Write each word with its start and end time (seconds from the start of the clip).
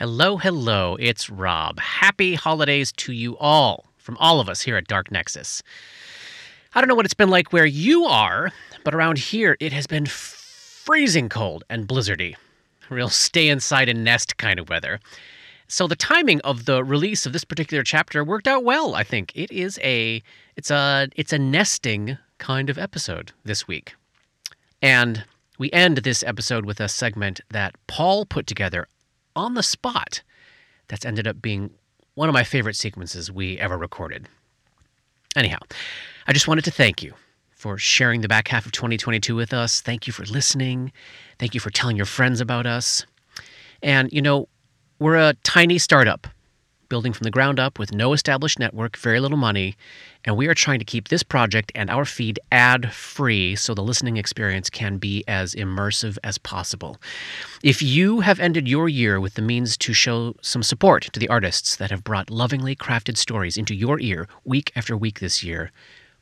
Hello, 0.00 0.38
hello. 0.38 0.96
It's 0.98 1.28
Rob. 1.28 1.78
Happy 1.78 2.34
holidays 2.34 2.90
to 2.92 3.12
you 3.12 3.36
all 3.36 3.84
from 3.98 4.16
all 4.16 4.40
of 4.40 4.48
us 4.48 4.62
here 4.62 4.78
at 4.78 4.86
Dark 4.86 5.10
Nexus. 5.10 5.62
I 6.74 6.80
don't 6.80 6.88
know 6.88 6.94
what 6.94 7.04
it's 7.04 7.12
been 7.12 7.28
like 7.28 7.52
where 7.52 7.66
you 7.66 8.06
are, 8.06 8.50
but 8.82 8.94
around 8.94 9.18
here 9.18 9.58
it 9.60 9.74
has 9.74 9.86
been 9.86 10.06
freezing 10.06 11.28
cold 11.28 11.64
and 11.68 11.86
blizzardy. 11.86 12.34
Real 12.88 13.10
stay 13.10 13.50
inside 13.50 13.90
and 13.90 14.02
nest 14.02 14.38
kind 14.38 14.58
of 14.58 14.70
weather. 14.70 15.00
So 15.68 15.86
the 15.86 15.96
timing 15.96 16.40
of 16.40 16.64
the 16.64 16.82
release 16.82 17.26
of 17.26 17.34
this 17.34 17.44
particular 17.44 17.82
chapter 17.82 18.24
worked 18.24 18.48
out 18.48 18.64
well, 18.64 18.94
I 18.94 19.02
think. 19.02 19.32
It 19.34 19.52
is 19.52 19.78
a 19.82 20.22
it's 20.56 20.70
a 20.70 21.10
it's 21.14 21.34
a 21.34 21.38
nesting 21.38 22.16
kind 22.38 22.70
of 22.70 22.78
episode 22.78 23.32
this 23.44 23.68
week. 23.68 23.94
And 24.80 25.26
we 25.58 25.70
end 25.72 25.98
this 25.98 26.22
episode 26.22 26.64
with 26.64 26.80
a 26.80 26.88
segment 26.88 27.42
that 27.50 27.74
Paul 27.86 28.24
put 28.24 28.46
together 28.46 28.86
on 29.36 29.54
the 29.54 29.62
spot 29.62 30.22
that's 30.88 31.04
ended 31.04 31.26
up 31.26 31.40
being 31.40 31.70
one 32.14 32.28
of 32.28 32.32
my 32.32 32.44
favorite 32.44 32.76
sequences 32.76 33.30
we 33.30 33.58
ever 33.58 33.78
recorded. 33.78 34.28
Anyhow, 35.36 35.58
I 36.26 36.32
just 36.32 36.48
wanted 36.48 36.64
to 36.64 36.70
thank 36.70 37.02
you 37.02 37.14
for 37.50 37.78
sharing 37.78 38.20
the 38.20 38.28
back 38.28 38.48
half 38.48 38.66
of 38.66 38.72
2022 38.72 39.36
with 39.36 39.52
us. 39.52 39.80
Thank 39.80 40.06
you 40.06 40.12
for 40.12 40.24
listening. 40.24 40.92
Thank 41.38 41.54
you 41.54 41.60
for 41.60 41.70
telling 41.70 41.96
your 41.96 42.06
friends 42.06 42.40
about 42.40 42.66
us. 42.66 43.04
And, 43.82 44.12
you 44.12 44.22
know, 44.22 44.48
we're 44.98 45.16
a 45.16 45.34
tiny 45.44 45.78
startup 45.78 46.26
building 46.90 47.14
from 47.14 47.24
the 47.24 47.30
ground 47.30 47.58
up 47.58 47.78
with 47.78 47.94
no 47.94 48.12
established 48.12 48.58
network, 48.58 48.98
very 48.98 49.18
little 49.18 49.38
money, 49.38 49.74
and 50.26 50.36
we 50.36 50.46
are 50.46 50.54
trying 50.54 50.78
to 50.78 50.84
keep 50.84 51.08
this 51.08 51.22
project 51.22 51.72
and 51.74 51.88
our 51.88 52.04
feed 52.04 52.38
ad 52.52 52.92
free 52.92 53.56
so 53.56 53.72
the 53.72 53.82
listening 53.82 54.18
experience 54.18 54.68
can 54.68 54.98
be 54.98 55.24
as 55.26 55.54
immersive 55.54 56.18
as 56.22 56.36
possible. 56.36 56.98
If 57.62 57.80
you 57.80 58.20
have 58.20 58.38
ended 58.38 58.68
your 58.68 58.90
year 58.90 59.18
with 59.18 59.34
the 59.34 59.42
means 59.42 59.78
to 59.78 59.94
show 59.94 60.36
some 60.42 60.62
support 60.62 61.04
to 61.14 61.18
the 61.18 61.28
artists 61.28 61.76
that 61.76 61.90
have 61.90 62.04
brought 62.04 62.28
lovingly 62.28 62.76
crafted 62.76 63.16
stories 63.16 63.56
into 63.56 63.74
your 63.74 63.98
ear 64.00 64.28
week 64.44 64.70
after 64.76 64.94
week 64.94 65.20
this 65.20 65.42
year, 65.42 65.70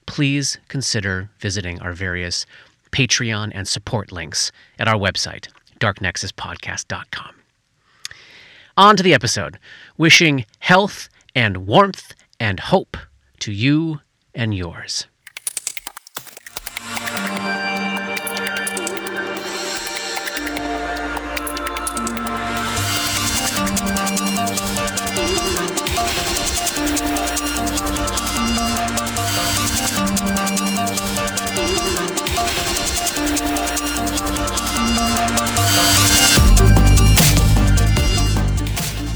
please 0.06 0.58
consider 0.68 1.30
visiting 1.40 1.80
our 1.80 1.92
various 1.92 2.46
Patreon 2.92 3.52
and 3.54 3.66
support 3.66 4.12
links 4.12 4.52
at 4.78 4.88
our 4.88 4.96
website, 4.96 5.48
darknexuspodcast.com. 5.80 7.37
On 8.78 8.94
to 8.94 9.02
the 9.02 9.12
episode, 9.12 9.58
wishing 9.96 10.46
health 10.60 11.08
and 11.34 11.66
warmth 11.66 12.14
and 12.38 12.60
hope 12.60 12.96
to 13.40 13.50
you 13.50 14.02
and 14.36 14.54
yours. 14.54 15.08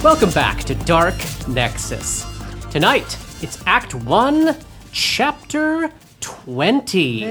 Welcome 0.03 0.31
back 0.31 0.65
to 0.65 0.75
Dark 0.75 1.15
Nexus. 1.47 2.27
Tonight, 2.73 3.17
it's 3.41 3.63
Act 3.67 3.95
1, 3.95 4.57
Chapter 4.91 5.93
20. 6.21 7.23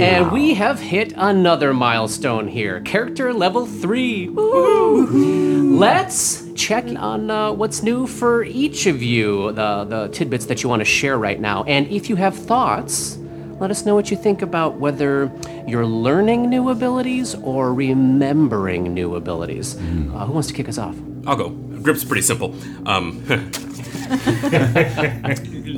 And 0.00 0.32
we 0.32 0.54
have 0.54 0.80
hit 0.80 1.12
another 1.14 1.74
milestone 1.74 2.48
here. 2.48 2.80
Character 2.80 3.34
level 3.34 3.66
3. 3.66 4.30
Woo! 4.30 5.76
Let's 5.76 6.50
check 6.54 6.86
on 6.86 7.30
uh, 7.30 7.52
what's 7.52 7.82
new 7.82 8.06
for 8.06 8.44
each 8.44 8.86
of 8.86 9.02
you, 9.02 9.52
the, 9.52 9.84
the 9.84 10.08
tidbits 10.08 10.46
that 10.46 10.62
you 10.62 10.70
want 10.70 10.80
to 10.80 10.86
share 10.86 11.18
right 11.18 11.38
now. 11.38 11.64
And 11.64 11.86
if 11.88 12.08
you 12.08 12.16
have 12.16 12.34
thoughts, 12.34 13.18
let 13.60 13.70
us 13.70 13.84
know 13.84 13.94
what 13.94 14.10
you 14.10 14.16
think 14.16 14.40
about 14.40 14.76
whether 14.76 15.30
you're 15.68 15.84
learning 15.86 16.48
new 16.48 16.70
abilities 16.70 17.34
or 17.34 17.74
remembering 17.74 18.94
new 18.94 19.16
abilities. 19.16 19.76
Uh, 19.76 19.80
who 20.24 20.32
wants 20.32 20.48
to 20.48 20.54
kick 20.54 20.66
us 20.70 20.78
off? 20.78 20.96
I'll 21.26 21.36
go. 21.36 21.65
Grip's 21.86 22.04
pretty 22.04 22.22
simple. 22.22 22.52
Um, 22.84 23.22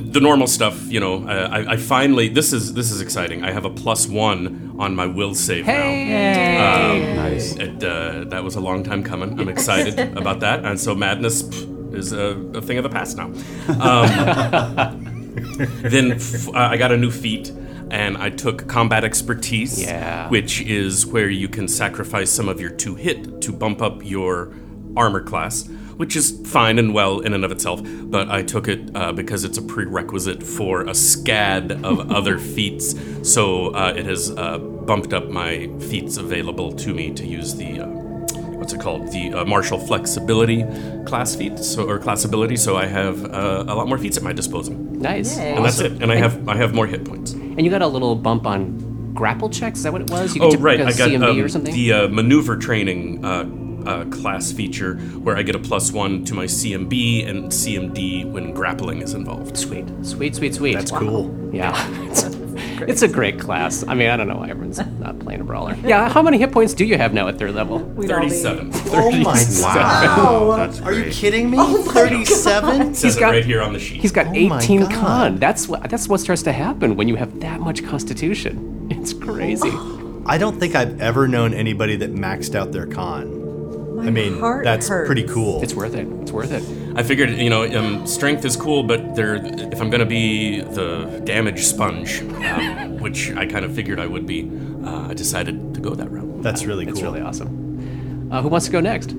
the 0.09 0.19
normal 0.19 0.47
stuff, 0.47 0.91
you 0.91 0.99
know. 0.99 1.27
Uh, 1.27 1.49
I, 1.51 1.73
I 1.73 1.77
finally 1.77 2.29
this 2.29 2.51
is 2.51 2.73
this 2.73 2.89
is 2.89 2.99
exciting. 2.99 3.43
I 3.43 3.51
have 3.51 3.63
a 3.63 3.69
plus 3.69 4.07
one 4.07 4.75
on 4.79 4.95
my 4.95 5.05
will 5.05 5.35
save 5.35 5.67
now. 5.67 5.83
Um, 5.83 7.15
Nice. 7.15 7.55
It, 7.57 7.83
uh, 7.83 8.23
that 8.25 8.43
was 8.43 8.55
a 8.55 8.59
long 8.59 8.83
time 8.83 9.03
coming. 9.03 9.39
I'm 9.39 9.49
excited 9.49 9.99
about 10.17 10.39
that, 10.39 10.65
and 10.65 10.79
so 10.79 10.95
madness 10.95 11.43
pff, 11.43 11.93
is 11.93 12.11
a, 12.11 12.37
a 12.55 12.61
thing 12.63 12.79
of 12.79 12.83
the 12.83 12.89
past 12.89 13.15
now. 13.15 13.25
Um, 13.79 14.09
then 15.83 16.13
f- 16.13 16.47
uh, 16.49 16.53
I 16.53 16.77
got 16.77 16.91
a 16.91 16.97
new 16.97 17.11
feat, 17.11 17.49
and 17.91 18.17
I 18.17 18.31
took 18.31 18.67
combat 18.67 19.03
expertise, 19.03 19.79
Yeah. 19.79 20.27
which 20.29 20.61
is 20.61 21.05
where 21.05 21.29
you 21.29 21.47
can 21.47 21.67
sacrifice 21.67 22.31
some 22.31 22.49
of 22.49 22.59
your 22.59 22.71
two 22.71 22.95
hit 22.95 23.41
to 23.41 23.51
bump 23.53 23.83
up 23.83 24.03
your 24.03 24.55
armor 24.97 25.21
class, 25.21 25.69
which 25.99 26.15
is 26.15 26.39
fine 26.45 26.79
and 26.79 26.93
well 26.93 27.19
in 27.19 27.33
and 27.33 27.43
of 27.43 27.51
itself. 27.51 27.81
But 27.83 28.29
I 28.29 28.41
took 28.41 28.69
it 28.69 28.89
uh, 28.95 29.11
because 29.11 29.43
it's 29.43 29.57
a 29.57 29.61
prerequisite 29.61 30.41
for 30.41 30.81
a 30.81 30.91
scad 30.93 31.83
of 31.83 32.09
other 32.17 32.39
feats, 32.39 32.95
so 33.21 33.73
uh, 33.75 33.93
it 33.95 34.05
has 34.05 34.31
uh, 34.31 34.57
bumped 34.59 35.13
up 35.13 35.27
my 35.27 35.69
feats 35.89 36.15
available 36.15 36.71
to 36.71 36.93
me 36.93 37.11
to 37.13 37.25
use 37.25 37.55
the. 37.55 37.81
Uh, 37.81 37.87
What's 38.59 38.73
it 38.73 38.81
called? 38.81 39.11
The 39.11 39.33
uh, 39.33 39.45
martial 39.45 39.79
flexibility 39.79 40.63
class 41.05 41.33
feat, 41.35 41.57
so 41.59 41.87
or 41.87 41.97
class 41.97 42.25
ability. 42.25 42.55
So 42.57 42.75
I 42.77 42.85
have 42.87 43.23
uh, 43.25 43.63
a 43.67 43.73
lot 43.75 43.87
more 43.87 43.97
feats 43.97 44.17
at 44.17 44.23
my 44.23 44.33
disposal, 44.33 44.73
Nice. 44.75 45.37
and 45.37 45.63
Nice. 45.63 45.77
that's 45.77 45.91
it. 45.93 46.01
And 46.03 46.11
I 46.11 46.15
have 46.17 46.47
I 46.47 46.55
have 46.55 46.73
more 46.73 46.85
hit 46.87 47.03
points. 47.05 47.31
And 47.33 47.61
you 47.61 47.69
got 47.69 47.81
a 47.81 47.87
little 47.87 48.15
bump 48.15 48.45
on 48.45 49.13
grapple 49.13 49.49
checks. 49.49 49.79
Is 49.79 49.83
that 49.83 49.93
what 49.93 50.01
it 50.01 50.09
was? 50.11 50.35
You 50.35 50.43
Oh 50.43 50.55
right, 50.57 50.79
i 50.81 50.91
got 50.91 51.09
CMB 51.09 51.29
um, 51.29 51.39
or 51.45 51.47
something. 51.49 51.73
the 51.73 51.93
uh, 51.93 52.07
maneuver 52.09 52.57
training 52.57 53.23
uh, 53.89 54.05
class 54.05 54.51
feature 54.51 54.95
where 55.23 55.35
I 55.35 55.41
get 55.41 55.55
a 55.55 55.59
plus 55.59 55.91
one 55.91 56.23
to 56.25 56.33
my 56.35 56.45
CMB 56.45 57.27
and 57.27 57.45
CMD 57.51 58.29
when 58.31 58.53
grappling 58.53 59.01
is 59.01 59.13
involved. 59.13 59.57
sweet, 59.57 59.85
sweet, 60.03 60.35
sweet, 60.35 60.53
sweet. 60.55 60.73
That's 60.75 60.91
cool. 60.91 61.35
Yeah, 61.51 61.73
it's, 62.09 62.23
it's 62.81 63.01
a 63.01 63.07
great 63.07 63.39
class. 63.39 63.83
I 63.87 63.93
mean, 63.95 64.09
I 64.09 64.15
don't 64.17 64.27
know 64.27 64.37
why 64.37 64.49
everyone's 64.49 64.79
not 64.99 65.17
playing 65.19 65.41
a 65.41 65.43
brawler. 65.43 65.75
Yeah, 65.89 66.07
how 66.07 66.21
many 66.21 66.37
hit 66.37 66.51
points 66.51 66.73
do 66.75 66.85
you 66.85 66.97
have 66.97 67.13
now 67.13 67.27
at 67.27 67.39
third 67.39 67.55
level? 67.55 67.79
Thirty-seven. 68.01 68.71
Oh 68.91 69.11
my 69.11 69.43
Wow. 69.61 70.55
That's 70.57 70.81
Are 70.81 70.93
you 70.93 71.09
kidding 71.11 71.49
me? 71.49 71.57
Oh 71.59 71.81
37? 71.83 72.93
Says 72.93 73.15
it 73.15 73.19
got- 73.19 73.31
right 73.31 73.45
here 73.45 73.61
on 73.61 73.73
the 73.73 73.79
sheet. 73.79 74.01
He's 74.01 74.11
got 74.11 74.27
Oh 74.27 74.33
18 74.35 74.87
con. 74.91 75.37
That's 75.37 75.67
what 75.67 75.89
that's 75.89 76.07
what 76.07 76.19
starts 76.19 76.43
to 76.43 76.51
happen 76.51 76.95
when 76.95 77.07
you 77.07 77.15
have 77.15 77.39
that 77.39 77.59
much 77.59 77.83
constitution. 77.83 78.87
It's 78.91 79.13
crazy. 79.13 79.71
I 80.25 80.37
don't 80.37 80.59
think 80.59 80.75
I've 80.75 81.01
ever 81.01 81.27
known 81.27 81.55
anybody 81.55 81.95
that 81.97 82.13
maxed 82.13 82.53
out 82.53 82.71
their 82.71 82.85
con. 82.85 83.39
I 84.07 84.11
mean, 84.11 84.39
heart 84.39 84.63
that's 84.63 84.87
hurts. 84.87 85.07
pretty 85.07 85.27
cool. 85.27 85.61
It's 85.61 85.73
worth 85.73 85.95
it. 85.95 86.07
It's 86.21 86.31
worth 86.31 86.51
it. 86.51 86.63
I 86.97 87.03
figured, 87.03 87.29
you 87.31 87.49
know, 87.49 87.63
um, 87.77 88.05
strength 88.07 88.45
is 88.45 88.55
cool, 88.55 88.83
but 88.83 89.15
there, 89.15 89.35
if 89.35 89.81
I'm 89.81 89.89
gonna 89.89 90.05
be 90.05 90.61
the 90.61 91.21
damage 91.23 91.63
sponge, 91.63 92.21
um, 92.21 92.97
which 92.99 93.31
I 93.31 93.45
kind 93.45 93.65
of 93.65 93.73
figured 93.73 93.99
I 93.99 94.07
would 94.07 94.25
be, 94.25 94.49
uh, 94.83 95.07
I 95.09 95.13
decided 95.13 95.73
to 95.75 95.81
go 95.81 95.95
that 95.95 96.11
route. 96.11 96.41
That's 96.41 96.65
really 96.65 96.85
cool. 96.85 96.93
It's 96.93 97.01
really 97.01 97.21
awesome. 97.21 98.29
Uh, 98.31 98.41
who 98.41 98.47
wants 98.49 98.67
to 98.67 98.71
go 98.71 98.79
next? 98.79 99.11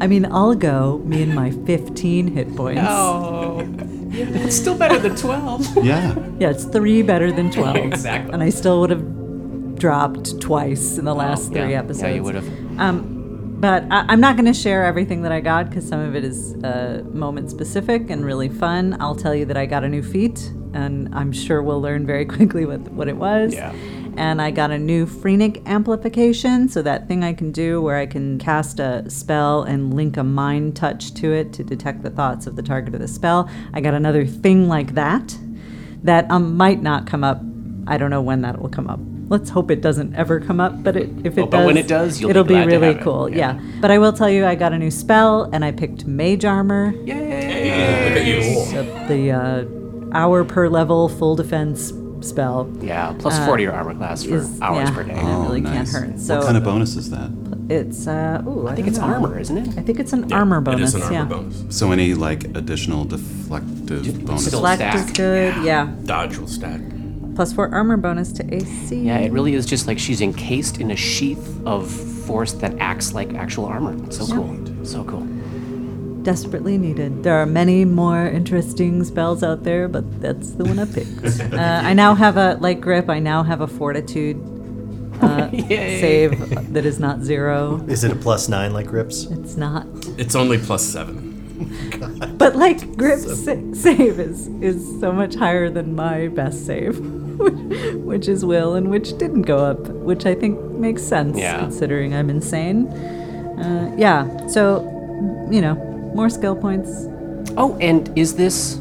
I 0.00 0.06
mean, 0.06 0.26
I'll 0.26 0.54
go. 0.54 0.98
Me 1.04 1.22
and 1.22 1.34
my 1.34 1.50
15 1.50 2.28
hit 2.28 2.56
points. 2.56 2.82
Oh, 2.84 3.60
it's 4.10 4.56
still 4.56 4.76
better 4.76 4.98
than 4.98 5.16
12. 5.16 5.76
Yeah. 5.84 6.14
Yeah, 6.38 6.50
it's 6.50 6.64
three 6.64 7.02
better 7.02 7.30
than 7.30 7.50
12. 7.50 7.76
Exactly. 7.76 8.32
And 8.32 8.42
I 8.42 8.50
still 8.50 8.80
would 8.80 8.90
have 8.90 9.78
dropped 9.78 10.40
twice 10.40 10.98
in 10.98 11.04
the 11.04 11.14
last 11.14 11.52
three 11.52 11.70
yeah. 11.70 11.78
episodes. 11.78 12.02
Yeah, 12.02 12.14
you 12.14 12.22
would 12.22 12.34
have. 12.34 12.80
Um, 12.80 13.17
but 13.60 13.82
I, 13.90 14.04
I'm 14.08 14.20
not 14.20 14.36
going 14.36 14.46
to 14.46 14.58
share 14.58 14.84
everything 14.84 15.22
that 15.22 15.32
I 15.32 15.40
got 15.40 15.68
because 15.68 15.86
some 15.86 16.00
of 16.00 16.14
it 16.14 16.24
is 16.24 16.54
uh, 16.62 17.02
moment 17.12 17.50
specific 17.50 18.08
and 18.08 18.24
really 18.24 18.48
fun. 18.48 18.96
I'll 19.00 19.16
tell 19.16 19.34
you 19.34 19.44
that 19.46 19.56
I 19.56 19.66
got 19.66 19.82
a 19.82 19.88
new 19.88 20.02
feat, 20.02 20.52
and 20.74 21.12
I'm 21.12 21.32
sure 21.32 21.60
we'll 21.62 21.80
learn 21.80 22.06
very 22.06 22.24
quickly 22.36 22.64
what, 22.66 22.80
what 22.92 23.08
it 23.08 23.16
was. 23.16 23.54
Yeah. 23.54 23.72
And 24.16 24.40
I 24.42 24.50
got 24.50 24.70
a 24.70 24.78
new 24.78 25.06
Phrenic 25.06 25.62
amplification, 25.66 26.68
so 26.68 26.82
that 26.82 27.08
thing 27.08 27.24
I 27.24 27.32
can 27.32 27.50
do 27.50 27.82
where 27.82 27.96
I 27.96 28.06
can 28.06 28.38
cast 28.38 28.78
a 28.78 29.08
spell 29.10 29.62
and 29.62 29.94
link 29.94 30.16
a 30.16 30.24
mind 30.24 30.76
touch 30.76 31.14
to 31.14 31.32
it 31.32 31.52
to 31.54 31.64
detect 31.64 32.02
the 32.02 32.10
thoughts 32.10 32.46
of 32.46 32.54
the 32.54 32.62
target 32.62 32.94
of 32.94 33.00
the 33.00 33.08
spell. 33.08 33.50
I 33.72 33.80
got 33.80 33.94
another 33.94 34.24
thing 34.24 34.68
like 34.68 34.94
that 34.94 35.36
that 36.04 36.30
um, 36.30 36.56
might 36.56 36.80
not 36.80 37.06
come 37.06 37.24
up. 37.24 37.40
I 37.88 37.96
don't 37.96 38.10
know 38.10 38.22
when 38.22 38.42
that 38.42 38.60
will 38.60 38.68
come 38.68 38.88
up. 38.88 39.00
Let's 39.30 39.50
hope 39.50 39.70
it 39.70 39.82
doesn't 39.82 40.14
ever 40.14 40.40
come 40.40 40.58
up, 40.58 40.82
but 40.82 40.96
it, 40.96 41.10
if 41.24 41.36
it 41.36 41.42
Well, 41.42 41.46
does, 41.46 41.60
but 41.60 41.66
when 41.66 41.76
it 41.76 41.86
does, 41.86 42.20
you'll 42.20 42.28
be 42.28 42.30
it'll 42.30 42.44
be, 42.44 42.54
glad 42.54 42.64
to 42.64 42.70
really 42.70 42.86
have 42.88 42.96
it. 42.96 43.02
cool. 43.02 43.28
Yeah. 43.28 43.36
Yeah. 43.60 43.80
But 43.80 43.90
I 43.90 43.98
will 43.98 44.12
tell 44.12 44.30
you, 44.30 44.46
I 44.46 44.54
got 44.54 44.72
a 44.72 44.78
new 44.78 44.90
spell, 44.90 45.44
and 45.52 45.64
I 45.64 45.72
picked 45.72 46.06
Mage 46.06 46.44
Armor, 46.46 46.92
Look 46.92 47.08
at 47.10 48.26
you. 48.26 48.40
the, 48.74 49.04
the 49.08 49.30
uh, 49.32 50.16
hour 50.16 50.44
per 50.44 50.68
level 50.68 51.08
full 51.08 51.36
defense 51.36 51.92
spell. 52.20 52.70
Yeah, 52.80 53.14
plus 53.18 53.38
40 53.44 53.62
your 53.62 53.72
armor 53.72 53.94
class 53.94 54.24
for 54.24 54.36
is- 54.36 54.60
hours 54.60 54.88
yeah, 54.88 54.94
per 54.94 55.04
day. 55.04 55.12
It 55.14 55.22
really 55.24 55.60
nice. 55.60 55.92
can't 55.92 56.10
hurt. 56.10 56.20
So 56.20 56.36
what 56.38 56.46
kind 56.46 56.56
of 56.56 56.64
bonus 56.64 56.96
is 56.96 57.10
that? 57.10 57.30
It's 57.70 58.06
uh, 58.06 58.42
ooh, 58.46 58.66
I, 58.66 58.72
I 58.72 58.74
think 58.76 58.88
it's 58.88 58.96
know. 58.98 59.04
armor, 59.04 59.38
isn't 59.38 59.56
it? 59.58 59.78
I 59.78 59.82
think 59.82 60.00
it's 60.00 60.14
an 60.14 60.32
armor 60.32 60.62
bonus. 60.62 60.94
It 60.94 60.98
is 61.02 61.06
an 61.08 61.14
armor 61.14 61.14
yeah. 61.14 61.24
bonus. 61.24 61.76
So 61.76 61.92
any 61.92 62.14
like 62.14 62.44
additional 62.56 63.04
deflective 63.04 64.24
bonus? 64.24 64.46
Still 64.46 64.60
Select 64.60 64.80
stack. 64.80 64.94
is 64.94 65.12
good. 65.12 65.64
Yeah. 65.64 65.94
Dodge 66.04 66.38
will 66.38 66.48
stack. 66.48 66.80
Plus 67.38 67.52
four 67.52 67.72
armor 67.72 67.96
bonus 67.96 68.32
to 68.32 68.52
AC. 68.52 68.96
Yeah, 68.96 69.18
it 69.18 69.30
really 69.30 69.54
is 69.54 69.64
just 69.64 69.86
like 69.86 69.96
she's 69.96 70.20
encased 70.20 70.80
in 70.80 70.90
a 70.90 70.96
sheath 70.96 71.64
of 71.64 71.88
force 71.88 72.52
that 72.54 72.76
acts 72.80 73.14
like 73.14 73.32
actual 73.34 73.64
armor. 73.66 73.94
It's 74.06 74.16
so 74.16 74.26
cool. 74.26 74.84
So 74.84 75.04
cool. 75.04 75.24
desperately 76.24 76.76
needed. 76.78 77.22
There 77.22 77.36
are 77.40 77.46
many 77.46 77.84
more 77.84 78.26
interesting 78.26 79.04
spells 79.04 79.44
out 79.44 79.62
there, 79.62 79.86
but 79.86 80.20
that's 80.20 80.50
the 80.50 80.64
one 80.64 80.80
I 80.80 80.86
picked. 80.86 81.40
uh, 81.54 81.80
I 81.84 81.94
now 81.94 82.16
have 82.16 82.36
a 82.36 82.54
light 82.54 82.80
grip. 82.80 83.08
I 83.08 83.20
now 83.20 83.44
have 83.44 83.60
a 83.60 83.68
fortitude 83.68 84.36
uh, 85.22 85.48
save 85.52 86.72
that 86.72 86.84
is 86.84 86.98
not 86.98 87.20
zero. 87.20 87.84
Is 87.86 88.02
it 88.02 88.10
a 88.10 88.16
plus 88.16 88.48
nine 88.48 88.72
like 88.72 88.88
grips? 88.88 89.26
It's 89.26 89.56
not. 89.56 89.86
It's 90.18 90.34
only 90.34 90.58
plus 90.58 90.82
seven. 90.84 91.26
But 92.36 92.56
like 92.56 92.96
grip 92.96 93.20
sa- 93.20 93.54
save 93.74 94.18
is 94.18 94.48
is 94.60 95.00
so 95.00 95.12
much 95.12 95.34
higher 95.36 95.70
than 95.70 95.94
my 95.94 96.28
best 96.28 96.66
save, 96.66 96.96
which 98.04 98.28
is 98.28 98.44
will, 98.44 98.74
and 98.74 98.90
which 98.90 99.16
didn't 99.18 99.42
go 99.42 99.58
up, 99.58 99.88
which 99.88 100.26
I 100.26 100.34
think 100.34 100.58
makes 100.72 101.02
sense 101.02 101.36
Yeah. 101.38 101.58
considering 101.60 102.14
I'm 102.14 102.30
insane. 102.30 102.86
Uh, 102.88 103.94
yeah. 103.96 104.46
So, 104.46 104.82
you 105.50 105.60
know, 105.60 105.74
more 106.14 106.28
skill 106.30 106.56
points. 106.56 107.06
Oh, 107.56 107.76
and 107.80 108.10
is 108.16 108.34
this 108.36 108.78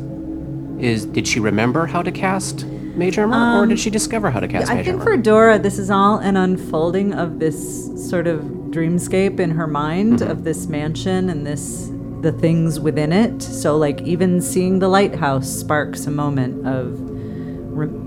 is 0.80 1.06
did 1.06 1.28
she 1.28 1.40
remember 1.40 1.88
how 1.88 2.02
to 2.04 2.12
cast 2.12 2.66
mage 2.96 3.18
armor, 3.18 3.62
or 3.64 3.66
did 3.66 3.80
she 3.80 3.90
discover 3.90 4.30
how 4.30 4.40
to 4.40 4.48
cast 4.48 4.68
Um, 4.68 4.72
I 4.74 4.76
mage 4.78 4.86
think 4.86 5.00
armor? 5.00 5.12
for 5.12 5.18
Dora, 5.18 5.60
this 5.60 5.80
is 5.80 5.90
all 5.90 6.18
an 6.20 6.38
unfolding 6.38 7.14
of 7.14 7.40
this 7.40 7.86
sort 8.10 8.28
of 8.28 8.42
dreamscape 8.70 9.40
in 9.40 9.52
her 9.52 9.68
mind 9.68 10.20
Mm-hmm. 10.20 10.32
of 10.32 10.44
this 10.44 10.68
mansion 10.68 11.30
and 11.30 11.46
this 11.46 11.90
the 12.22 12.32
things 12.32 12.80
within 12.80 13.12
it. 13.12 13.42
So 13.42 13.78
like 13.78 14.02
even 14.02 14.42
seeing 14.42 14.80
the 14.80 14.88
lighthouse 14.88 15.48
sparks 15.50 16.06
a 16.08 16.12
moment 16.12 16.66
of 16.68 17.00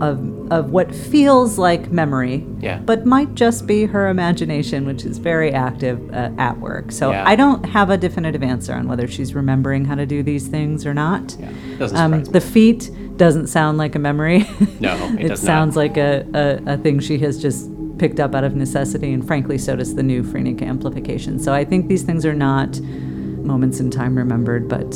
of 0.02 0.18
of 0.50 0.70
what 0.70 0.92
feels 0.94 1.58
like 1.58 1.92
memory, 1.92 2.44
Yeah. 2.60 2.78
but 2.84 3.06
might 3.06 3.34
just 3.34 3.66
be 3.66 3.84
her 3.86 4.08
imagination, 4.08 4.84
which 4.86 5.04
is 5.04 5.18
very 5.18 5.52
active 5.52 5.98
uh, 6.12 6.30
at 6.38 6.58
work. 6.58 6.90
So 6.92 7.10
Yeah. 7.12 7.24
I 7.26 7.36
don't 7.36 7.64
have 7.66 7.88
a 7.90 7.96
definitive 7.96 8.42
answer 8.42 8.74
on 8.74 8.88
whether 8.88 9.06
she's 9.06 9.34
remembering 9.34 9.84
how 9.84 9.94
to 9.94 10.06
do 10.06 10.22
these 10.22 10.48
things 10.48 10.84
or 10.84 10.92
not. 10.94 11.36
Yeah, 11.38 11.48
doesn't 11.78 11.96
Um, 11.98 12.24
the 12.24 12.40
feat 12.40 12.90
doesn't 13.16 13.46
sound 13.48 13.78
like 13.78 13.94
a 13.94 13.98
memory. 13.98 14.46
No, 14.80 14.94
it 15.18 15.26
it 15.26 15.28
does 15.28 15.42
not. 15.42 15.46
sounds 15.46 15.76
like 15.76 15.96
a, 15.96 16.24
a, 16.34 16.72
a 16.74 16.76
thing 16.78 17.00
she 17.00 17.18
has 17.18 17.40
just 17.40 17.70
picked 17.98 18.18
up 18.18 18.34
out 18.34 18.44
of 18.44 18.56
necessity, 18.56 19.12
and 19.12 19.26
frankly, 19.26 19.58
so 19.58 19.76
does 19.76 19.94
the 19.94 20.02
new 20.02 20.22
Phrenic 20.24 20.62
amplification. 20.62 21.38
So 21.38 21.52
I 21.52 21.64
think 21.66 21.88
these 21.88 22.02
things 22.02 22.24
are 22.24 22.32
not 22.34 22.80
moments 22.80 23.78
in 23.78 23.90
time 23.90 24.16
remembered, 24.16 24.68
but 24.68 24.90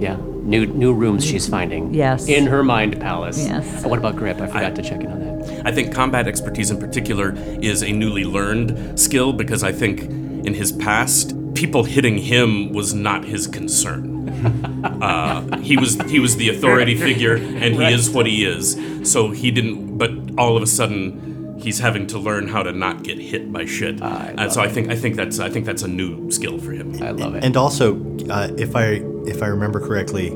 Yeah, 0.00 0.16
new 0.44 0.66
new 0.66 0.92
rooms 0.92 1.24
she's 1.24 1.48
finding. 1.48 1.92
Yes. 1.94 2.28
In 2.28 2.46
her 2.46 2.62
mind 2.62 3.00
palace. 3.00 3.44
Yes. 3.44 3.82
And 3.82 3.90
what 3.90 3.98
about 3.98 4.16
grip? 4.16 4.40
I 4.40 4.46
forgot 4.46 4.74
to 4.76 4.82
check 4.82 5.00
in 5.00 5.10
on 5.10 5.20
that. 5.20 5.66
I 5.66 5.72
think 5.72 5.94
combat 5.94 6.28
expertise 6.28 6.70
in 6.70 6.78
particular 6.78 7.34
is 7.60 7.82
a 7.82 7.92
newly 7.92 8.24
learned 8.24 8.98
skill 8.98 9.32
because 9.32 9.62
I 9.62 9.72
think 9.72 10.02
in 10.46 10.54
his 10.54 10.72
past, 10.72 11.34
people 11.54 11.84
hitting 11.84 12.18
him 12.18 12.72
was 12.72 12.94
not 12.94 13.24
his 13.24 13.46
concern. 13.46 14.12
Uh, 14.84 15.58
he 15.58 15.76
was 15.76 16.00
he 16.10 16.18
was 16.18 16.36
the 16.36 16.48
authority 16.50 16.94
figure, 16.94 17.34
and 17.36 17.74
he 17.74 17.92
is 17.92 18.10
what 18.10 18.26
he 18.26 18.44
is. 18.44 18.76
So 19.10 19.30
he 19.30 19.50
didn't. 19.50 19.96
But 19.98 20.10
all 20.38 20.56
of 20.56 20.62
a 20.62 20.66
sudden, 20.66 21.33
he's 21.58 21.78
having 21.78 22.06
to 22.08 22.18
learn 22.18 22.48
how 22.48 22.62
to 22.62 22.72
not 22.72 23.02
get 23.02 23.18
hit 23.18 23.52
by 23.52 23.64
shit. 23.64 24.00
and 24.00 24.52
so 24.52 24.60
I 24.60 24.68
think 24.68 24.90
I 24.90 24.96
think 24.96 25.16
that's 25.16 25.38
I 25.38 25.48
think 25.48 25.66
that's 25.66 25.82
a 25.82 25.88
new 25.88 26.30
skill 26.30 26.58
for 26.58 26.72
him. 26.72 27.02
I 27.02 27.10
love 27.10 27.34
it. 27.34 27.44
And 27.44 27.56
also, 27.56 27.96
uh, 28.28 28.50
if 28.58 28.76
I 28.76 29.02
if 29.26 29.42
I 29.42 29.46
remember 29.46 29.80
correctly, 29.80 30.30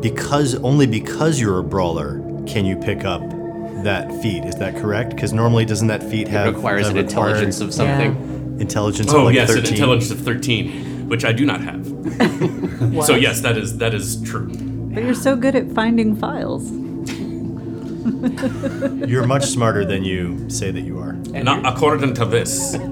because 0.00 0.54
only 0.56 0.86
because 0.86 1.40
you're 1.40 1.58
a 1.58 1.64
brawler 1.64 2.20
can 2.46 2.64
you 2.64 2.76
pick 2.76 3.04
up 3.04 3.22
that 3.84 4.10
feat. 4.22 4.44
Is 4.44 4.56
that 4.56 4.76
correct? 4.76 5.10
Because 5.10 5.32
normally 5.32 5.64
doesn't 5.64 5.88
that 5.88 6.02
feat 6.02 6.22
it 6.22 6.28
have 6.28 6.54
requires 6.54 6.86
uh, 6.86 6.90
an 6.90 6.96
intelligence 6.98 7.60
of 7.60 7.72
something. 7.72 8.58
intelligence 8.60 9.12
Oh 9.12 9.20
of 9.20 9.24
like 9.26 9.34
yes, 9.34 9.48
13? 9.48 9.64
an 9.64 9.72
intelligence 9.72 10.10
of 10.10 10.20
thirteen, 10.20 11.08
which 11.08 11.24
I 11.24 11.32
do 11.32 11.46
not 11.46 11.60
have. 11.60 11.86
so 13.06 13.14
yes, 13.14 13.40
that 13.40 13.56
is 13.56 13.78
that 13.78 13.94
is 13.94 14.20
true. 14.22 14.48
but 14.92 15.02
you're 15.02 15.14
so 15.14 15.36
good 15.36 15.54
at 15.54 15.70
finding 15.72 16.16
files. 16.16 16.70
You're 19.06 19.26
much 19.26 19.44
smarter 19.46 19.84
than 19.84 20.04
you 20.04 20.48
say 20.48 20.70
that 20.70 20.80
you 20.82 20.98
are. 20.98 21.12
Not 21.14 21.66
according 21.66 22.14
to 22.14 22.24
this. 22.24 22.76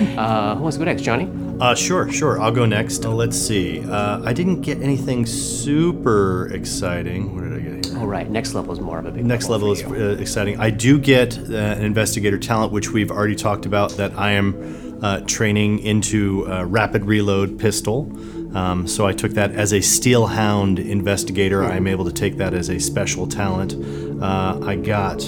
Uh, 0.00 0.54
who 0.56 0.62
wants 0.62 0.76
to 0.76 0.78
go 0.78 0.86
next, 0.86 1.02
Johnny? 1.02 1.28
Uh, 1.60 1.74
sure, 1.74 2.10
sure. 2.10 2.40
I'll 2.40 2.50
go 2.50 2.64
next. 2.64 3.04
Uh, 3.04 3.10
let's 3.10 3.36
see. 3.36 3.80
Uh, 3.84 4.22
I 4.24 4.32
didn't 4.32 4.62
get 4.62 4.80
anything 4.80 5.26
super 5.26 6.48
exciting. 6.54 7.34
What 7.34 7.44
did 7.44 7.52
I 7.52 7.58
get 7.60 7.86
here? 7.86 7.98
All 7.98 8.06
right, 8.06 8.28
next 8.30 8.54
level 8.54 8.72
is 8.72 8.80
more 8.80 8.98
of 8.98 9.04
a 9.04 9.10
big 9.10 9.26
Next 9.26 9.50
level 9.50 9.74
for 9.74 9.94
is 9.94 10.00
you. 10.00 10.06
uh, 10.08 10.20
exciting. 10.20 10.58
I 10.58 10.70
do 10.70 10.98
get 10.98 11.36
uh, 11.38 11.52
an 11.54 11.82
investigator 11.84 12.38
talent, 12.38 12.72
which 12.72 12.90
we've 12.90 13.10
already 13.10 13.36
talked 13.36 13.66
about, 13.66 13.90
that 13.98 14.14
I 14.18 14.32
am 14.32 14.98
uh, 15.02 15.20
training 15.26 15.80
into 15.80 16.50
uh, 16.50 16.64
rapid 16.64 17.04
reload 17.04 17.58
pistol. 17.58 18.10
Um, 18.54 18.86
so 18.86 19.06
I 19.06 19.12
took 19.12 19.32
that 19.32 19.52
as 19.52 19.72
a 19.72 19.80
Steel 19.80 20.26
Hound 20.28 20.78
investigator. 20.78 21.64
I 21.64 21.76
am 21.76 21.86
able 21.86 22.04
to 22.04 22.12
take 22.12 22.36
that 22.38 22.52
as 22.54 22.68
a 22.68 22.80
special 22.80 23.26
talent. 23.26 23.74
Uh, 24.22 24.60
I 24.62 24.76
got 24.76 25.20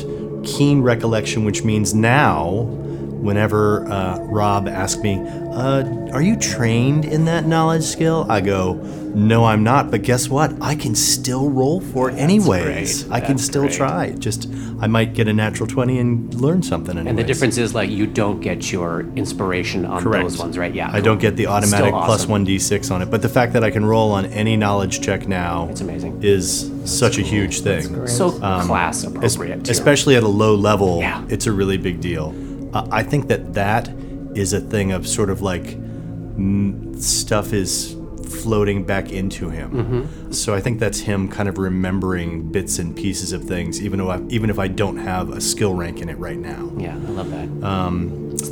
keen 0.45 0.83
recollection, 0.83 1.45
which 1.45 1.63
means 1.63 1.95
now, 1.95 2.82
whenever 3.23 3.87
uh, 3.91 4.19
Rob 4.21 4.69
asks 4.69 5.01
me, 5.03 5.19
uh, 5.53 5.85
"Are 6.13 6.23
you 6.23 6.37
trained 6.37 7.05
in 7.05 7.25
that 7.27 7.47
knowledge 7.47 7.85
skill?" 7.85 8.27
I 8.29 8.41
go, 8.41 8.75
"No, 9.15 9.45
I'm 9.45 9.63
not." 9.65 9.91
But 9.91 10.03
guess 10.03 10.29
what? 10.29 10.53
I 10.61 10.75
can 10.75 10.95
still 10.95 11.49
roll 11.51 11.81
for 11.81 12.11
it 12.11 12.15
anyways. 12.19 13.05
great. 13.05 13.13
I 13.15 13.21
can 13.21 13.37
That's 13.37 13.45
still 13.45 13.63
great. 13.63 13.73
try. 13.75 14.11
Just 14.19 14.49
I 14.81 14.87
might 14.89 15.15
get 15.15 15.29
a 15.29 15.33
natural 15.33 15.67
twenty 15.69 15.99
and 15.99 16.33
learn 16.35 16.63
something. 16.63 16.97
Anyways. 16.97 17.09
And 17.11 17.19
the 17.19 17.25
difference 17.25 17.57
is 17.59 17.75
like 17.75 17.89
you 17.91 18.07
don't 18.07 18.41
get 18.41 18.73
your 18.73 19.07
inspiration 19.17 19.85
on 19.87 20.03
Correct. 20.03 20.25
those 20.25 20.39
ones, 20.39 20.59
right? 20.59 20.75
Yeah. 20.75 20.91
I 20.93 21.01
don't 21.01 21.21
get 21.21 21.37
the 21.37 21.47
automatic 21.47 21.93
plus 21.93 22.23
awesome. 22.23 22.31
one 22.31 22.47
d6 22.47 22.91
on 22.91 23.01
it, 23.03 23.11
but 23.11 23.23
the 23.23 23.29
fact 23.29 23.53
that 23.53 23.63
I 23.63 23.71
can 23.71 23.85
roll 23.85 24.11
on 24.13 24.27
any 24.27 24.57
knowledge 24.57 25.01
check 25.01 25.29
now 25.29 25.69
It's 25.71 25.81
amazing. 25.81 26.19
is 26.23 26.71
such 26.85 27.19
a 27.19 27.23
huge 27.23 27.61
thing. 27.61 28.07
So 28.09 28.33
class 28.33 29.05
appropriate. 29.05 29.65
too. 29.65 29.71
especially 29.71 30.17
at 30.17 30.23
a 30.25 30.29
low 30.29 30.55
level, 30.57 30.99
Yeah. 30.99 31.23
it's 31.29 31.47
a 31.47 31.53
really 31.53 31.77
big 31.77 32.01
deal. 32.01 32.35
I 32.75 33.03
think 33.03 33.29
that 33.29 33.55
that 33.55 33.89
is 34.35 34.53
a 34.53 34.61
thing 34.61 34.93
of 34.93 35.07
sort 35.07 35.31
of 35.31 35.43
like 35.43 35.63
mm, 35.63 37.01
stuff 37.01 37.53
is 37.53 37.97
floating 38.33 38.85
back 38.85 39.11
into 39.13 39.49
him. 39.51 39.71
Mm-hmm. 39.71 40.33
So 40.33 40.55
I 40.55 40.61
think 40.61 40.81
that's 40.81 41.01
him 41.01 41.29
kind 41.29 41.49
of 41.49 41.59
remembering 41.59 42.51
bits 42.51 42.79
and 42.79 42.97
pieces 42.97 43.33
of 43.33 43.45
things, 43.45 43.83
even 43.83 43.99
though 43.99 44.11
I, 44.11 44.21
even 44.29 44.51
if 44.51 44.59
I 44.59 44.69
don't 44.69 44.97
have 44.97 45.31
a 45.31 45.41
skill 45.41 45.75
rank 45.75 46.01
in 46.01 46.09
it 46.09 46.19
right 46.19 46.39
now. 46.39 46.71
Yeah, 46.77 46.95
I 46.95 47.11
love 47.11 47.31
that. 47.31 47.49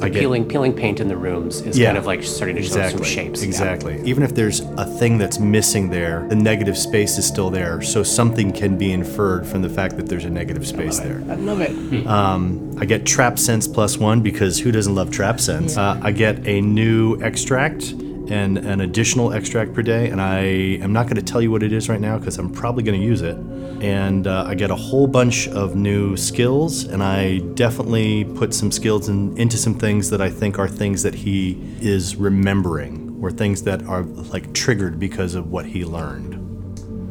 I 0.02 0.08
get 0.08 0.20
peeling 0.20 0.46
peeling 0.46 0.72
paint 0.74 1.00
in 1.00 1.08
the 1.08 1.16
rooms 1.16 1.62
is 1.62 1.78
Yeah. 1.78 1.86
kind 1.86 1.98
of 1.98 2.06
like 2.06 2.22
starting 2.22 2.56
to 2.56 2.62
show 2.62 2.88
some 2.88 3.02
shapes. 3.02 3.40
Yeah. 3.40 3.48
Exactly. 3.48 4.00
Even 4.04 4.22
if 4.22 4.34
there's 4.34 4.60
a 4.60 4.84
thing 4.84 5.18
that's 5.18 5.38
missing 5.38 5.90
there, 5.90 6.26
the 6.28 6.36
negative 6.36 6.76
space 6.76 7.18
is 7.18 7.26
still 7.26 7.50
there. 7.50 7.80
So 7.82 8.02
something 8.02 8.52
can 8.52 8.76
be 8.76 8.92
inferred 8.92 9.46
from 9.46 9.62
the 9.62 9.68
fact 9.70 9.96
that 9.96 10.06
there's 10.08 10.24
a 10.26 10.30
negative 10.30 10.66
space 10.66 10.98
there. 10.98 11.22
I 11.28 11.34
love 11.34 11.60
it. 11.60 11.70
I 12.06 12.84
get 12.84 13.04
trap 13.06 13.38
sense 13.38 13.66
plus 13.66 13.98
one 13.98 14.20
because 14.22 14.58
who 14.60 14.70
doesn't 14.72 14.94
love 14.94 15.10
trap 15.10 15.40
sense? 15.40 15.76
Uh, 15.76 15.98
I 16.02 16.12
get 16.12 16.46
a 16.46 16.60
new 16.60 17.20
extract 17.22 17.92
and 18.30 18.58
an 18.58 18.80
additional 18.80 19.32
extract 19.32 19.74
per 19.74 19.82
day, 19.82 20.08
and 20.08 20.20
I 20.20 20.38
am 20.82 20.92
not 20.92 21.06
going 21.06 21.16
to 21.16 21.22
tell 21.22 21.42
you 21.42 21.50
what 21.50 21.62
it 21.62 21.72
is 21.72 21.88
right 21.88 22.00
now 22.00 22.16
because 22.16 22.38
I'm 22.38 22.50
probably 22.50 22.82
going 22.84 22.98
to 22.98 23.04
use 23.04 23.22
it. 23.22 23.36
And 23.82 24.26
uh, 24.26 24.44
I 24.46 24.54
get 24.54 24.70
a 24.70 24.76
whole 24.76 25.06
bunch 25.06 25.48
of 25.48 25.74
new 25.74 26.16
skills, 26.16 26.84
and 26.84 27.02
I 27.02 27.38
definitely 27.54 28.24
put 28.24 28.54
some 28.54 28.70
skills 28.70 29.08
in, 29.08 29.36
into 29.36 29.56
some 29.56 29.74
things 29.74 30.10
that 30.10 30.20
I 30.20 30.30
think 30.30 30.58
are 30.58 30.68
things 30.68 31.02
that 31.02 31.14
he 31.14 31.58
is 31.80 32.16
remembering 32.16 33.18
or 33.20 33.30
things 33.30 33.62
that 33.64 33.82
are 33.84 34.02
like 34.02 34.52
triggered 34.54 34.98
because 34.98 35.34
of 35.34 35.50
what 35.50 35.66
he 35.66 35.84
learned. 35.84 36.36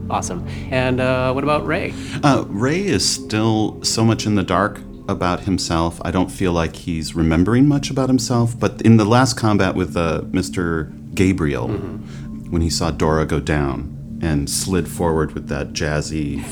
Awesome. 0.10 0.48
And 0.72 1.00
uh, 1.00 1.34
what 1.34 1.44
about 1.44 1.68
Ray? 1.68 1.94
Uh, 2.24 2.46
Ray 2.48 2.84
is 2.86 3.08
still 3.08 3.84
so 3.84 4.04
much 4.04 4.26
in 4.26 4.36
the 4.36 4.44
dark 4.44 4.80
about 5.08 5.42
himself. 5.42 6.00
I 6.04 6.12
don't 6.12 6.30
feel 6.30 6.54
like 6.54 6.76
he's 6.76 7.16
remembering 7.16 7.68
much 7.68 7.90
about 7.90 8.10
himself. 8.10 8.58
But 8.58 8.82
in 8.84 8.98
the 8.98 9.06
last 9.06 9.36
combat 9.36 9.76
with 9.76 9.98
uh, 9.98 10.22
Mr. 10.28 10.92
Gabriel, 11.14 11.68
when 11.68 12.62
he 12.62 12.70
saw 12.70 12.92
Dora 12.92 13.26
go 13.26 13.40
down 13.40 13.96
and 14.22 14.50
slid 14.50 14.88
forward 14.88 15.32
with 15.34 15.48
that 15.48 15.70
jazzy 15.70 16.44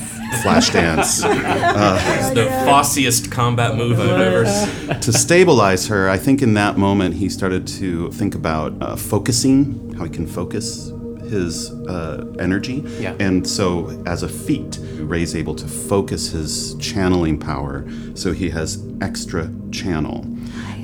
flash 0.42 0.70
dance 0.70 1.22
It's 1.24 2.30
the 2.34 2.48
fossiest 2.66 3.32
combat 3.32 3.76
move 3.76 4.00
I've 4.00 4.22
ever 4.22 4.46
seen. 4.46 5.00
to 5.02 5.14
stabilize 5.14 5.88
her, 5.88 6.10
I 6.10 6.18
think 6.18 6.42
in 6.42 6.54
that 6.54 6.78
moment 6.78 7.16
he 7.16 7.30
started 7.30 7.68
to 7.68 8.12
think 8.12 8.36
about 8.36 8.74
uh, 8.82 8.96
focusing, 8.96 9.94
how 9.98 10.06
he 10.06 10.10
can 10.10 10.28
focus 10.28 10.92
his 11.30 11.72
uh, 11.88 12.26
energy. 12.40 12.84
Yeah. 13.00 13.16
And 13.20 13.48
so, 13.48 14.02
as 14.06 14.24
a 14.24 14.30
feat, 14.30 14.80
Ray's 15.00 15.36
able 15.36 15.56
to 15.56 15.68
focus 15.68 16.32
his 16.32 16.76
channeling 16.76 17.38
power, 17.38 17.86
so 18.16 18.32
he 18.32 18.50
has 18.50 18.84
extra 19.02 19.52
channel. 19.72 20.26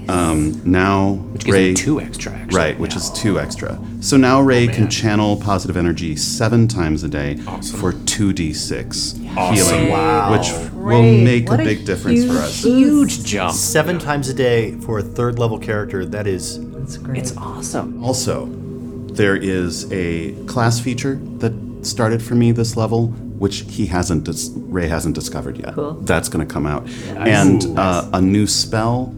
Um, 0.10 0.62
now 0.64 1.14
Which 1.14 1.46
gives 1.46 1.54
Ray 1.58 1.70
him 1.70 1.76
two 1.76 2.02
extra, 2.02 2.32
actually. 2.34 2.58
Right, 2.58 2.80
which 2.80 2.96
is 2.96 3.10
two 3.12 3.40
extra. 3.40 3.80
So 4.02 4.18
now 4.18 4.42
Ray 4.42 4.68
can 4.68 4.90
channel 4.90 5.38
positive 5.38 5.78
energy 5.78 6.16
seven 6.16 6.68
times 6.68 7.04
a 7.04 7.08
day 7.10 7.38
for 7.38 7.94
2d6 7.94 9.18
healing, 9.54 10.32
which 10.32 10.74
will 10.74 11.02
make 11.04 11.50
What 11.50 11.60
a 11.60 11.64
a 11.64 11.66
big 11.66 11.86
difference 11.86 12.26
for 12.26 12.34
us. 12.34 12.64
Huge 12.64 13.24
jump. 13.24 13.54
Seven 13.56 14.00
times 14.00 14.30
a 14.30 14.34
day 14.34 14.76
for 14.82 15.00
a 15.00 15.04
third 15.04 15.40
level 15.40 15.58
character. 15.58 16.06
That 16.06 16.28
is 16.28 16.60
That's 16.72 16.98
great. 16.98 17.20
It's 17.20 17.36
awesome. 17.38 18.04
Also, 18.04 18.48
there 19.14 19.36
is 19.36 19.92
a 19.92 20.34
class 20.46 20.80
feature 20.80 21.16
that 21.38 21.54
started 21.86 22.22
for 22.22 22.36
me 22.36 22.52
this 22.52 22.76
level, 22.76 23.08
which 23.08 23.62
he 23.70 23.86
hasn't, 23.86 24.24
dis- 24.24 24.50
Ray 24.56 24.88
hasn't 24.88 25.16
discovered 25.16 25.58
yet. 25.58 25.76
Cool. 25.76 25.94
That's 26.02 26.30
going 26.30 26.46
to 26.46 26.52
come 26.52 26.66
out, 26.66 26.88
and 27.16 27.78
uh, 27.78 28.10
a 28.14 28.22
new 28.22 28.48
spell 28.48 29.14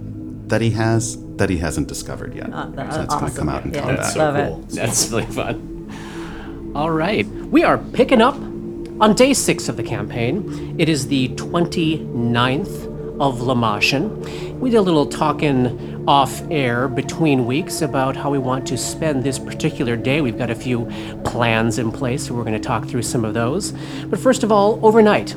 that 0.47 0.61
he 0.61 0.71
has 0.71 1.17
that 1.37 1.49
he 1.49 1.57
hasn't 1.57 1.87
discovered 1.87 2.33
yet. 2.33 2.51
Uh, 2.53 2.65
so 2.91 2.97
that's 2.99 3.15
going 3.15 3.31
to 3.31 3.37
come 3.37 3.49
out 3.49 3.65
in 3.65 3.73
Yeah, 3.73 3.81
combat. 3.81 3.97
that's 3.97 4.13
so 4.13 4.19
Love 4.19 4.35
it. 4.35 4.69
That's 4.69 5.09
really 5.11 5.25
fun. 5.25 6.71
All 6.75 6.91
right. 6.91 7.25
We 7.27 7.63
are 7.63 7.77
picking 7.77 8.21
up 8.21 8.35
on 8.35 9.13
day 9.15 9.33
six 9.33 9.67
of 9.67 9.75
the 9.77 9.83
campaign. 9.83 10.75
It 10.79 10.87
is 10.87 11.07
the 11.07 11.29
29th 11.29 13.19
of 13.19 13.39
Lamashan. 13.39 14.59
We 14.59 14.69
did 14.69 14.77
a 14.77 14.81
little 14.81 15.05
talking 15.05 16.05
off 16.07 16.41
air 16.51 16.87
between 16.87 17.45
weeks 17.45 17.81
about 17.81 18.15
how 18.15 18.29
we 18.29 18.37
want 18.37 18.67
to 18.67 18.77
spend 18.77 19.23
this 19.23 19.39
particular 19.39 19.95
day. 19.97 20.21
We've 20.21 20.37
got 20.37 20.49
a 20.49 20.55
few 20.55 20.85
plans 21.23 21.79
in 21.79 21.91
place, 21.91 22.27
so 22.27 22.33
we're 22.33 22.43
going 22.43 22.53
to 22.61 22.65
talk 22.65 22.85
through 22.85 23.01
some 23.03 23.25
of 23.25 23.33
those. 23.33 23.71
But 24.07 24.19
first 24.19 24.43
of 24.43 24.51
all, 24.51 24.79
overnight, 24.85 25.33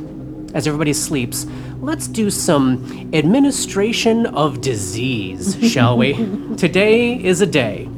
as 0.55 0.67
everybody 0.67 0.93
sleeps, 0.93 1.47
let's 1.81 2.09
do 2.09 2.31
some 2.31 3.11
administration 3.13 4.27
of 4.27 4.61
disease, 4.61 5.57
shall 5.73 5.97
we? 5.97 6.15
Today 6.57 7.23
is 7.23 7.41
a 7.41 7.47
day 7.47 7.89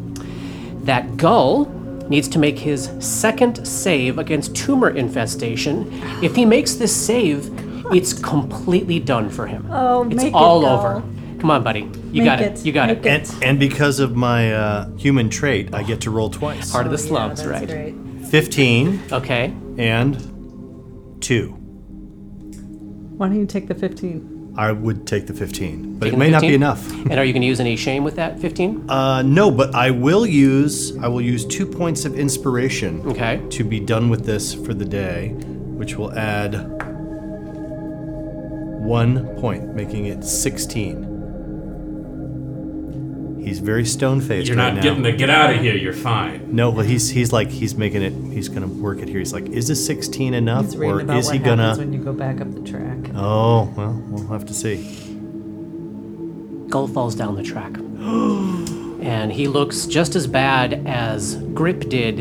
that 0.85 1.17
Gull 1.17 1.67
needs 2.09 2.29
to 2.29 2.39
make 2.39 2.59
his 2.59 2.91
second 2.99 3.67
save 3.67 4.19
against 4.19 4.55
tumor 4.57 4.91
infestation. 4.91 5.89
If 6.23 6.35
he 6.35 6.45
makes 6.45 6.75
this 6.75 6.95
save, 6.95 7.51
it's 7.95 8.13
completely 8.13 8.99
done 8.99 9.31
for 9.31 9.47
him. 9.47 9.67
Oh, 9.71 10.05
it's 10.07 10.17
make 10.17 10.27
it, 10.29 10.35
all 10.35 10.63
Gull. 10.63 10.79
over. 10.79 11.03
Come 11.41 11.51
on, 11.51 11.63
buddy. 11.63 11.81
You 12.13 12.23
Make 12.23 12.25
got 12.25 12.41
it. 12.41 12.59
it. 12.59 12.67
You 12.67 12.73
got 12.73 12.89
Make 12.89 12.99
it. 12.99 13.07
and 13.07 13.45
and 13.45 13.59
because 13.59 13.99
of 14.01 14.15
my 14.15 14.53
uh, 14.53 14.91
human 14.97 15.31
trait, 15.31 15.73
I 15.73 15.83
get 15.85 16.01
to 16.03 16.11
roll 16.11 16.29
twice. 16.29 16.71
Part 16.71 16.87
of 16.87 16.93
the 16.93 16.99
Oh, 16.99 17.01
yeah, 17.03 17.09
slums, 17.09 17.43
that's 17.43 17.49
right? 17.49 17.67
great. 17.67 17.95
Fifteen 18.29 19.01
Okay. 19.11 19.55
and 19.79 21.17
two. 21.23 21.57
Why 23.21 23.29
don't 23.29 23.39
you 23.39 23.45
take 23.45 23.69
the 23.69 23.75
15? 23.75 24.55
I 24.57 24.73
would 24.73 25.07
take 25.07 25.27
the 25.27 25.35
fifteen, 25.35 25.99
but 25.99 26.07
Taking 26.07 26.17
it 26.17 26.19
may 26.19 26.27
the 26.29 26.33
not 26.33 26.41
be 26.41 26.47
15? 26.49 26.55
enough. 26.55 26.91
And 27.11 27.19
are 27.19 27.25
you 27.25 27.35
going 27.35 27.43
to 27.43 27.47
use 27.47 27.61
any 27.61 27.77
shame 27.77 28.03
with 28.03 28.17
that 28.17 28.41
15? 28.41 28.89
Uh, 28.89 29.21
no, 29.21 29.50
but 29.50 29.75
I 29.75 29.91
will 29.91 30.25
use 30.27 30.97
I 30.97 31.07
will 31.09 31.21
use 31.21 31.45
two 31.45 31.67
points 31.67 32.07
of 32.07 32.19
inspiration 32.19 33.03
Okay. 33.07 33.43
to 33.50 33.62
be 33.62 33.79
done 33.79 34.09
with 34.09 34.25
this 34.25 34.55
for 34.55 34.73
the 34.73 34.87
day, 34.87 35.29
which 35.77 35.97
will 35.97 36.19
add 36.19 36.55
one 38.83 39.27
point, 39.39 39.75
making 39.75 40.07
it 40.07 40.25
sixteen. 40.25 41.05
He's 43.43 43.59
very 43.59 43.85
stone 43.85 44.21
faced 44.21 44.49
now. 44.51 44.55
You're 44.55 44.57
right 44.57 44.75
not 44.75 44.75
now. 44.77 44.83
getting 44.83 45.03
the 45.03 45.13
get 45.13 45.31
out 45.31 45.55
of 45.55 45.61
here. 45.61 45.75
You're 45.75 45.93
fine. 45.93 46.55
no, 46.55 46.71
well, 46.71 46.85
he's 46.85 47.09
he's 47.11 47.33
like 47.33 47.49
he's 47.49 47.75
making 47.75 48.03
it. 48.03 48.13
He's 48.33 48.49
gonna 48.49 48.67
work 48.69 48.99
it 48.99 49.09
here. 49.09 49.19
He's 49.19 49.33
like, 49.33 49.47
is 49.49 49.67
this 49.69 49.85
sixteen 49.85 50.35
enough, 50.35 50.67
He's 50.67 50.77
reading 50.77 50.97
or 50.97 51.01
about 51.01 51.19
is 51.19 51.27
what 51.27 51.37
he 51.37 51.39
happens 51.43 51.61
gonna? 51.61 51.79
when 51.79 51.93
you 51.93 51.99
go 52.05 52.13
back 52.13 52.41
up 52.41 52.53
the 52.53 52.63
track. 52.63 52.99
Oh, 53.15 53.73
well, 53.77 54.03
we'll 54.09 54.27
have 54.29 54.45
to 54.47 54.55
see. 54.55 55.07
Gull 56.69 56.87
falls 56.87 57.15
down 57.17 57.35
the 57.35 57.43
track. 57.43 57.77
and 59.03 59.33
he 59.33 59.49
looks 59.49 59.87
just 59.87 60.15
as 60.15 60.27
bad 60.27 60.87
as 60.87 61.37
Grip 61.55 61.89
did 61.89 62.19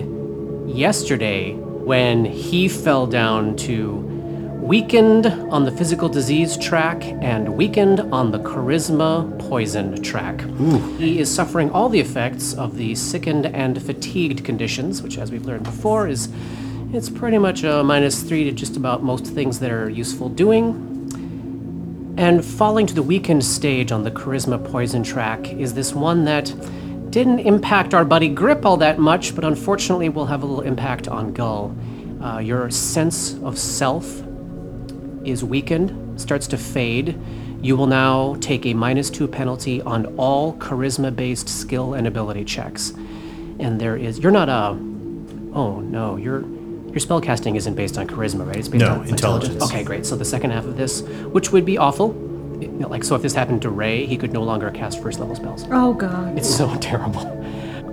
yesterday 0.68 1.54
when 1.54 2.26
he 2.26 2.68
fell 2.68 3.06
down 3.06 3.56
to 3.58 4.19
weakened 4.70 5.26
on 5.26 5.66
the 5.66 5.72
physical 5.72 6.08
disease 6.08 6.56
track 6.56 7.04
and 7.24 7.50
weakened 7.58 8.02
on 8.14 8.30
the 8.30 8.38
charisma 8.38 9.28
poison 9.50 10.00
track. 10.04 10.42
He 11.00 11.18
is 11.18 11.34
suffering 11.34 11.72
all 11.72 11.90
the 11.90 12.00
effects 12.00 12.54
of 12.54 12.78
the 12.78 12.94
sickened 12.94 13.48
and 13.48 13.82
fatigued 13.82 14.46
conditions, 14.46 15.02
which, 15.02 15.18
as 15.18 15.32
we've 15.32 15.44
learned 15.44 15.64
before, 15.64 16.08
is 16.08 16.30
it's 16.94 17.10
pretty 17.10 17.40
much 17.40 17.64
a 17.64 17.84
minus 17.84 18.22
three 18.22 18.44
to 18.44 18.52
just 18.52 18.78
about 18.78 19.02
most 19.02 19.26
things 19.26 19.58
that 19.58 19.72
are 19.72 19.90
useful 19.90 20.30
doing. 20.30 20.86
And 22.16 22.46
falling 22.46 22.86
to 22.86 22.94
the 22.94 23.02
weakened 23.02 23.44
stage 23.44 23.92
on 23.92 24.04
the 24.04 24.12
charisma 24.12 24.64
poison 24.64 25.02
track 25.02 25.52
is 25.52 25.74
this 25.74 25.96
one 25.96 26.26
that 26.26 26.54
didn't 27.10 27.40
impact 27.40 27.96
our 27.96 28.06
buddy 28.06 28.30
Grip 28.30 28.68
all 28.68 28.78
that 28.78 29.00
much, 29.00 29.34
but 29.34 29.44
unfortunately 29.44 30.10
will 30.10 30.28
have 30.28 30.44
a 30.44 30.46
little 30.46 30.64
impact 30.64 31.08
on 31.08 31.34
Gull. 31.34 31.76
Uh, 32.22 32.38
your 32.38 32.70
sense 32.70 33.34
of 33.42 33.58
self 33.58 34.29
is 35.26 35.44
weakened, 35.44 36.20
starts 36.20 36.48
to 36.48 36.58
fade. 36.58 37.18
You 37.62 37.76
will 37.76 37.88
now 37.88 38.36
take 38.40 38.66
a 38.66 38.74
minus 38.74 39.10
two 39.10 39.28
penalty 39.28 39.82
on 39.82 40.06
all 40.18 40.54
charisma 40.56 41.16
based 41.16 41.50
skill 41.50 41.94
and 41.94 42.08
ability 42.08 42.46
checks. 42.46 42.92
And 43.60 43.80
there 43.82 43.98
is, 43.98 44.20
you're 44.20 44.32
not 44.32 44.48
a, 44.50 44.78
oh 45.54 45.80
no, 45.82 46.16
your 46.16 46.42
your 46.90 46.98
spellcasting 46.98 47.56
isn't 47.56 47.76
based 47.76 47.98
on 48.00 48.08
charisma, 48.08 48.48
right? 48.48 48.56
It's 48.56 48.68
based 48.68 48.84
No, 48.84 48.94
on 48.94 49.08
intelligence. 49.08 49.54
intelligence. 49.54 49.64
Okay, 49.64 49.84
great. 49.84 50.06
So 50.08 50.16
the 50.16 50.26
second 50.26 50.50
half 50.52 50.66
of 50.66 50.76
this, 50.76 51.02
which 51.02 51.52
would 51.52 51.64
be 51.64 51.78
awful, 51.78 52.16
you 52.60 52.68
know, 52.68 52.88
like 52.88 53.04
so 53.04 53.14
if 53.14 53.22
this 53.22 53.36
happened 53.36 53.62
to 53.62 53.70
Ray, 53.70 54.08
he 54.08 54.18
could 54.18 54.34
no 54.34 54.42
longer 54.42 54.72
cast 54.72 55.00
first 55.04 55.20
level 55.20 55.36
spells. 55.36 55.66
Oh, 55.70 55.94
God. 55.94 56.36
It's 56.36 56.50
so 56.50 56.74
terrible. 56.82 57.28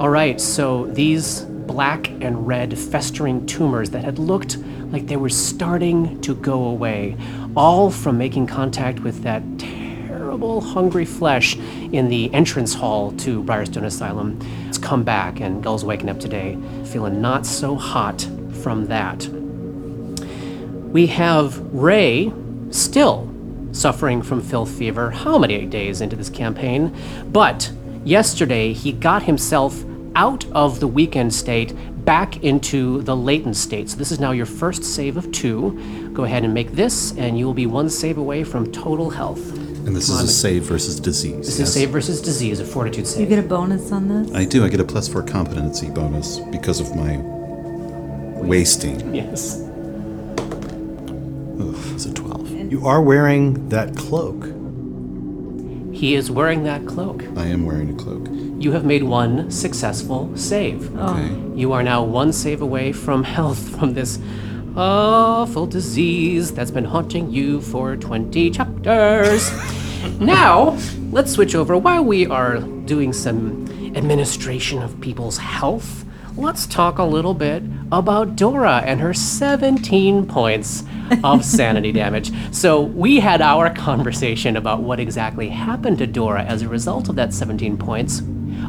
All 0.01 0.09
right, 0.09 0.41
so 0.41 0.87
these 0.87 1.43
black 1.43 2.09
and 2.23 2.47
red 2.47 2.79
festering 2.79 3.45
tumors 3.45 3.91
that 3.91 4.03
had 4.05 4.19
looked 4.19 4.57
like 4.91 5.07
they 5.07 5.17
were 5.17 5.29
starting 5.29 6.21
to 6.23 6.35
go 6.35 6.65
away, 6.65 7.17
all 7.57 7.91
from 7.91 8.19
making 8.19 8.47
contact 8.47 9.01
with 9.01 9.23
that 9.23 9.43
terrible 9.59 10.61
hungry 10.61 11.05
flesh 11.05 11.57
in 11.57 12.09
the 12.09 12.33
entrance 12.33 12.75
hall 12.75 13.13
to 13.13 13.43
Briarstone 13.43 13.85
Asylum. 13.85 14.39
It's 14.69 14.79
come 14.79 15.03
back, 15.03 15.41
and 15.41 15.63
Gull's 15.63 15.85
waking 15.85 16.09
up 16.09 16.21
today 16.21 16.59
feeling 16.85 17.21
not 17.21 17.47
so 17.47 17.75
hot 17.75 18.29
from 18.63 18.87
that. 18.87 19.27
We 20.93 21.07
have 21.09 21.59
Ray 21.75 22.33
still 22.71 23.33
suffering 23.73 24.23
from 24.23 24.41
filth 24.41 24.71
fever. 24.71 25.11
How 25.11 25.39
many 25.39 25.67
days 25.67 26.01
into 26.01 26.17
this 26.17 26.31
campaign? 26.31 26.97
But 27.27 27.71
yesterday 28.05 28.73
he 28.73 28.93
got 28.93 29.25
himself 29.25 29.85
out 30.15 30.47
of 30.53 30.81
the 30.81 30.89
weekend 30.89 31.35
state 31.35 31.75
back 32.07 32.43
into 32.45 33.03
the 33.03 33.15
latent 33.15 33.57
state. 33.57 33.91
So 33.91 33.97
this 33.97 34.11
is 34.13 34.19
now 34.21 34.31
your 34.31 34.47
first 34.47 34.85
save 34.85 35.19
of 35.19 35.31
two. 35.33 36.11
Go 36.15 36.25
ahead 36.25 36.45
and 36.45 36.55
make 36.55 36.73
this, 36.73 37.13
and 37.19 37.39
you 37.39 37.45
will 37.45 37.53
be 37.53 37.67
one 37.67 37.91
save 37.91 38.17
away 38.17 38.45
from 38.45 38.73
total 38.73 39.11
health. 39.11 39.53
And 39.87 39.95
this 39.95 40.09
is 40.09 40.23
a 40.23 40.29
save 40.29 40.63
versus 40.63 40.99
disease. 40.99 41.47
This 41.47 41.61
is 41.61 41.69
a 41.69 41.73
save 41.73 41.91
versus 41.91 42.23
disease, 42.23 42.61
a 42.61 42.65
fortitude 42.65 43.07
save. 43.07 43.21
You 43.21 43.27
get 43.27 43.45
a 43.45 43.47
bonus 43.47 43.93
on 43.93 44.09
this? 44.09 44.35
I 44.35 44.45
do. 44.45 44.65
I 44.65 44.69
get 44.69 44.81
a 44.81 44.85
plus 44.85 45.07
four 45.09 45.23
competency 45.23 45.91
bonus 45.91 46.39
because 46.51 46.81
of 46.81 46.97
my 46.97 47.19
wasting. 48.41 49.15
yes. 49.15 49.61
Ugh, 51.61 51.75
it's 51.95 52.07
a 52.07 52.15
12. 52.15 52.73
You 52.73 52.87
are 52.87 53.03
wearing 53.03 53.69
that 53.69 53.97
cloak. 53.97 54.45
He 55.97 56.15
is 56.15 56.31
wearing 56.31 56.65
that 56.65 56.85
cloak. 56.85 57.25
I 57.39 57.47
am 57.47 57.65
wearing 57.65 57.89
a 57.89 57.95
cloak. 57.95 58.29
You 58.63 58.73
have 58.73 58.85
made 58.85 59.03
one 59.03 59.51
successful 59.51 60.31
save. 60.37 60.95
Okay. 60.95 61.31
Oh. 61.33 61.53
You 61.55 61.73
are 61.73 61.83
now 61.83 62.05
one 62.05 62.35
save 62.35 62.61
away 62.61 62.93
from 62.93 63.25
health 63.25 63.71
from 63.79 63.95
this 63.95 64.19
awful 64.77 65.67
disease 65.67 66.53
that's 66.53 66.71
been 66.71 66.85
haunting 66.85 67.31
you 67.31 67.63
for 67.63 67.97
20 67.97 68.51
chapters. 68.51 69.51
now, 70.21 70.79
let's 71.13 71.33
switch 71.33 71.55
over. 71.55 71.79
While 71.79 72.05
we 72.05 72.27
are 72.27 72.59
doing 72.59 73.15
some 73.15 73.67
administration 73.97 74.83
of 74.83 75.01
people's 75.01 75.39
health, 75.39 76.05
let's 76.37 76.67
talk 76.67 76.99
a 76.99 77.05
little 77.05 77.33
bit 77.33 77.63
about 77.91 78.37
Dora 78.37 78.83
and 78.85 79.01
her 79.01 79.15
17 79.15 80.27
points 80.27 80.85
of 81.25 81.45
sanity 81.45 81.93
damage. 81.93 82.33
So, 82.53 82.81
we 82.81 83.21
had 83.21 83.41
our 83.41 83.71
conversation 83.71 84.57
about 84.57 84.83
what 84.83 85.01
exactly 85.01 85.49
happened 85.49 85.99
to 85.99 86.07
Dora 86.07 86.43
as 86.45 86.63
a 86.63 86.69
result 86.69 87.09
of 87.09 87.17
that 87.17 87.33
17 87.33 87.77
points. 87.77 88.23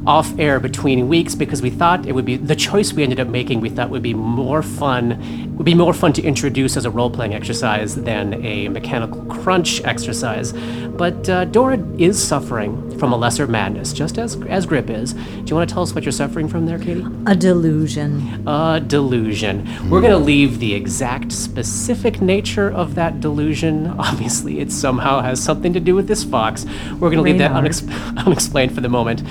Off 0.08 0.34
air 0.40 0.60
between 0.60 1.10
weeks 1.10 1.36
because 1.36 1.62
we 1.62 1.70
thought 1.70 2.06
it 2.06 2.14
would 2.14 2.24
be 2.26 2.38
the 2.38 2.56
choice 2.56 2.94
we 2.94 3.04
ended 3.04 3.20
up 3.20 3.28
making. 3.28 3.60
We 3.60 3.70
thought 3.70 3.90
would 3.90 4.02
be 4.02 4.14
more 4.14 4.64
fun, 4.64 5.56
would 5.58 5.66
be 5.66 5.76
more 5.76 5.94
fun 5.94 6.14
to 6.14 6.24
introduce 6.24 6.78
as 6.78 6.86
a 6.86 6.90
role 6.90 7.12
playing 7.12 7.34
exercise 7.34 7.96
than 7.96 8.46
a 8.46 8.70
mechanical 8.70 9.26
crunch 9.26 9.84
exercise. 9.84 10.54
But 10.54 11.30
uh, 11.30 11.46
Dora 11.46 11.78
is 11.98 12.26
suffering 12.26 12.98
from 12.98 13.12
a 13.12 13.18
lesser 13.18 13.48
madness, 13.48 13.94
just 13.94 14.18
as 14.18 14.42
as 14.48 14.66
Grip 14.66 14.90
is. 14.90 15.14
Do 15.14 15.44
you 15.46 15.56
want 15.56 15.70
to 15.70 15.74
tell 15.74 15.84
us 15.84 15.94
what 15.94 16.06
you're 16.06 16.12
suffering 16.12 16.48
from 16.48 16.66
there, 16.66 16.80
Katie? 16.80 17.06
A 17.26 17.36
delusion. 17.36 18.48
A 18.48 18.80
delusion. 18.80 19.68
We're 19.90 20.02
going 20.02 20.12
to 20.12 20.18
leave 20.18 20.60
the 20.60 20.74
exact 20.74 21.32
specific 21.34 22.22
nature 22.22 22.72
of 22.72 22.96
that 22.96 23.20
delusion. 23.20 23.88
Obviously, 24.00 24.60
it 24.60 24.72
somehow 24.72 25.20
has 25.22 25.44
something 25.44 25.74
to 25.74 25.80
do 25.82 25.96
with 25.96 26.08
this 26.08 26.24
fox. 26.24 26.66
We're 26.94 27.12
going 27.12 27.18
to 27.18 27.22
leave 27.22 27.40
that 27.40 27.52
unex- 27.52 27.86
unexplained 28.26 28.74
for 28.74 28.82
the 28.82 28.90
moment. 28.90 29.22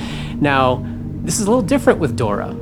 Now, 0.41 0.66
this 1.23 1.39
is 1.39 1.47
a 1.47 1.51
little 1.51 1.63
different 1.63 1.99
with 1.99 2.17
Dora. 2.17 2.53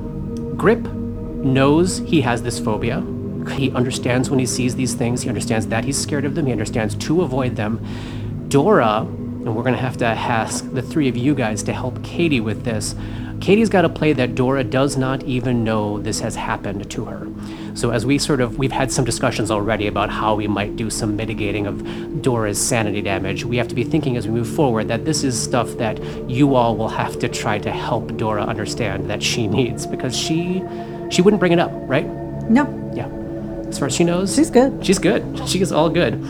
Grip 0.57 0.83
knows 0.83 1.99
he 1.99 2.21
has 2.21 2.43
this 2.43 2.59
phobia. 2.59 3.05
He 3.53 3.71
understands 3.73 4.31
when 4.31 4.39
he 4.39 4.47
sees 4.47 4.75
these 4.75 4.95
things. 4.95 5.23
He 5.23 5.29
understands 5.29 5.67
that 5.69 5.85
he's 5.85 5.99
scared 5.99 6.25
of 6.25 6.35
them. 6.35 6.47
He 6.47 6.53
understands 6.53 6.95
to 7.07 7.23
avoid 7.23 7.57
them. 7.57 7.85
Dora, 8.49 9.01
and 9.01 9.55
we're 9.55 9.63
going 9.63 9.75
to 9.75 9.81
have 9.81 9.97
to 9.99 10.07
ask 10.07 10.71
the 10.73 10.83
three 10.83 11.09
of 11.09 11.17
you 11.17 11.35
guys 11.35 11.63
to 11.65 11.73
help 11.73 12.03
Katie 12.03 12.41
with 12.41 12.65
this. 12.65 12.95
Katie's 13.41 13.69
got 13.69 13.83
to 13.83 13.89
play 13.89 14.13
that 14.15 14.35
Dora 14.35 14.65
does 14.65 14.97
not 14.97 15.23
even 15.25 15.65
know 15.65 15.99
this 15.99 16.21
has 16.21 16.37
happened 16.37 16.91
to 16.91 17.05
her. 17.05 17.27
So 17.75 17.91
as 17.91 18.07
we 18.07 18.19
sort 18.19 18.41
of 18.41 18.59
we've 18.59 18.73
had 18.73 18.93
some 18.93 19.05
discussions 19.05 19.51
already 19.51 19.89
about 19.89 20.09
how 20.09 20.37
we 20.37 20.47
might 20.47 20.77
do 20.77 20.91
some 20.91 21.17
mitigating 21.17 21.67
of 21.67 22.23
Dora's 22.23 22.59
sanity 22.65 23.03
damage. 23.03 23.45
We 23.45 23.57
have 23.57 23.69
to 23.69 23.75
be 23.75 23.83
thinking 23.83 24.17
as 24.17 24.27
we 24.27 24.35
move 24.35 24.49
forward 24.49 24.89
that 24.89 25.05
this 25.05 25.25
is 25.25 25.41
stuff 25.41 25.77
that 25.79 26.03
you 26.31 26.55
all 26.55 26.77
will 26.77 26.89
have 26.89 27.19
to 27.19 27.29
try 27.29 27.59
to 27.59 27.73
help 27.73 28.17
Dora 28.17 28.45
understand 28.45 29.11
that 29.11 29.23
she 29.23 29.47
needs 29.59 29.87
because 29.87 30.17
she 30.17 30.63
she 31.11 31.21
wouldn't 31.21 31.41
bring 31.41 31.53
it 31.53 31.59
up, 31.59 31.73
right? 31.89 32.07
No, 32.49 32.65
Yeah. 32.95 33.09
As 33.69 33.79
far 33.79 33.89
as 33.89 33.95
she 33.95 34.05
knows, 34.05 34.35
she's 34.37 34.51
good. 34.51 34.85
She's 34.85 34.99
good. 34.99 35.49
She 35.49 35.61
is 35.61 35.73
all 35.73 35.91
good. 35.91 36.21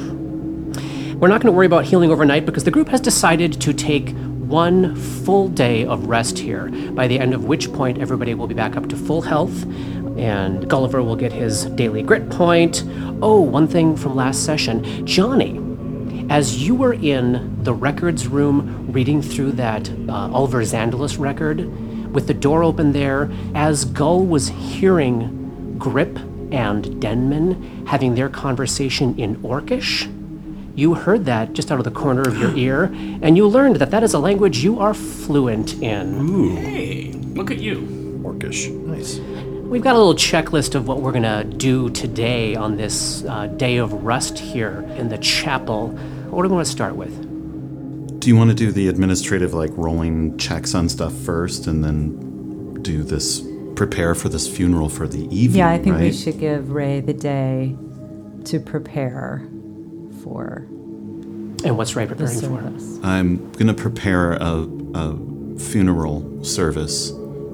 We're 1.21 1.29
not 1.29 1.41
going 1.43 1.53
to 1.53 1.57
worry 1.57 1.67
about 1.67 1.85
healing 1.85 2.11
overnight 2.11 2.47
because 2.47 2.65
the 2.65 2.71
group 2.71 2.89
has 2.89 3.01
decided 3.01 3.61
to 3.61 3.73
take 3.73 4.15
one 4.45 4.95
full 4.97 5.49
day 5.49 5.85
of 5.85 6.07
rest 6.07 6.39
here, 6.39 6.69
by 6.93 7.07
the 7.09 7.19
end 7.19 7.35
of 7.35 7.45
which 7.45 7.73
point 7.73 7.99
everybody 7.99 8.35
will 8.35 8.47
be 8.47 8.55
back 8.55 8.77
up 8.77 8.89
to 8.89 8.97
full 8.97 9.23
health, 9.23 9.65
and 10.17 10.69
Gulliver 10.69 11.03
will 11.03 11.17
get 11.17 11.33
his 11.33 11.65
daily 11.67 12.03
grit 12.03 12.31
point. 12.31 12.85
Oh, 13.23 13.41
one 13.41 13.67
thing 13.67 13.97
from 13.97 14.15
last 14.15 14.45
session 14.45 15.07
Johnny, 15.07 15.61
as 16.31 16.67
you 16.67 16.75
were 16.75 16.95
in 16.95 17.63
the 17.63 17.75
records 17.75 18.27
room 18.27 18.91
reading 18.93 19.21
through 19.23 19.53
that 19.53 19.91
uh, 20.09 20.31
Ulver 20.33 20.63
Xandalus 20.63 21.19
record, 21.19 22.13
with 22.13 22.27
the 22.29 22.35
door 22.35 22.63
open 22.63 22.93
there, 22.93 23.31
as 23.55 23.85
Gull 23.85 24.25
was 24.25 24.49
hearing 24.49 25.77
Grip 25.79 26.17
and 26.53 27.01
Denman 27.01 27.87
having 27.87 28.15
their 28.15 28.29
conversation 28.29 29.19
in 29.19 29.37
Orcish, 29.43 30.11
you 30.77 30.95
heard 30.95 31.25
that 31.25 31.53
just 31.53 31.71
out 31.71 31.79
of 31.79 31.85
the 31.85 31.91
corner 31.91 32.23
of 32.23 32.37
your 32.39 32.57
ear, 32.57 32.85
and 33.23 33.37
you 33.37 33.47
learned 33.47 33.77
that 33.77 33.91
that 33.91 34.03
is 34.03 34.15
a 34.15 34.19
language 34.19 34.59
you 34.59 34.79
are 34.79 34.95
fluent 34.95 35.75
in. 35.83 36.15
Ooh. 36.31 36.57
Hey, 36.57 37.13
look 37.13 37.51
at 37.51 37.59
you. 37.59 38.21
Orcish. 38.25 38.71
Nice. 38.71 39.19
We've 39.65 39.83
got 39.83 39.97
a 39.97 39.99
little 39.99 40.15
checklist 40.15 40.75
of 40.75 40.87
what 40.87 41.01
we're 41.01 41.13
gonna 41.13 41.43
do 41.45 41.91
today 41.91 42.55
on 42.55 42.77
this 42.77 43.25
uh, 43.25 43.47
day 43.49 43.79
of 43.79 43.93
rest 44.05 44.39
here 44.39 44.85
in 44.97 45.09
the 45.09 45.19
chapel. 45.19 45.89
What 46.31 46.43
do 46.43 46.49
we 46.49 46.55
want 46.55 46.67
to 46.67 46.71
start 46.73 46.97
with? 46.97 48.21
Do 48.21 48.29
you 48.29 48.37
want 48.37 48.51
to 48.51 48.55
do 48.55 48.71
the 48.71 48.89
administrative, 48.89 49.53
like 49.55 49.71
rolling 49.75 50.37
checks 50.39 50.75
on 50.75 50.89
stuff 50.89 51.13
first, 51.13 51.67
and 51.67 51.83
then 51.83 52.75
do 52.83 53.03
this, 53.03 53.43
prepare 53.75 54.15
for 54.15 54.29
this 54.29 54.47
funeral 54.47 54.89
for 54.89 55.09
the 55.09 55.25
evening? 55.35 55.59
Yeah, 55.59 55.71
I 55.71 55.79
think 55.79 55.99
we 55.99 56.13
should 56.13 56.39
give 56.39 56.71
Ray 56.71 57.01
the 57.01 57.15
day 57.15 57.75
to 58.45 58.61
prepare 58.61 59.43
for 60.23 60.67
And 61.65 61.77
what's 61.77 61.97
Ray 61.97 62.07
preparing 62.07 62.33
for? 62.35 62.41
service. 62.41 63.01
I'm 63.03 63.51
gonna 63.53 63.75
prepare 63.75 64.35
a, 64.35 64.69
a 64.95 65.59
funeral 65.59 66.45
service 66.45 67.11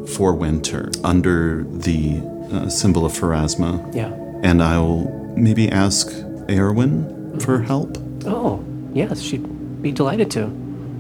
for 0.08 0.34
Winter 0.34 0.90
under 1.04 1.64
the 1.64 2.20
uh, 2.52 2.68
symbol 2.68 3.04
of 3.06 3.12
Pharasma, 3.12 3.94
Yeah. 3.94 4.12
and 4.42 4.62
I'll 4.62 5.04
maybe 5.36 5.70
ask 5.70 6.10
Erwin 6.48 7.38
for 7.40 7.62
help. 7.62 7.96
Oh, 8.26 8.64
yes, 8.92 9.20
she'd 9.20 9.82
be 9.82 9.92
delighted 9.92 10.30
to. 10.32 10.44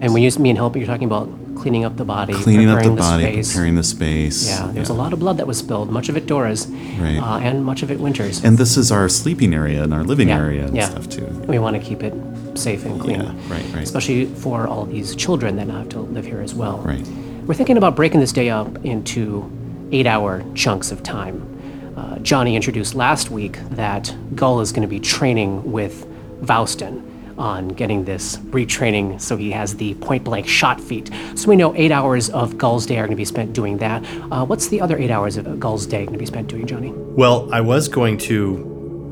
And 0.02 0.14
when 0.14 0.22
you 0.22 0.30
mean 0.38 0.56
help, 0.56 0.76
you're 0.76 0.86
talking 0.86 1.06
about 1.06 1.28
cleaning 1.56 1.84
up 1.84 1.96
the 1.96 2.04
body, 2.06 2.32
Cleaning 2.32 2.70
up 2.70 2.78
the 2.82 2.88
preparing 2.90 2.96
body, 2.96 3.24
space. 3.24 3.52
preparing 3.52 3.74
the 3.74 3.82
space. 3.82 4.48
Yeah, 4.48 4.70
there 4.72 4.80
was 4.80 4.88
a 4.88 4.94
lot 4.94 5.12
of 5.12 5.18
blood 5.18 5.36
that 5.36 5.46
was 5.46 5.58
spilled. 5.58 5.90
Much 5.90 6.08
of 6.08 6.16
it 6.16 6.26
Dora's, 6.26 6.66
Right. 6.98 7.18
uh, 7.18 7.38
and 7.40 7.64
much 7.64 7.82
of 7.82 7.90
it 7.90 8.00
Winter's. 8.00 8.42
And 8.42 8.56
this 8.56 8.78
is 8.78 8.90
our 8.90 9.08
sleeping 9.10 9.52
area 9.52 9.82
and 9.82 9.92
our 9.92 10.02
living 10.04 10.28
Yeah, 10.28 10.38
area 10.38 10.64
and 10.66 10.74
yeah. 10.76 10.88
stuff 10.88 11.08
too. 11.10 11.26
we 11.48 11.58
want 11.58 11.76
to 11.76 11.82
keep 11.82 12.02
it 12.02 12.14
safe 12.54 12.86
and 12.86 12.98
clean. 12.98 13.20
Yeah, 13.20 13.32
right, 13.50 13.64
right. 13.74 13.82
Especially 13.82 14.24
for 14.26 14.66
all 14.66 14.86
these 14.86 15.14
children 15.16 15.56
that 15.56 15.66
now 15.66 15.78
have 15.78 15.88
to 15.90 16.00
live 16.00 16.24
here 16.24 16.40
as 16.40 16.54
well. 16.54 16.78
Right. 16.78 17.06
We're 17.50 17.54
thinking 17.54 17.78
about 17.78 17.96
breaking 17.96 18.20
this 18.20 18.30
day 18.30 18.48
up 18.48 18.84
into 18.84 19.50
eight 19.90 20.06
hour 20.06 20.44
chunks 20.54 20.92
of 20.92 21.02
time. 21.02 21.92
Uh, 21.96 22.20
Johnny 22.20 22.54
introduced 22.54 22.94
last 22.94 23.32
week 23.32 23.58
that 23.70 24.14
Gull 24.36 24.60
is 24.60 24.70
going 24.70 24.82
to 24.82 24.88
be 24.88 25.00
training 25.00 25.72
with 25.72 26.06
Vouston 26.42 27.02
on 27.36 27.66
getting 27.66 28.04
this 28.04 28.36
retraining 28.36 29.20
so 29.20 29.36
he 29.36 29.50
has 29.50 29.74
the 29.74 29.94
point 29.94 30.22
blank 30.22 30.46
shot 30.46 30.80
feat. 30.80 31.10
So 31.34 31.48
we 31.48 31.56
know 31.56 31.74
eight 31.74 31.90
hours 31.90 32.30
of 32.30 32.56
Gull's 32.56 32.86
day 32.86 32.98
are 32.98 33.06
going 33.06 33.10
to 33.10 33.16
be 33.16 33.24
spent 33.24 33.52
doing 33.52 33.78
that. 33.78 34.04
Uh, 34.30 34.46
what's 34.46 34.68
the 34.68 34.80
other 34.80 34.96
eight 34.96 35.10
hours 35.10 35.36
of 35.36 35.58
Gull's 35.58 35.86
day 35.86 36.04
going 36.04 36.12
to 36.12 36.20
be 36.20 36.26
spent 36.26 36.46
doing, 36.46 36.68
Johnny? 36.68 36.92
Well, 36.92 37.52
I 37.52 37.62
was 37.62 37.88
going 37.88 38.18
to 38.18 38.58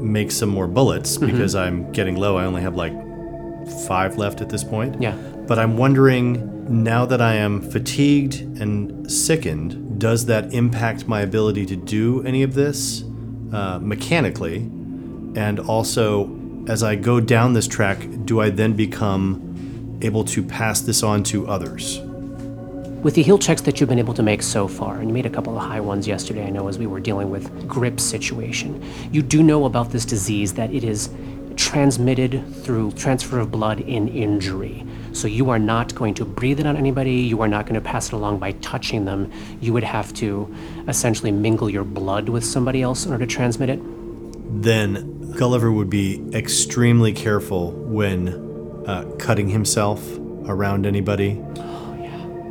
make 0.01 0.31
some 0.31 0.48
more 0.48 0.68
bullets 0.68 1.18
because 1.18 1.57
I'm 1.57 1.90
getting 1.90 2.14
low. 2.14 2.37
I 2.37 2.44
only 2.44 2.62
have 2.62 2.77
like 2.77 2.92
five 3.88 4.16
left 4.16 4.40
at 4.40 4.48
this 4.48 4.62
point. 4.62 5.03
Yeah. 5.03 5.18
But 5.48 5.58
I'm 5.58 5.78
wondering 5.78 6.82
now 6.84 7.06
that 7.06 7.22
I 7.22 7.37
am 7.37 7.62
fatigued 7.62 8.42
and 8.61 9.11
sickened, 9.11 9.98
does 9.98 10.26
that 10.26 10.52
impact 10.52 11.08
my 11.08 11.22
ability 11.22 11.64
to 11.66 11.76
do 11.76 12.22
any 12.24 12.42
of 12.42 12.52
this 12.52 13.02
uh, 13.50 13.78
mechanically? 13.80 14.58
And 15.37 15.58
also, 15.58 16.30
as 16.68 16.82
I 16.82 16.96
go 16.96 17.18
down 17.18 17.54
this 17.54 17.66
track, 17.66 18.06
do 18.26 18.42
I 18.42 18.50
then 18.50 18.74
become 18.74 19.98
able 20.02 20.22
to 20.24 20.42
pass 20.42 20.82
this 20.82 21.02
on 21.02 21.22
to 21.24 21.48
others? 21.48 22.00
With 23.02 23.14
the 23.14 23.22
heal 23.22 23.38
checks 23.38 23.62
that 23.62 23.80
you've 23.80 23.88
been 23.88 23.98
able 23.98 24.14
to 24.14 24.22
make 24.22 24.42
so 24.42 24.68
far, 24.68 24.98
and 24.98 25.08
you 25.08 25.14
made 25.14 25.24
a 25.24 25.30
couple 25.30 25.56
of 25.56 25.62
high 25.62 25.80
ones 25.80 26.06
yesterday, 26.06 26.44
I 26.44 26.50
know, 26.50 26.68
as 26.68 26.78
we 26.78 26.87
were 26.87 27.00
dealing 27.00 27.30
with 27.30 27.66
grip 27.66 28.00
situation, 28.00 28.84
you 29.12 29.22
do 29.22 29.42
know 29.42 29.64
about 29.64 29.92
this 29.92 30.04
disease 30.04 30.52
that 30.54 30.74
it 30.74 30.84
is 30.84 31.08
transmitted 31.58 32.42
through 32.62 32.92
transfer 32.92 33.40
of 33.40 33.50
blood 33.50 33.80
in 33.80 34.08
injury. 34.08 34.86
So 35.12 35.26
you 35.26 35.50
are 35.50 35.58
not 35.58 35.94
going 35.94 36.14
to 36.14 36.24
breathe 36.24 36.60
it 36.60 36.66
on 36.66 36.76
anybody, 36.76 37.16
you 37.16 37.42
are 37.42 37.48
not 37.48 37.66
going 37.66 37.74
to 37.74 37.80
pass 37.80 38.06
it 38.06 38.12
along 38.12 38.38
by 38.38 38.52
touching 38.52 39.04
them. 39.04 39.30
You 39.60 39.72
would 39.72 39.82
have 39.82 40.14
to 40.14 40.54
essentially 40.86 41.32
mingle 41.32 41.68
your 41.68 41.84
blood 41.84 42.28
with 42.28 42.44
somebody 42.44 42.80
else 42.80 43.04
in 43.04 43.12
order 43.12 43.26
to 43.26 43.30
transmit 43.30 43.68
it. 43.68 43.80
then 44.62 45.32
Gulliver 45.32 45.70
would 45.70 45.90
be 45.90 46.24
extremely 46.32 47.12
careful 47.12 47.72
when 47.72 48.28
uh, 48.86 49.04
cutting 49.18 49.48
himself 49.48 50.02
around 50.46 50.86
anybody. 50.86 51.42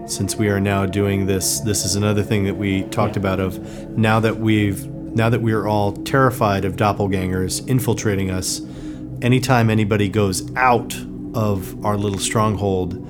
Since 0.06 0.36
we 0.36 0.50
are 0.50 0.60
now 0.60 0.86
doing 0.86 1.26
this, 1.26 1.60
this 1.62 1.84
is 1.84 1.96
another 1.96 2.24
thing 2.24 2.46
that 2.46 2.56
we 2.56 2.84
talked 2.84 3.18
about. 3.18 3.40
Of 3.40 3.60
now 3.98 4.20
that 4.22 4.38
we've 4.38 4.86
now 4.88 5.30
that 5.30 5.42
we 5.42 5.52
are 5.52 5.68
all 5.68 5.92
terrified 5.92 6.64
of 6.64 6.76
doppelgangers 6.76 7.68
infiltrating 7.68 8.30
us, 8.30 8.62
anytime 9.22 9.70
anybody 9.70 10.10
goes 10.10 10.54
out 10.56 10.96
of 11.34 11.86
our 11.86 11.98
little 11.98 12.20
stronghold, 12.20 13.04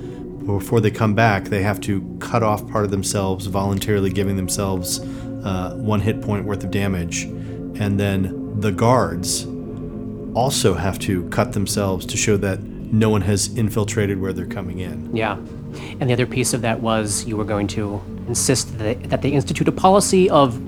before 0.46 0.80
they 0.80 0.90
come 0.90 1.14
back, 1.14 1.44
they 1.44 1.62
have 1.62 1.80
to 1.82 2.00
cut 2.20 2.42
off 2.42 2.66
part 2.68 2.84
of 2.84 2.90
themselves, 2.90 3.46
voluntarily 3.46 4.10
giving 4.10 4.36
themselves 4.36 5.00
uh, 5.44 5.74
one 5.76 6.00
hit 6.00 6.22
point 6.22 6.44
worth 6.44 6.64
of 6.64 6.70
damage, 6.70 7.24
and 7.24 8.00
then 8.00 8.58
the 8.60 8.72
guards 8.72 9.46
also 10.34 10.74
have 10.74 10.98
to 11.00 11.28
cut 11.28 11.52
themselves 11.52 12.06
to 12.06 12.16
show 12.16 12.36
that 12.36 12.62
no 12.62 13.10
one 13.10 13.20
has 13.20 13.54
infiltrated 13.56 14.20
where 14.20 14.32
they're 14.32 14.46
coming 14.46 14.78
in. 14.78 15.14
Yeah. 15.14 15.36
And 16.00 16.08
the 16.08 16.14
other 16.14 16.26
piece 16.26 16.54
of 16.54 16.62
that 16.62 16.80
was 16.80 17.26
you 17.26 17.36
were 17.36 17.44
going 17.44 17.66
to 17.68 18.00
insist 18.26 18.78
that 18.78 18.84
they, 18.84 18.94
that 19.08 19.22
they 19.22 19.30
institute 19.30 19.68
a 19.68 19.72
policy 19.72 20.30
of 20.30 20.58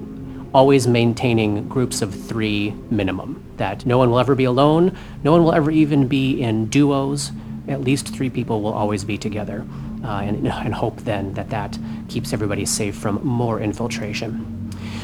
always 0.52 0.86
maintaining 0.86 1.68
groups 1.68 2.02
of 2.02 2.14
three 2.14 2.70
minimum. 2.90 3.42
That 3.56 3.86
no 3.86 3.98
one 3.98 4.10
will 4.10 4.18
ever 4.18 4.34
be 4.34 4.44
alone, 4.44 4.96
no 5.22 5.32
one 5.32 5.44
will 5.44 5.52
ever 5.52 5.70
even 5.70 6.08
be 6.08 6.40
in 6.40 6.66
duos. 6.66 7.32
At 7.68 7.82
least 7.82 8.08
three 8.08 8.30
people 8.30 8.62
will 8.62 8.72
always 8.72 9.04
be 9.04 9.16
together. 9.18 9.66
Uh, 10.02 10.20
and, 10.22 10.48
and 10.48 10.74
hope 10.74 10.96
then 11.00 11.34
that 11.34 11.50
that 11.50 11.78
keeps 12.08 12.32
everybody 12.32 12.64
safe 12.64 12.96
from 12.96 13.24
more 13.24 13.60
infiltration. 13.60 14.59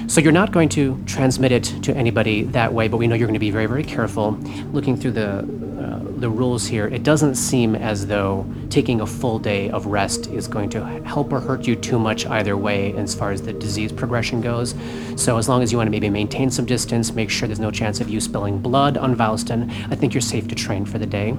So 0.09 0.21
you're 0.21 0.33
not 0.33 0.53
going 0.53 0.69
to 0.71 1.03
transmit 1.07 1.53
it 1.53 1.65
to 1.83 1.95
anybody 1.97 2.45
that 2.45 2.73
way, 2.73 2.89
but 2.89 2.97
we 2.99 3.07
know 3.07 3.15
you're 3.17 3.27
going 3.27 3.35
to 3.35 3.41
be 3.41 3.51
very, 3.51 3.67
very 3.67 3.83
careful. 3.85 4.33
Looking 4.73 4.97
through 4.97 5.13
the 5.13 5.39
uh, 5.77 6.01
the 6.19 6.31
rules 6.31 6.67
here, 6.67 6.87
it 6.87 7.03
doesn't 7.03 7.35
seem 7.35 7.75
as 7.75 8.07
though 8.07 8.47
taking 8.71 9.03
a 9.03 9.07
full 9.07 9.39
day 9.39 9.69
of 9.69 9.85
rest 9.87 10.29
is 10.29 10.49
going 10.49 10.71
to 10.71 10.83
help 11.05 11.31
or 11.33 11.41
hurt 11.41 11.67
you 11.67 11.77
too 11.77 11.99
much 11.99 12.25
either 12.27 12.57
way 12.57 12.95
as 12.97 13.15
far 13.15 13.31
as 13.31 13.43
the 13.43 13.53
disease 13.53 13.93
progression 13.93 14.41
goes. 14.41 14.75
So 15.17 15.37
as 15.37 15.49
long 15.49 15.63
as 15.63 15.71
you 15.73 15.77
want 15.79 15.89
to 15.89 15.91
maybe 15.91 16.09
maintain 16.09 16.51
some 16.51 16.65
distance, 16.65 17.13
make 17.13 17.29
sure 17.29 17.47
there's 17.47 17.61
no 17.61 17.71
chance 17.71 18.01
of 18.01 18.09
you 18.09 18.21
spilling 18.21 18.59
blood 18.59 18.97
on 18.97 19.15
Valston, 19.15 19.71
I 19.91 19.97
think 19.97 20.15
you're 20.15 20.23
safe 20.23 20.49
to 20.49 20.55
train 20.55 20.87
for 20.87 20.99
the 20.99 21.07
day. 21.07 21.31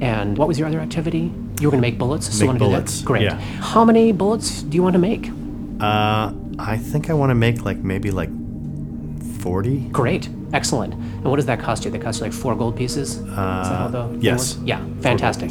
And 0.00 0.38
what 0.38 0.48
was 0.48 0.58
your 0.58 0.68
other 0.68 0.80
activity? 0.80 1.30
You 1.60 1.66
were 1.68 1.70
going 1.72 1.82
to 1.82 1.88
make 1.88 1.98
bullets. 1.98 2.32
So 2.34 2.40
Make 2.40 2.46
wanna 2.46 2.58
do 2.58 2.64
that? 2.66 2.70
bullets, 2.70 3.02
Great. 3.02 3.22
yeah. 3.24 3.38
How 3.60 3.84
many 3.84 4.12
bullets 4.12 4.62
do 4.62 4.74
you 4.76 4.82
want 4.82 4.94
to 4.94 4.98
make? 4.98 5.28
Uh, 5.80 6.32
I 6.58 6.76
think 6.76 7.10
I 7.10 7.14
want 7.14 7.30
to 7.30 7.34
make 7.34 7.64
like 7.64 7.78
maybe 7.78 8.10
like 8.10 8.30
40. 9.40 9.88
Great. 9.90 10.28
Excellent. 10.52 10.94
And 10.94 11.24
what 11.24 11.36
does 11.36 11.46
that 11.46 11.60
cost 11.60 11.84
you? 11.84 11.90
That 11.90 12.00
costs 12.02 12.20
you 12.20 12.24
like 12.26 12.32
four 12.32 12.54
gold 12.54 12.76
pieces? 12.76 13.16
Is 13.16 13.24
that 13.26 13.34
how 13.34 13.88
the 13.88 14.18
yes. 14.20 14.58
Yeah. 14.64 14.84
Fantastic. 15.00 15.50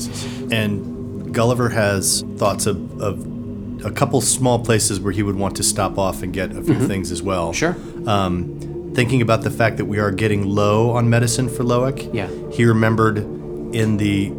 And 0.52 1.34
Gulliver 1.34 1.70
has 1.70 2.24
thoughts 2.38 2.66
of, 2.66 3.02
of 3.02 3.86
a 3.86 3.92
couple 3.92 4.20
small 4.22 4.60
places 4.64 5.00
where 5.00 5.12
he 5.14 5.22
would 5.24 5.36
want 5.36 5.56
to 5.58 5.64
stop 5.64 5.98
off 5.98 6.24
and 6.24 6.34
get 6.34 6.52
a 6.56 6.62
few 6.64 6.80
things 6.88 7.12
as 7.12 7.22
well. 7.22 7.54
Sure. 7.54 7.76
Um, 8.08 8.92
thinking 8.96 9.22
about 9.22 9.42
the 9.44 9.52
fact 9.52 9.78
that 9.78 9.86
we 9.86 10.00
are 10.00 10.12
getting 10.12 10.46
low 10.48 10.92
on 10.92 11.10
medicine 11.10 11.50
for 11.50 11.64
Loic, 11.64 12.12
Yeah. 12.14 12.30
he 12.52 12.64
remembered 12.66 13.18
in 13.76 13.98
the 13.98 14.32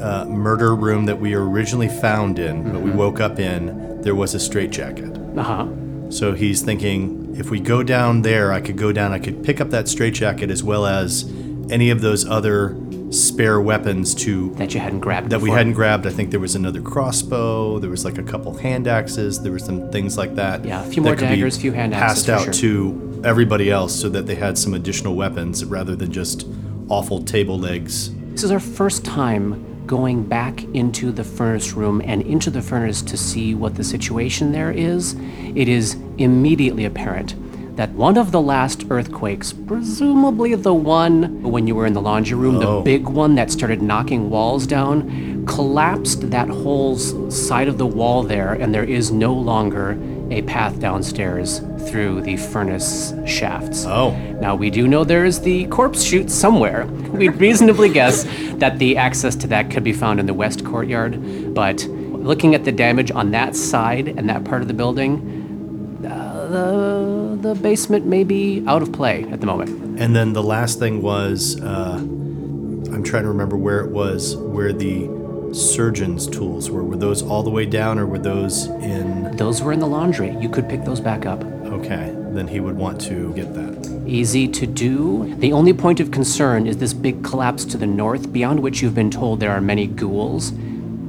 uh, 0.00 0.26
murder 0.26 0.74
room 0.74 1.06
that 1.06 1.18
we 1.18 1.32
originally 1.34 1.88
found 1.88 2.38
in, 2.38 2.70
but 2.72 2.82
we 2.82 2.90
woke 2.90 3.20
up 3.20 3.38
in, 3.38 4.00
there 4.02 4.14
was 4.14 4.34
a 4.34 4.38
straitjacket. 4.40 5.16
Uh 5.38 5.42
huh. 5.42 5.66
So 6.12 6.34
he's 6.34 6.60
thinking, 6.60 7.34
if 7.38 7.50
we 7.50 7.58
go 7.58 7.82
down 7.82 8.20
there, 8.20 8.52
I 8.52 8.60
could 8.60 8.76
go 8.76 8.92
down, 8.92 9.12
I 9.12 9.18
could 9.18 9.42
pick 9.42 9.62
up 9.62 9.70
that 9.70 9.88
straitjacket 9.88 10.50
as 10.50 10.62
well 10.62 10.84
as 10.84 11.24
any 11.70 11.88
of 11.88 12.02
those 12.02 12.26
other 12.26 12.76
spare 13.10 13.62
weapons 13.62 14.14
to 14.16 14.50
That 14.56 14.74
you 14.74 14.80
hadn't 14.80 15.00
grabbed. 15.00 15.30
that 15.30 15.40
we 15.40 15.50
hadn't 15.50 15.72
grabbed. 15.72 16.06
I 16.06 16.10
think 16.10 16.30
there 16.30 16.38
was 16.40 16.54
another 16.54 16.82
crossbow. 16.82 17.78
There 17.78 17.88
was 17.88 18.04
like 18.04 18.18
a 18.18 18.22
couple 18.22 18.54
hand 18.54 18.86
axes. 18.86 19.40
There 19.40 19.52
were 19.52 19.58
some 19.58 19.90
things 19.90 20.18
like 20.18 20.34
that. 20.34 20.66
Yeah, 20.66 20.84
a 20.84 20.90
few 20.90 21.00
more 21.02 21.16
daggers, 21.16 21.56
a 21.56 21.60
few 21.60 21.72
hand 21.72 21.94
axes 21.94 22.26
passed 22.26 22.28
out 22.28 22.44
sure. 22.44 22.52
to 22.54 23.22
everybody 23.24 23.70
else, 23.70 23.98
so 23.98 24.10
that 24.10 24.26
they 24.26 24.34
had 24.34 24.58
some 24.58 24.74
additional 24.74 25.14
weapons 25.14 25.64
rather 25.64 25.96
than 25.96 26.12
just 26.12 26.46
awful 26.88 27.22
table 27.22 27.58
legs. 27.58 28.14
This 28.32 28.44
is 28.44 28.50
our 28.50 28.60
first 28.60 29.02
time 29.02 29.71
going 29.86 30.22
back 30.24 30.64
into 30.74 31.10
the 31.12 31.24
furnace 31.24 31.72
room 31.72 32.00
and 32.04 32.22
into 32.22 32.50
the 32.50 32.62
furnace 32.62 33.02
to 33.02 33.16
see 33.16 33.54
what 33.54 33.74
the 33.74 33.84
situation 33.84 34.52
there 34.52 34.70
is. 34.70 35.14
It 35.54 35.68
is 35.68 35.96
immediately 36.18 36.84
apparent 36.84 37.34
that 37.76 37.90
one 37.92 38.18
of 38.18 38.32
the 38.32 38.40
last 38.40 38.84
earthquakes, 38.90 39.52
presumably 39.52 40.54
the 40.54 40.74
one 40.74 41.42
when 41.42 41.66
you 41.66 41.74
were 41.74 41.86
in 41.86 41.94
the 41.94 42.02
laundry 42.02 42.36
room, 42.36 42.58
the 42.58 42.66
Oh. 42.68 42.82
big 42.82 43.08
one 43.08 43.34
that 43.36 43.50
started 43.50 43.80
knocking 43.80 44.28
walls 44.28 44.66
down, 44.66 45.44
collapsed 45.46 46.30
that 46.30 46.48
whole 46.48 46.96
side 46.98 47.68
of 47.68 47.78
the 47.78 47.86
wall 47.86 48.22
there, 48.22 48.52
and 48.52 48.74
there 48.74 48.84
is 48.84 49.10
no 49.10 49.32
longer 49.32 49.96
a 50.32 50.42
path 50.42 50.80
downstairs 50.80 51.60
through 51.88 52.22
the 52.22 52.36
furnace 52.36 53.12
shafts. 53.26 53.84
Oh. 53.86 54.16
Now, 54.40 54.54
we 54.54 54.70
do 54.70 54.88
know 54.88 55.04
there 55.04 55.24
is 55.24 55.40
the 55.40 55.66
corpse 55.66 56.02
chute 56.02 56.30
somewhere. 56.30 56.86
We 57.12 57.28
reasonably 57.28 57.90
guess 57.90 58.24
that 58.54 58.78
the 58.78 58.96
access 58.96 59.36
to 59.36 59.46
that 59.48 59.70
could 59.70 59.84
be 59.84 59.92
found 59.92 60.18
in 60.18 60.24
the 60.24 60.32
west 60.32 60.64
courtyard, 60.64 61.54
but 61.54 61.84
looking 61.84 62.54
at 62.54 62.64
the 62.64 62.72
damage 62.72 63.10
on 63.10 63.32
that 63.32 63.54
side 63.54 64.08
and 64.08 64.30
that 64.30 64.44
part 64.44 64.62
of 64.62 64.68
the 64.68 64.74
building, 64.74 66.00
uh, 66.06 66.46
the, 66.48 67.38
the 67.48 67.54
basement 67.56 68.06
may 68.06 68.24
be 68.24 68.64
out 68.66 68.80
of 68.80 68.92
play 68.92 69.24
at 69.24 69.40
the 69.40 69.46
moment. 69.46 70.00
And 70.00 70.16
then 70.16 70.32
the 70.32 70.42
last 70.42 70.78
thing 70.78 71.02
was, 71.02 71.60
uh, 71.60 71.96
I'm 71.98 73.02
trying 73.02 73.24
to 73.24 73.28
remember 73.28 73.58
where 73.58 73.80
it 73.80 73.90
was, 73.90 74.34
where 74.36 74.72
the 74.72 75.08
surgeon's 75.52 76.26
tools 76.26 76.70
were. 76.70 76.82
Were 76.82 76.96
those 76.96 77.22
all 77.22 77.42
the 77.42 77.50
way 77.50 77.66
down, 77.66 77.98
or 77.98 78.06
were 78.06 78.18
those 78.18 78.66
in? 78.66 79.36
Those 79.36 79.62
were 79.62 79.72
in 79.72 79.80
the 79.80 79.86
laundry. 79.86 80.36
You 80.36 80.48
could 80.48 80.68
pick 80.68 80.84
those 80.84 81.00
back 81.00 81.26
up. 81.26 81.44
Okay, 81.44 82.14
then 82.30 82.48
he 82.48 82.60
would 82.60 82.76
want 82.76 83.00
to 83.02 83.32
get 83.34 83.54
that. 83.54 84.04
Easy 84.06 84.48
to 84.48 84.66
do. 84.66 85.34
The 85.36 85.52
only 85.52 85.72
point 85.72 86.00
of 86.00 86.10
concern 86.10 86.66
is 86.66 86.78
this 86.78 86.92
big 86.92 87.22
collapse 87.24 87.64
to 87.66 87.76
the 87.76 87.86
north, 87.86 88.32
beyond 88.32 88.60
which 88.60 88.82
you've 88.82 88.94
been 88.94 89.10
told 89.10 89.40
there 89.40 89.52
are 89.52 89.60
many 89.60 89.86
ghouls. 89.86 90.52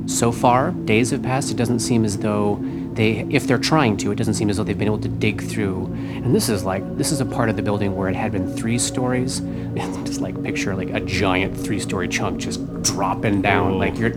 So 0.05 0.31
far, 0.31 0.71
days 0.71 1.11
have 1.11 1.23
passed. 1.23 1.49
It 1.51 1.57
doesn't 1.57 1.79
seem 1.79 2.05
as 2.05 2.17
though 2.17 2.55
they, 2.95 3.19
if 3.29 3.47
they're 3.47 3.57
trying 3.57 3.97
to, 3.97 4.11
it 4.11 4.15
doesn't 4.15 4.35
seem 4.35 4.49
as 4.49 4.57
though 4.57 4.63
they've 4.63 4.77
been 4.77 4.87
able 4.87 4.99
to 4.99 5.09
dig 5.09 5.41
through. 5.41 5.85
And 5.93 6.33
this 6.33 6.49
is 6.49 6.63
like, 6.63 6.97
this 6.97 7.11
is 7.11 7.21
a 7.21 7.25
part 7.25 7.49
of 7.49 7.55
the 7.55 7.61
building 7.61 7.95
where 7.95 8.09
it 8.09 8.15
had 8.15 8.31
been 8.31 8.55
three 8.55 8.77
stories. 8.77 9.39
just 10.05 10.21
like 10.21 10.41
picture 10.43 10.75
like 10.75 10.91
a 10.91 10.99
giant 10.99 11.57
three-story 11.57 12.07
chunk 12.07 12.39
just 12.39 12.83
dropping 12.83 13.41
down. 13.41 13.79
Like 13.79 13.97
you're, 13.97 14.13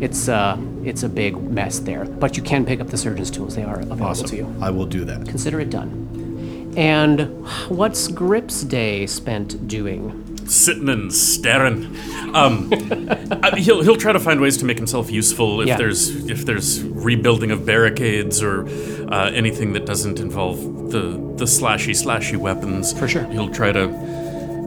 it's 0.00 0.28
uh, 0.28 0.56
it's 0.84 1.02
a 1.02 1.08
big 1.08 1.36
mess 1.36 1.80
there. 1.80 2.04
But 2.04 2.36
you 2.36 2.42
can 2.42 2.64
pick 2.64 2.80
up 2.80 2.88
the 2.88 2.96
surgeon's 2.96 3.30
tools. 3.30 3.56
They 3.56 3.64
are 3.64 3.80
available 3.80 4.14
to 4.14 4.36
you. 4.36 4.54
I 4.60 4.70
will 4.70 4.86
do 4.86 5.04
that. 5.04 5.26
Consider 5.26 5.60
it 5.60 5.70
done. 5.70 6.72
And 6.76 7.44
what's 7.68 8.06
Grip's 8.08 8.62
day 8.62 9.06
spent 9.06 9.66
doing? 9.66 10.29
Sitting 10.50 10.88
and 10.88 11.12
staring. 11.14 11.96
Um, 12.34 12.72
uh, 13.30 13.54
he'll 13.56 13.82
he'll 13.82 13.96
try 13.96 14.12
to 14.12 14.18
find 14.18 14.40
ways 14.40 14.56
to 14.58 14.64
make 14.64 14.76
himself 14.78 15.08
useful 15.10 15.60
if 15.60 15.68
Yeah. 15.68 15.76
there's 15.76 16.08
if 16.28 16.44
there's 16.44 16.82
rebuilding 16.82 17.52
of 17.52 17.64
barricades 17.64 18.42
or 18.42 18.66
uh, 19.12 19.30
anything 19.30 19.72
that 19.74 19.86
doesn't 19.86 20.18
involve 20.18 20.90
the 20.90 21.02
the 21.36 21.44
slashy 21.46 21.94
slashy 21.94 22.36
weapons. 22.36 22.92
For 22.98 23.06
sure. 23.06 23.24
He'll 23.26 23.48
try 23.50 23.70
to, 23.70 23.82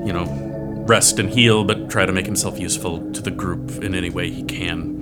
you 0.06 0.14
know, 0.14 0.26
rest 0.88 1.20
and 1.20 1.30
heal, 1.30 1.64
but 1.66 1.90
try 1.90 2.06
to 2.06 2.14
make 2.14 2.26
himself 2.26 2.60
useful 2.60 3.12
to 3.12 3.22
the 3.22 3.32
group 3.32 3.84
in 3.84 3.94
any 3.94 4.10
way 4.10 4.30
he 4.32 4.44
can. 4.44 4.93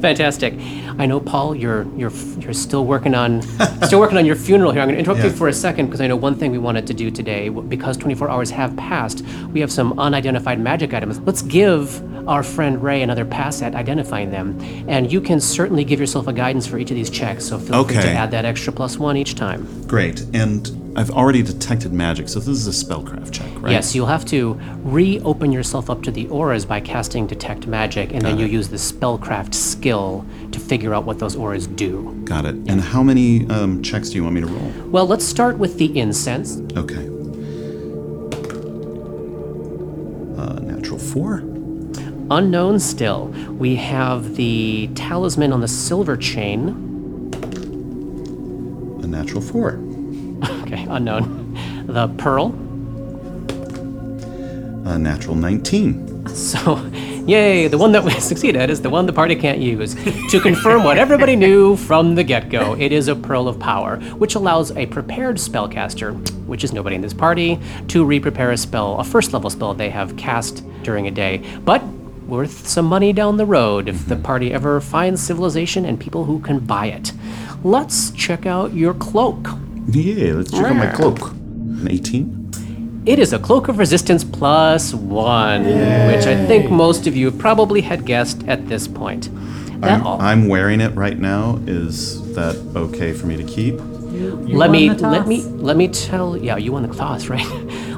Fantastic. 0.00 0.54
I 0.98 1.06
know, 1.06 1.20
Paul, 1.20 1.54
you're 1.54 1.86
you're 1.96 2.12
you're 2.38 2.52
still 2.52 2.84
working 2.84 3.14
on 3.14 3.42
still 3.82 4.00
working 4.00 4.18
on 4.18 4.26
your 4.26 4.36
funeral 4.36 4.72
here. 4.72 4.80
I'm 4.80 4.88
going 4.88 4.96
to 4.96 5.00
interrupt 5.00 5.22
you 5.22 5.30
for 5.30 5.48
a 5.48 5.52
second 5.52 5.86
because 5.86 6.00
I 6.00 6.06
know 6.06 6.16
one 6.16 6.34
thing 6.34 6.50
we 6.52 6.58
wanted 6.58 6.86
to 6.86 6.94
do 6.94 7.10
today. 7.10 7.48
Because 7.48 7.96
24 7.96 8.30
hours 8.30 8.50
have 8.50 8.76
passed, 8.76 9.24
we 9.52 9.60
have 9.60 9.70
some 9.70 9.98
unidentified 9.98 10.60
magic 10.60 10.94
items. 10.94 11.18
Let's 11.20 11.42
give 11.42 12.02
our 12.28 12.42
friend 12.42 12.82
Ray 12.82 13.02
another 13.02 13.24
pass 13.24 13.62
at 13.62 13.74
identifying 13.74 14.30
them, 14.30 14.58
and 14.88 15.10
you 15.10 15.20
can 15.20 15.40
certainly 15.40 15.84
give 15.84 16.00
yourself 16.00 16.26
a 16.26 16.32
guidance 16.32 16.66
for 16.66 16.78
each 16.78 16.90
of 16.90 16.96
these 16.96 17.10
checks. 17.10 17.44
So 17.44 17.58
feel 17.58 17.84
free 17.84 17.96
to 17.96 18.08
add 18.10 18.30
that 18.30 18.44
extra 18.44 18.72
plus 18.72 18.98
one 18.98 19.16
each 19.16 19.34
time. 19.34 19.66
Great. 19.86 20.24
And 20.34 20.89
I've 21.00 21.10
already 21.10 21.42
detected 21.42 21.94
magic, 21.94 22.28
so 22.28 22.40
this 22.40 22.48
is 22.48 22.66
a 22.66 22.84
spellcraft 22.84 23.32
check, 23.32 23.50
right? 23.62 23.72
Yes, 23.72 23.94
you'll 23.94 24.04
have 24.04 24.26
to 24.26 24.60
reopen 24.82 25.50
yourself 25.50 25.88
up 25.88 26.02
to 26.02 26.10
the 26.10 26.28
auras 26.28 26.66
by 26.66 26.78
casting 26.80 27.26
Detect 27.26 27.66
Magic, 27.66 28.12
and 28.12 28.20
then 28.20 28.38
you 28.38 28.44
use 28.44 28.68
the 28.68 28.76
spellcraft 28.76 29.54
skill 29.54 30.26
to 30.52 30.60
figure 30.60 30.92
out 30.92 31.04
what 31.04 31.18
those 31.18 31.36
auras 31.36 31.66
do. 31.66 32.20
Got 32.24 32.44
it. 32.44 32.54
And 32.68 32.82
how 32.82 33.02
many 33.02 33.48
um, 33.48 33.82
checks 33.82 34.10
do 34.10 34.16
you 34.16 34.24
want 34.24 34.34
me 34.34 34.42
to 34.42 34.46
roll? 34.46 34.90
Well, 34.90 35.06
let's 35.06 35.24
start 35.24 35.56
with 35.56 35.78
the 35.78 35.98
incense. 35.98 36.60
Okay. 36.76 37.06
Uh, 40.36 40.60
natural 40.60 40.98
four. 40.98 41.38
Unknown 42.30 42.78
still. 42.78 43.28
We 43.58 43.74
have 43.76 44.36
the 44.36 44.90
talisman 44.94 45.54
on 45.54 45.62
the 45.62 45.68
silver 45.68 46.18
chain. 46.18 46.68
A 49.02 49.06
natural 49.06 49.40
four. 49.40 49.80
Okay, 50.72 50.86
unknown. 50.88 51.58
The 51.86 52.06
pearl. 52.06 52.54
A 54.86 54.96
natural 54.96 55.34
19. 55.34 56.28
So, 56.28 56.76
yay, 57.26 57.66
the 57.66 57.76
one 57.76 57.90
that 57.90 58.04
we 58.04 58.12
succeeded 58.20 58.70
is 58.70 58.80
the 58.80 58.88
one 58.88 59.06
the 59.06 59.12
party 59.12 59.34
can't 59.34 59.58
use. 59.58 59.96
to 60.30 60.40
confirm 60.40 60.84
what 60.84 60.96
everybody 60.96 61.34
knew 61.34 61.74
from 61.74 62.14
the 62.14 62.22
get 62.22 62.50
go, 62.50 62.76
it 62.78 62.92
is 62.92 63.08
a 63.08 63.16
Pearl 63.16 63.48
of 63.48 63.58
Power, 63.58 63.96
which 64.14 64.36
allows 64.36 64.70
a 64.76 64.86
prepared 64.86 65.38
spellcaster, 65.38 66.14
which 66.46 66.62
is 66.62 66.72
nobody 66.72 66.94
in 66.94 67.02
this 67.02 67.14
party, 67.14 67.58
to 67.88 68.04
re 68.04 68.20
prepare 68.20 68.52
a 68.52 68.56
spell, 68.56 69.00
a 69.00 69.04
first 69.04 69.32
level 69.32 69.50
spell 69.50 69.74
they 69.74 69.90
have 69.90 70.16
cast 70.16 70.64
during 70.84 71.08
a 71.08 71.10
day. 71.10 71.42
But 71.64 71.82
worth 72.28 72.68
some 72.68 72.86
money 72.86 73.12
down 73.12 73.38
the 73.38 73.46
road 73.46 73.88
if 73.88 74.06
the 74.06 74.14
mm-hmm. 74.14 74.22
party 74.22 74.52
ever 74.52 74.80
finds 74.80 75.20
civilization 75.20 75.84
and 75.84 75.98
people 75.98 76.26
who 76.26 76.38
can 76.38 76.60
buy 76.60 76.86
it. 76.86 77.12
Let's 77.64 78.12
check 78.12 78.46
out 78.46 78.72
your 78.72 78.94
cloak. 78.94 79.48
Yeah, 79.88 80.34
let's 80.34 80.50
check 80.50 80.64
out 80.64 80.76
my 80.76 80.86
cloak. 80.92 81.30
An 81.30 81.88
18. 81.90 82.40
It 83.06 83.18
is 83.18 83.32
a 83.32 83.38
Cloak 83.38 83.68
of 83.68 83.78
Resistance 83.78 84.24
plus 84.24 84.92
one, 84.92 85.64
which 85.64 86.26
I 86.26 86.44
think 86.46 86.70
most 86.70 87.06
of 87.06 87.16
you 87.16 87.30
probably 87.30 87.80
had 87.80 88.04
guessed 88.04 88.46
at 88.46 88.68
this 88.68 88.86
point. 88.86 89.30
That 89.80 89.92
I'm, 89.92 90.06
all. 90.06 90.20
I'm 90.20 90.48
wearing 90.48 90.82
it 90.82 90.94
right 90.94 91.18
now. 91.18 91.58
Is 91.66 92.34
that 92.34 92.56
okay 92.76 93.14
for 93.14 93.26
me 93.26 93.38
to 93.38 93.44
keep? 93.44 93.74
You 94.12 94.36
let 94.48 94.68
won 94.68 94.72
me 94.72 94.88
the 94.90 95.08
let 95.08 95.26
me 95.26 95.42
let 95.42 95.76
me 95.76 95.88
tell 95.88 96.36
yeah 96.36 96.56
you 96.56 96.72
won 96.72 96.82
the 96.82 96.94
toss 96.94 97.28
right 97.28 97.46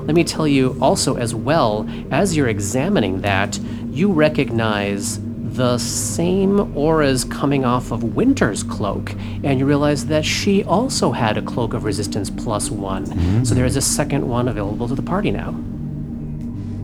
let 0.02 0.14
me 0.14 0.22
tell 0.24 0.46
you 0.46 0.76
also 0.80 1.16
as 1.16 1.34
well 1.34 1.88
as 2.10 2.36
you're 2.36 2.48
examining 2.48 3.22
that 3.22 3.58
you 3.90 4.12
recognize 4.12 5.18
the 5.56 5.78
same 5.78 6.76
auras 6.76 7.24
coming 7.24 7.64
off 7.64 7.90
of 7.90 8.16
winter's 8.16 8.62
cloak 8.62 9.12
and 9.44 9.58
you 9.58 9.66
realize 9.66 10.06
that 10.06 10.24
she 10.24 10.64
also 10.64 11.12
had 11.12 11.36
a 11.36 11.42
cloak 11.42 11.74
of 11.74 11.84
resistance 11.84 12.30
plus 12.30 12.70
one 12.70 13.06
mm-hmm. 13.06 13.44
so 13.44 13.54
there 13.54 13.66
is 13.66 13.76
a 13.76 13.82
second 13.82 14.28
one 14.28 14.48
available 14.48 14.88
to 14.88 14.94
the 14.94 15.02
party 15.02 15.30
now 15.30 15.54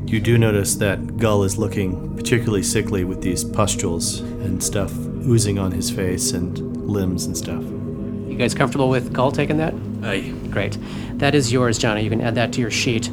You 0.07 0.20
do 0.20 0.38
notice 0.38 0.76
that 0.76 1.18
Gull 1.18 1.42
is 1.42 1.59
looking 1.59 2.16
particularly 2.16 2.62
sickly 2.62 3.04
with 3.04 3.20
these 3.20 3.44
pustules 3.44 4.20
and 4.20 4.62
stuff 4.62 4.90
oozing 4.96 5.59
on 5.59 5.70
his 5.70 5.90
face 5.90 6.33
and 6.33 6.59
limbs 6.88 7.26
and 7.26 7.37
stuff. 7.37 7.62
You 7.62 8.35
guys 8.38 8.54
comfortable 8.54 8.88
with 8.88 9.12
Gull 9.12 9.33
taking 9.33 9.59
that? 9.59 9.74
Aye. 10.02 10.33
Great. 10.50 10.78
That 11.18 11.35
is 11.35 11.52
yours, 11.52 11.76
Johnny. 11.78 12.02
You 12.04 12.11
can 12.11 12.22
add 12.22 12.35
that 12.37 12.54
to 12.54 12.61
your 12.61 12.70
sheet. 12.70 13.11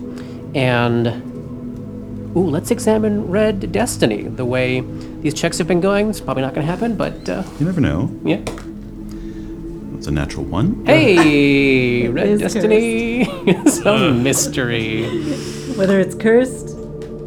And 0.56 1.08
ooh, 2.38 2.48
let's 2.50 2.72
examine 2.72 3.30
Red 3.30 3.74
Destiny. 3.74 4.24
The 4.24 4.46
way 4.46 4.82
these 5.26 5.34
checks 5.34 5.58
have 5.58 5.68
been 5.68 5.82
going, 5.82 6.08
it's 6.08 6.22
probably 6.22 6.44
not 6.44 6.54
going 6.54 6.64
to 6.68 6.72
happen, 6.72 6.96
but 6.96 7.28
uh, 7.28 7.42
You 7.60 7.66
never 7.66 7.82
know. 7.82 8.12
yeah. 8.24 8.42
It's 9.98 10.06
a 10.06 10.12
natural 10.12 10.46
one. 10.46 10.86
Hey, 10.86 12.08
Red 12.10 12.28
is 12.28 12.42
Destiny. 12.42 13.26
Some 13.68 14.22
mystery. 14.30 15.04
Whether 15.78 16.00
it's 16.00 16.14
cursed, 16.14 16.78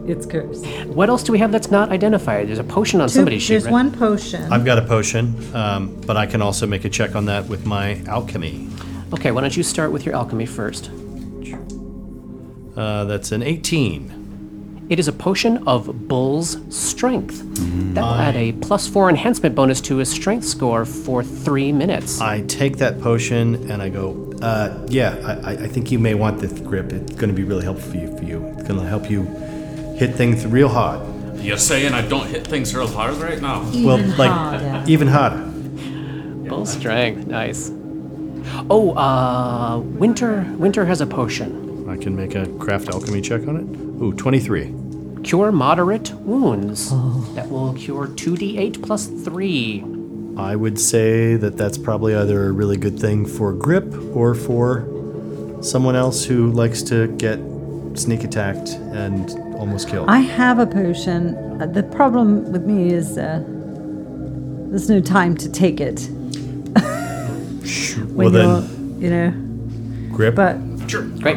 it's 0.06 0.26
cursed. 0.26 0.64
What 0.86 1.08
else 1.08 1.24
do 1.24 1.32
we 1.32 1.40
have 1.40 1.50
that's 1.50 1.72
not 1.72 1.90
identified? 1.90 2.46
There's 2.46 2.60
a 2.60 2.64
potion 2.64 3.00
on 3.00 3.08
Two- 3.08 3.14
somebody's 3.14 3.42
sheet. 3.42 3.54
there's 3.54 3.64
right? 3.64 3.72
one 3.72 3.90
potion. 3.90 4.44
I've 4.52 4.64
got 4.64 4.78
a 4.78 4.82
potion, 4.82 5.34
um, 5.56 6.00
but 6.06 6.16
I 6.16 6.26
can 6.26 6.40
also 6.40 6.68
make 6.68 6.84
a 6.84 6.88
check 6.88 7.16
on 7.16 7.24
that 7.24 7.46
with 7.48 7.66
my 7.66 8.00
alchemy. 8.06 8.68
Okay, 9.12 9.32
why 9.32 9.40
don't 9.40 9.56
you 9.56 9.64
start 9.64 9.90
with 9.90 10.06
your 10.06 10.14
alchemy 10.14 10.46
first? 10.46 10.88
Uh, 12.76 13.06
that's 13.06 13.32
an 13.32 13.42
18. 13.42 14.17
It 14.88 14.98
is 14.98 15.06
a 15.06 15.12
potion 15.12 15.58
of 15.68 16.08
Bull's 16.08 16.56
Strength. 16.74 17.42
That 17.94 18.00
will 18.02 18.08
add 18.14 18.36
a 18.36 18.52
plus 18.52 18.88
four 18.88 19.10
enhancement 19.10 19.54
bonus 19.54 19.80
to 19.82 19.96
his 19.98 20.10
strength 20.10 20.44
score 20.46 20.84
for 20.86 21.22
three 21.22 21.72
minutes. 21.72 22.20
I 22.22 22.40
take 22.42 22.78
that 22.78 23.00
potion 23.02 23.70
and 23.70 23.82
I 23.82 23.90
go, 23.90 24.32
uh, 24.40 24.86
yeah, 24.88 25.16
I, 25.44 25.52
I- 25.52 25.56
I 25.64 25.68
think 25.68 25.90
you 25.92 25.98
may 25.98 26.14
want 26.14 26.40
this 26.40 26.52
grip. 26.60 26.92
It's 26.92 27.12
going 27.16 27.28
to 27.28 27.34
be 27.34 27.44
really 27.44 27.64
helpful 27.64 27.90
for 27.90 27.96
you. 27.98 28.16
For 28.16 28.24
you. 28.24 28.46
It's 28.56 28.66
going 28.68 28.80
to 28.80 28.86
help 28.86 29.10
you 29.10 29.24
hit 29.96 30.14
things 30.14 30.46
real 30.46 30.68
hard. 30.68 31.00
You're 31.40 31.58
saying 31.58 31.92
I 31.92 32.00
don't 32.08 32.26
hit 32.26 32.46
things 32.46 32.74
real 32.74 32.88
hard 32.88 33.14
right 33.16 33.40
now? 33.42 33.60
well, 33.84 33.98
like 34.16 34.30
harder. 34.30 34.84
even 34.90 35.06
harder. 35.08 35.44
Bull 36.48 36.64
Strength, 36.64 37.26
nice. 37.26 37.70
Oh, 38.70 38.92
uh, 38.96 39.78
Winter. 39.80 40.46
Winter 40.56 40.86
has 40.86 41.00
a 41.02 41.06
potion. 41.06 41.67
I 41.88 41.96
can 41.96 42.14
make 42.14 42.34
a 42.34 42.46
craft 42.58 42.90
alchemy 42.90 43.22
check 43.22 43.48
on 43.48 43.56
it. 43.56 44.02
Ooh, 44.02 44.12
23. 44.12 44.74
Cure 45.22 45.50
moderate 45.50 46.12
wounds. 46.20 46.90
That 47.34 47.48
will 47.48 47.72
cure 47.74 48.06
2d8 48.06 48.82
plus 48.82 49.06
3. 49.06 49.84
I 50.36 50.54
would 50.54 50.78
say 50.78 51.36
that 51.36 51.56
that's 51.56 51.78
probably 51.78 52.14
either 52.14 52.46
a 52.46 52.52
really 52.52 52.76
good 52.76 53.00
thing 53.00 53.24
for 53.24 53.54
grip 53.54 53.92
or 54.14 54.34
for 54.34 54.86
someone 55.62 55.96
else 55.96 56.24
who 56.24 56.52
likes 56.52 56.82
to 56.84 57.08
get 57.16 57.40
sneak 57.94 58.22
attacked 58.22 58.68
and 58.92 59.30
almost 59.56 59.88
killed. 59.88 60.10
I 60.10 60.18
have 60.18 60.58
a 60.58 60.66
potion. 60.66 61.34
Uh, 61.60 61.66
the 61.66 61.82
problem 61.82 62.52
with 62.52 62.64
me 62.66 62.92
is 62.92 63.16
uh, 63.16 63.42
there's 64.68 64.90
no 64.90 65.00
time 65.00 65.36
to 65.38 65.50
take 65.50 65.80
it. 65.80 66.00
when 68.12 68.14
well, 68.14 68.32
you're, 68.32 68.60
then, 68.60 69.00
you 69.00 69.10
know, 69.10 69.32
grip. 70.14 70.34
but 70.36 70.56
Sure. 70.88 71.02
Great. 71.02 71.36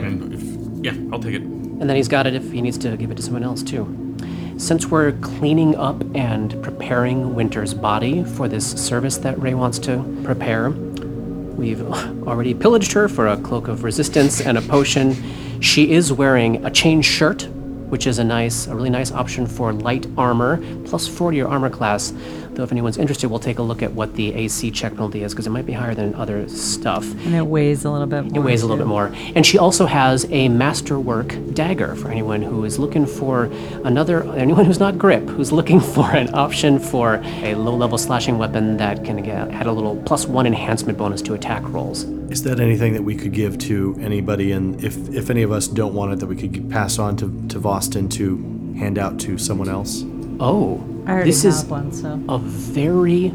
Yeah, 0.82 0.94
I'll 1.12 1.20
take 1.20 1.36
it. 1.36 1.41
And 1.41 1.89
then 1.89 1.96
he's 1.96 2.08
got 2.08 2.28
it 2.28 2.34
if 2.34 2.52
he 2.52 2.62
needs 2.62 2.78
to 2.80 2.98
give 2.98 3.12
it 3.12 3.17
to 3.17 3.24
someone 3.24 3.44
else 3.44 3.63
too. 3.63 4.15
Since 4.58 4.88
we're 4.88 5.13
cleaning 5.13 5.76
up 5.76 6.04
and 6.15 6.62
preparing 6.62 7.34
Winter's 7.34 7.74
body 7.74 8.24
for 8.24 8.48
this 8.48 8.72
service 8.72 9.17
that 9.17 9.39
Ray 9.39 9.54
wants 9.54 9.80
to 9.80 10.04
prepare, 10.24 10.70
we've 10.70 11.82
already 12.28 12.54
pillaged 12.54 12.91
her 12.94 13.08
for 13.08 13.28
a 13.28 13.38
cloak 13.38 13.67
of 13.67 13.84
resistance 13.84 14.41
and 14.41 14.58
a 14.58 14.62
potion. 14.62 15.15
She 15.62 15.91
is 15.91 16.12
wearing 16.12 16.63
a 16.65 16.72
chain 16.72 17.02
shirt, 17.02 17.48
which 17.89 18.08
is 18.08 18.20
a 18.20 18.24
nice, 18.24 18.67
a 18.67 18.76
really 18.76 18.89
nice 18.89 19.12
option 19.12 19.46
for 19.46 19.74
light 19.74 20.08
armor, 20.17 20.58
plus 20.86 21.08
four 21.08 21.32
to 21.32 21.38
your 21.38 21.48
armor 21.48 21.70
class. 21.70 22.12
Though 22.53 22.63
if 22.63 22.71
anyone's 22.71 22.97
interested, 22.97 23.29
we'll 23.29 23.39
take 23.39 23.59
a 23.59 23.61
look 23.61 23.81
at 23.81 23.93
what 23.93 24.15
the 24.15 24.33
AC 24.33 24.71
check 24.71 24.93
penalty 24.93 25.23
is 25.23 25.33
because 25.33 25.47
it 25.47 25.51
might 25.51 25.65
be 25.65 25.71
higher 25.71 25.95
than 25.95 26.13
other 26.15 26.47
stuff. 26.49 27.09
and 27.25 27.33
it 27.33 27.45
weighs 27.45 27.85
a 27.85 27.91
little 27.91 28.07
bit 28.07 28.25
more. 28.25 28.37
It 28.37 28.45
weighs 28.45 28.61
a 28.61 28.65
little 28.65 28.77
too. 28.77 28.83
bit 28.83 28.89
more. 28.89 29.11
And 29.35 29.45
she 29.45 29.57
also 29.57 29.85
has 29.85 30.25
a 30.31 30.49
masterwork 30.49 31.35
dagger 31.53 31.95
for 31.95 32.09
anyone 32.09 32.41
who 32.41 32.65
is 32.65 32.77
looking 32.77 33.05
for 33.05 33.45
another, 33.85 34.29
anyone 34.33 34.65
who's 34.65 34.79
not 34.79 34.97
grip, 34.97 35.23
who's 35.29 35.51
looking 35.51 35.79
for 35.95 36.11
an 36.11 36.33
option 36.35 36.77
for 36.79 37.21
a 37.23 37.55
low 37.55 37.75
level 37.75 37.97
slashing 37.97 38.37
weapon 38.37 38.77
that 38.77 39.05
can 39.05 39.21
get, 39.23 39.49
add 39.51 39.67
a 39.67 39.71
little 39.71 39.95
plus 40.03 40.25
one 40.25 40.45
enhancement 40.45 40.97
bonus 40.97 41.21
to 41.21 41.33
attack 41.33 41.63
rolls. 41.67 42.03
Is 42.31 42.43
that 42.43 42.59
anything 42.59 42.93
that 42.93 43.03
we 43.03 43.15
could 43.15 43.33
give 43.33 43.57
to 43.59 43.97
anybody? 44.01 44.51
And 44.51 44.81
if, 44.83 45.09
if 45.09 45.29
any 45.29 45.41
of 45.41 45.51
us 45.51 45.67
don't 45.67 45.93
want 45.93 46.13
it, 46.13 46.19
that 46.19 46.27
we 46.27 46.35
could 46.35 46.69
pass 46.69 46.99
on 46.99 47.15
to, 47.17 47.25
to 47.49 47.59
Voston 47.59 48.09
to 48.11 48.37
hand 48.77 48.97
out 48.97 49.19
to 49.21 49.37
someone 49.37 49.67
else? 49.69 50.03
Oh, 50.39 50.77
I 51.05 51.11
already 51.11 51.31
this 51.31 51.45
is 51.45 51.65
one, 51.65 51.91
so 51.91 52.21
a 52.29 52.37
very 52.37 53.31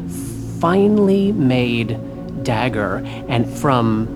finely 0.61 1.33
made 1.33 1.99
dagger, 2.43 2.97
and 3.27 3.45
from 3.49 4.07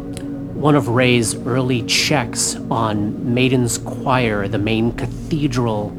one 0.55 0.75
of 0.75 0.87
Ray's 0.87 1.35
early 1.35 1.83
checks 1.83 2.55
on 2.69 3.33
Maiden's 3.33 3.77
Choir, 3.79 4.47
the 4.47 4.57
main 4.57 4.93
cathedral 4.93 5.89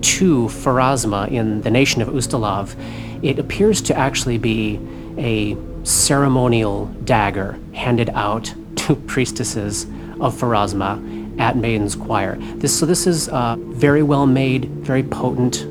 to 0.00 0.46
Pharasma 0.46 1.30
in 1.30 1.60
the 1.60 1.70
nation 1.70 2.02
of 2.02 2.08
Ustalav, 2.08 2.74
it 3.22 3.38
appears 3.38 3.80
to 3.82 3.96
actually 3.96 4.38
be 4.38 4.80
a 5.16 5.56
ceremonial 5.84 6.86
dagger 7.04 7.58
handed 7.72 8.10
out 8.10 8.52
to 8.76 8.96
priestesses 8.96 9.84
of 10.20 10.34
Pharasma 10.34 11.38
at 11.38 11.56
Maiden's 11.56 11.94
Choir. 11.94 12.36
This, 12.56 12.76
so 12.76 12.84
this 12.84 13.06
is 13.06 13.28
a 13.28 13.56
very 13.58 14.02
well 14.02 14.26
made, 14.26 14.64
very 14.80 15.02
potent 15.02 15.66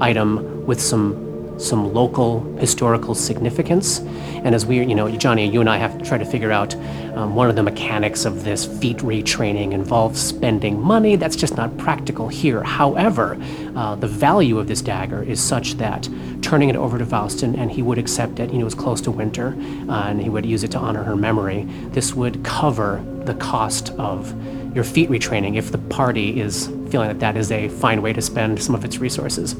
item 0.00 0.66
with 0.66 0.80
some 0.80 1.30
some 1.60 1.92
local 1.92 2.42
historical 2.56 3.14
significance. 3.14 3.98
And 3.98 4.54
as 4.54 4.64
we, 4.64 4.78
you 4.78 4.94
know, 4.94 5.10
Johnny, 5.16 5.46
you 5.46 5.60
and 5.60 5.68
I 5.68 5.76
have 5.76 5.98
to 5.98 6.04
try 6.04 6.16
to 6.16 6.24
figure 6.24 6.50
out 6.50 6.74
um, 7.14 7.34
one 7.34 7.50
of 7.50 7.56
the 7.56 7.62
mechanics 7.62 8.24
of 8.24 8.44
this 8.44 8.64
feat 8.64 8.98
retraining 8.98 9.72
involves 9.72 10.20
spending 10.20 10.80
money. 10.80 11.16
That's 11.16 11.36
just 11.36 11.56
not 11.56 11.76
practical 11.76 12.28
here. 12.28 12.62
However, 12.62 13.38
uh, 13.76 13.94
the 13.96 14.06
value 14.06 14.58
of 14.58 14.68
this 14.68 14.80
dagger 14.80 15.22
is 15.22 15.40
such 15.40 15.74
that 15.74 16.08
turning 16.40 16.70
it 16.70 16.76
over 16.76 16.98
to 16.98 17.04
Faustin 17.04 17.54
and 17.56 17.70
he 17.70 17.82
would 17.82 17.98
accept 17.98 18.40
it. 18.40 18.50
You 18.50 18.56
know, 18.56 18.62
it 18.62 18.64
was 18.64 18.74
close 18.74 19.00
to 19.02 19.10
winter, 19.10 19.54
uh, 19.88 20.08
and 20.08 20.20
he 20.20 20.30
would 20.30 20.46
use 20.46 20.64
it 20.64 20.70
to 20.72 20.78
honor 20.78 21.04
her 21.04 21.16
memory. 21.16 21.64
This 21.90 22.14
would 22.14 22.42
cover 22.42 23.04
the 23.24 23.34
cost 23.34 23.90
of 23.98 24.34
your 24.74 24.84
feat 24.84 25.10
retraining 25.10 25.56
if 25.56 25.72
the 25.72 25.78
party 25.78 26.40
is 26.40 26.68
feeling 26.88 27.08
that 27.08 27.20
that 27.20 27.36
is 27.36 27.52
a 27.52 27.68
fine 27.68 28.00
way 28.02 28.12
to 28.12 28.22
spend 28.22 28.62
some 28.62 28.74
of 28.74 28.84
its 28.84 28.98
resources. 28.98 29.54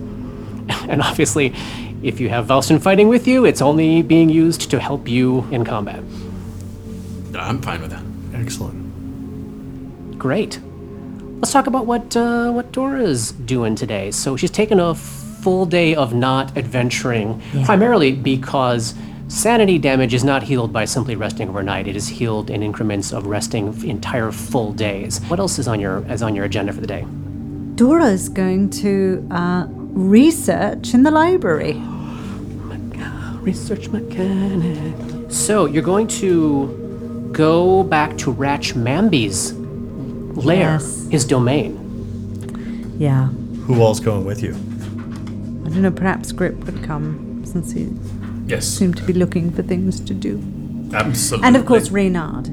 And 0.88 1.02
obviously, 1.02 1.54
if 2.02 2.20
you 2.20 2.28
have 2.28 2.46
Valston 2.46 2.80
fighting 2.80 3.08
with 3.08 3.26
you, 3.28 3.44
it's 3.44 3.62
only 3.62 4.02
being 4.02 4.28
used 4.28 4.70
to 4.70 4.80
help 4.80 5.08
you 5.08 5.46
in 5.50 5.64
combat. 5.64 6.02
I'm 7.34 7.60
fine 7.62 7.80
with 7.80 7.90
that. 7.90 8.02
Excellent. 8.34 10.18
Great. 10.18 10.60
Let's 11.40 11.52
talk 11.52 11.66
about 11.66 11.86
what 11.86 12.16
uh, 12.16 12.50
what 12.50 12.72
Dora's 12.72 13.32
doing 13.32 13.74
today. 13.74 14.10
So 14.10 14.36
she's 14.36 14.50
taken 14.50 14.78
a 14.78 14.94
full 14.94 15.64
day 15.64 15.94
of 15.94 16.12
not 16.12 16.56
adventuring, 16.56 17.40
primarily 17.64 18.12
because 18.12 18.94
sanity 19.28 19.78
damage 19.78 20.12
is 20.12 20.22
not 20.24 20.42
healed 20.42 20.72
by 20.72 20.84
simply 20.84 21.16
resting 21.16 21.48
overnight. 21.48 21.86
It 21.86 21.96
is 21.96 22.08
healed 22.08 22.50
in 22.50 22.62
increments 22.62 23.12
of 23.12 23.26
resting 23.26 23.82
entire 23.84 24.32
full 24.32 24.72
days. 24.72 25.20
What 25.28 25.38
else 25.38 25.58
is 25.58 25.66
on 25.66 25.80
your 25.80 26.04
is 26.12 26.22
on 26.22 26.34
your 26.34 26.44
agenda 26.44 26.72
for 26.72 26.80
the 26.80 26.86
day? 26.86 27.06
Dora's 27.76 28.28
going 28.28 28.68
to 28.70 29.26
uh, 29.30 29.66
research 29.92 30.94
in 30.94 31.02
the 31.02 31.10
library. 31.10 31.74
Research 33.42 33.88
mechanic. 33.88 34.94
So 35.30 35.64
you're 35.66 35.82
going 35.82 36.06
to 36.22 37.28
go 37.32 37.82
back 37.84 38.18
to 38.18 38.30
Ratch 38.32 38.74
Mamby's 38.74 39.52
lair, 40.34 40.72
Yes. 40.80 41.06
his 41.10 41.24
domain. 41.24 41.76
Yeah. 42.98 43.28
Who 43.66 43.80
all's 43.80 44.00
going 44.00 44.24
with 44.24 44.42
you? 44.42 44.52
I 45.64 45.68
don't 45.70 45.82
know, 45.82 45.90
perhaps 45.90 46.32
Grip 46.32 46.64
would 46.66 46.82
come 46.82 47.42
since 47.44 47.72
he 47.72 47.88
Yes, 48.46 48.66
seemed 48.66 48.96
to 48.96 49.04
be 49.04 49.12
looking 49.12 49.50
for 49.52 49.62
things 49.62 50.00
to 50.00 50.12
do. 50.14 50.38
absolutely. 50.92 51.46
And 51.46 51.56
of 51.56 51.64
course, 51.66 51.90
Reynard, 51.90 52.48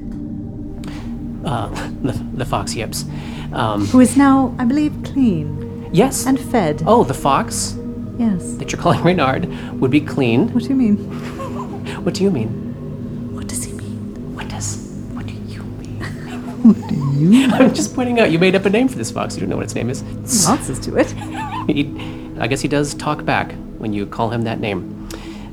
Uh, 1.44 1.68
the, 2.04 2.12
the 2.36 2.46
fox 2.46 2.76
yips. 2.76 3.06
Um, 3.54 3.86
who 3.88 4.00
is 4.02 4.16
now, 4.18 4.54
I 4.60 4.66
believe, 4.66 4.92
clean 5.04 5.48
yes. 5.92 6.26
and 6.26 6.40
fed. 6.40 6.84
oh, 6.86 7.04
the 7.04 7.14
fox 7.14 7.78
Yes. 8.18 8.54
that 8.56 8.72
you're 8.72 8.82
calling 8.82 9.04
Reynard 9.04 9.48
would 9.80 9.92
be 9.92 10.02
clean. 10.02 10.50
What 10.54 10.64
do 10.64 10.70
you 10.70 10.76
mean? 10.76 10.98
What 12.04 12.14
do 12.14 12.24
you 12.24 12.32
mean? 12.32 12.50
What 13.36 13.48
does 13.48 13.64
he 13.64 13.72
mean? 13.74 14.36
What 14.36 14.48
does? 14.50 14.78
What 15.14 15.26
do 15.26 15.34
you 15.34 15.64
mean? 15.64 16.00
what 16.64 16.90
do 16.90 16.96
you? 16.96 17.46
I'm 17.54 17.74
just 17.74 17.96
pointing 17.96 18.20
out. 18.20 18.30
You 18.32 18.40
made 18.40 18.56
up 18.56 18.66
a 18.66 18.70
name 18.70 18.88
for 18.88 18.98
this 18.98 19.10
fox. 19.12 19.36
You 19.36 19.42
don't 19.42 19.50
know 19.50 19.56
what 19.58 19.66
its 19.66 19.76
name 19.76 19.90
is. 19.90 20.04
Answers 20.48 20.80
to 20.82 20.96
it. 20.98 21.12
he, 21.70 21.90
I 22.40 22.48
guess 22.48 22.62
he 22.62 22.68
does 22.68 22.94
talk 22.94 23.24
back 23.26 23.54
when 23.78 23.94
you 23.94 24.06
call 24.06 24.30
him 24.30 24.44
that 24.44 24.60
name. 24.60 24.94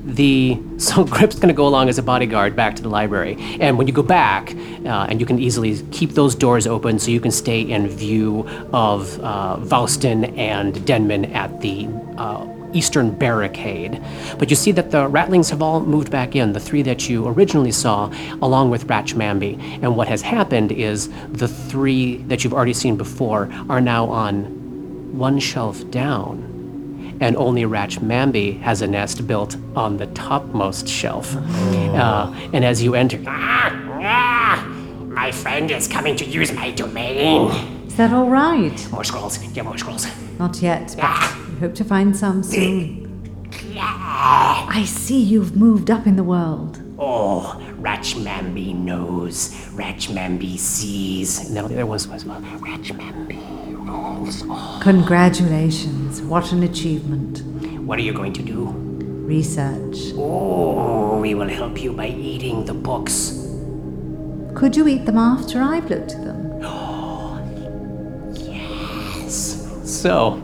The 0.04 0.60
so 0.78 1.04
Grip's 1.04 1.36
going 1.36 1.48
to 1.48 1.54
go 1.54 1.66
along 1.66 1.88
as 1.88 1.98
a 1.98 2.02
bodyguard 2.02 2.54
back 2.56 2.76
to 2.76 2.82
the 2.82 2.88
library, 2.88 3.36
and 3.60 3.78
when 3.78 3.86
you 3.86 3.92
go 3.92 4.02
back, 4.02 4.54
uh, 4.84 5.06
and 5.08 5.20
you 5.20 5.26
can 5.26 5.38
easily 5.38 5.80
keep 5.90 6.10
those 6.10 6.34
doors 6.34 6.66
open 6.66 6.98
so 6.98 7.10
you 7.10 7.20
can 7.20 7.30
stay 7.30 7.60
in 7.60 7.88
view 7.88 8.46
of 8.72 9.18
uh, 9.20 9.58
and 10.36 10.86
Denman 10.86 11.26
at 11.32 11.60
the 11.60 11.88
uh, 12.16 12.46
eastern 12.74 13.10
barricade. 13.10 14.02
But 14.38 14.50
you 14.50 14.56
see 14.56 14.72
that 14.72 14.90
the 14.90 15.08
ratlings 15.08 15.50
have 15.50 15.62
all 15.62 15.80
moved 15.80 16.10
back 16.10 16.36
in, 16.36 16.52
the 16.52 16.60
three 16.60 16.82
that 16.82 17.08
you 17.08 17.26
originally 17.26 17.72
saw, 17.72 18.12
along 18.42 18.70
with 18.70 18.86
Ratchmambi. 18.86 19.82
And 19.82 19.96
what 19.96 20.08
has 20.08 20.20
happened 20.20 20.72
is 20.72 21.08
the 21.28 21.48
three 21.48 22.18
that 22.24 22.44
you've 22.44 22.54
already 22.54 22.74
seen 22.74 22.96
before 22.96 23.50
are 23.68 23.80
now 23.80 24.06
on 24.06 25.16
one 25.16 25.38
shelf 25.38 25.88
down. 25.90 26.53
And 27.20 27.36
only 27.36 27.62
Ratchmambi 27.62 28.60
has 28.60 28.82
a 28.82 28.86
nest 28.86 29.26
built 29.26 29.56
on 29.76 29.96
the 29.96 30.06
topmost 30.08 30.88
shelf. 30.88 31.34
Oh. 31.36 31.94
Uh, 31.94 32.34
and 32.52 32.64
as 32.64 32.82
you 32.82 32.94
enter, 32.94 33.22
ah, 33.26 33.70
ah, 34.02 34.66
My 35.06 35.30
friend 35.30 35.70
is 35.70 35.86
coming 35.86 36.16
to 36.16 36.24
use 36.24 36.52
my 36.52 36.70
domain. 36.72 37.50
Is 37.86 37.96
that 37.96 38.12
all 38.12 38.28
right? 38.28 38.90
More 38.90 39.04
scrolls. 39.04 39.38
Get 39.38 39.64
more 39.64 39.78
scrolls. 39.78 40.06
Not 40.38 40.60
yet, 40.60 40.94
but 40.96 41.04
ah. 41.04 41.48
we 41.54 41.60
hope 41.60 41.74
to 41.76 41.84
find 41.84 42.16
some 42.16 42.40
eh. 42.40 42.42
soon. 42.42 43.04
I 43.76 44.84
see 44.86 45.20
you've 45.20 45.56
moved 45.56 45.90
up 45.90 46.06
in 46.06 46.16
the 46.16 46.24
world. 46.24 46.80
Oh, 46.98 47.60
Ratchmambi 47.80 48.74
knows. 48.74 49.50
Ratchmambi 49.74 50.58
sees. 50.58 51.50
now 51.50 51.68
the 51.68 51.74
other 51.74 51.86
one's 51.86 52.08
was 52.08 52.24
well. 52.24 52.40
Ratchmambi 52.40 53.28
rules. 53.28 53.50
Oh, 53.50 53.53
Congratulations. 54.82 56.20
What 56.22 56.52
an 56.52 56.62
achievement. 56.62 57.42
what 57.86 57.98
are 57.98 58.02
you 58.02 58.12
going 58.12 58.32
to 58.34 58.42
do? 58.42 58.66
Research. 59.26 60.12
Oh, 60.16 61.18
we 61.20 61.34
will 61.34 61.48
help 61.48 61.82
you 61.82 61.92
by 61.92 62.08
eating 62.08 62.64
the 62.66 62.74
books. 62.74 63.40
Could 64.54 64.76
you 64.76 64.86
eat 64.88 65.04
them 65.06 65.18
after 65.18 65.62
I've 65.62 65.88
looked 65.88 66.12
at 66.12 66.24
them? 66.24 66.60
Oh, 66.62 67.40
Yes. 68.34 69.66
So, 69.84 70.42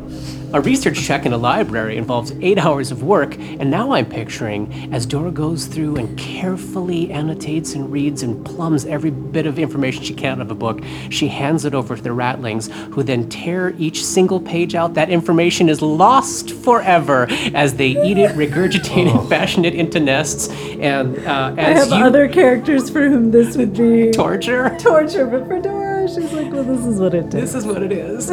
a 0.52 0.60
research 0.60 1.00
check 1.00 1.26
in 1.26 1.32
a 1.32 1.36
library 1.36 1.96
involves 1.96 2.32
eight 2.40 2.58
hours 2.58 2.90
of 2.90 3.02
work, 3.02 3.36
and 3.38 3.70
now 3.70 3.92
I'm 3.92 4.06
picturing 4.06 4.92
as 4.92 5.06
Dora 5.06 5.30
goes 5.30 5.66
through 5.66 5.96
and 5.96 6.18
carefully 6.18 7.12
annotates 7.12 7.74
and 7.74 7.90
reads 7.90 8.22
and 8.22 8.44
plumbs 8.44 8.84
every 8.84 9.10
bit 9.10 9.46
of 9.46 9.58
information 9.58 10.02
she 10.02 10.14
can 10.14 10.32
out 10.32 10.40
of 10.40 10.50
a 10.50 10.54
book, 10.54 10.82
she 11.10 11.28
hands 11.28 11.64
it 11.64 11.74
over 11.74 11.96
to 11.96 12.02
the 12.02 12.10
ratlings, 12.10 12.70
who 12.92 13.02
then 13.02 13.28
tear 13.28 13.70
each 13.78 14.04
single 14.04 14.40
page 14.40 14.74
out. 14.74 14.94
That 14.94 15.10
information 15.10 15.68
is 15.68 15.82
lost 15.82 16.50
forever 16.50 17.26
as 17.54 17.74
they 17.74 17.90
eat 18.04 18.18
it, 18.18 18.32
regurgitate 18.32 19.06
it, 19.06 19.28
fashion 19.28 19.64
it 19.64 19.74
into 19.74 20.00
nests, 20.00 20.48
and 20.48 21.18
uh, 21.26 21.54
I 21.56 21.62
have 21.62 21.88
you 21.88 21.94
other 21.94 22.28
characters 22.28 22.90
for 22.90 23.08
whom 23.08 23.30
this 23.30 23.56
would 23.56 23.74
be 23.74 24.10
torture. 24.10 24.76
torture, 24.78 25.26
but 25.26 25.46
for 25.46 25.60
Dora, 25.60 26.08
she's 26.08 26.32
like, 26.32 26.52
well, 26.52 26.64
this 26.64 26.84
is 26.86 26.98
what 26.98 27.14
it 27.14 27.26
is. 27.26 27.32
This 27.32 27.54
is. 27.54 27.64
is 27.64 27.66
what 27.66 27.82
it 27.82 27.92
is. 27.92 28.30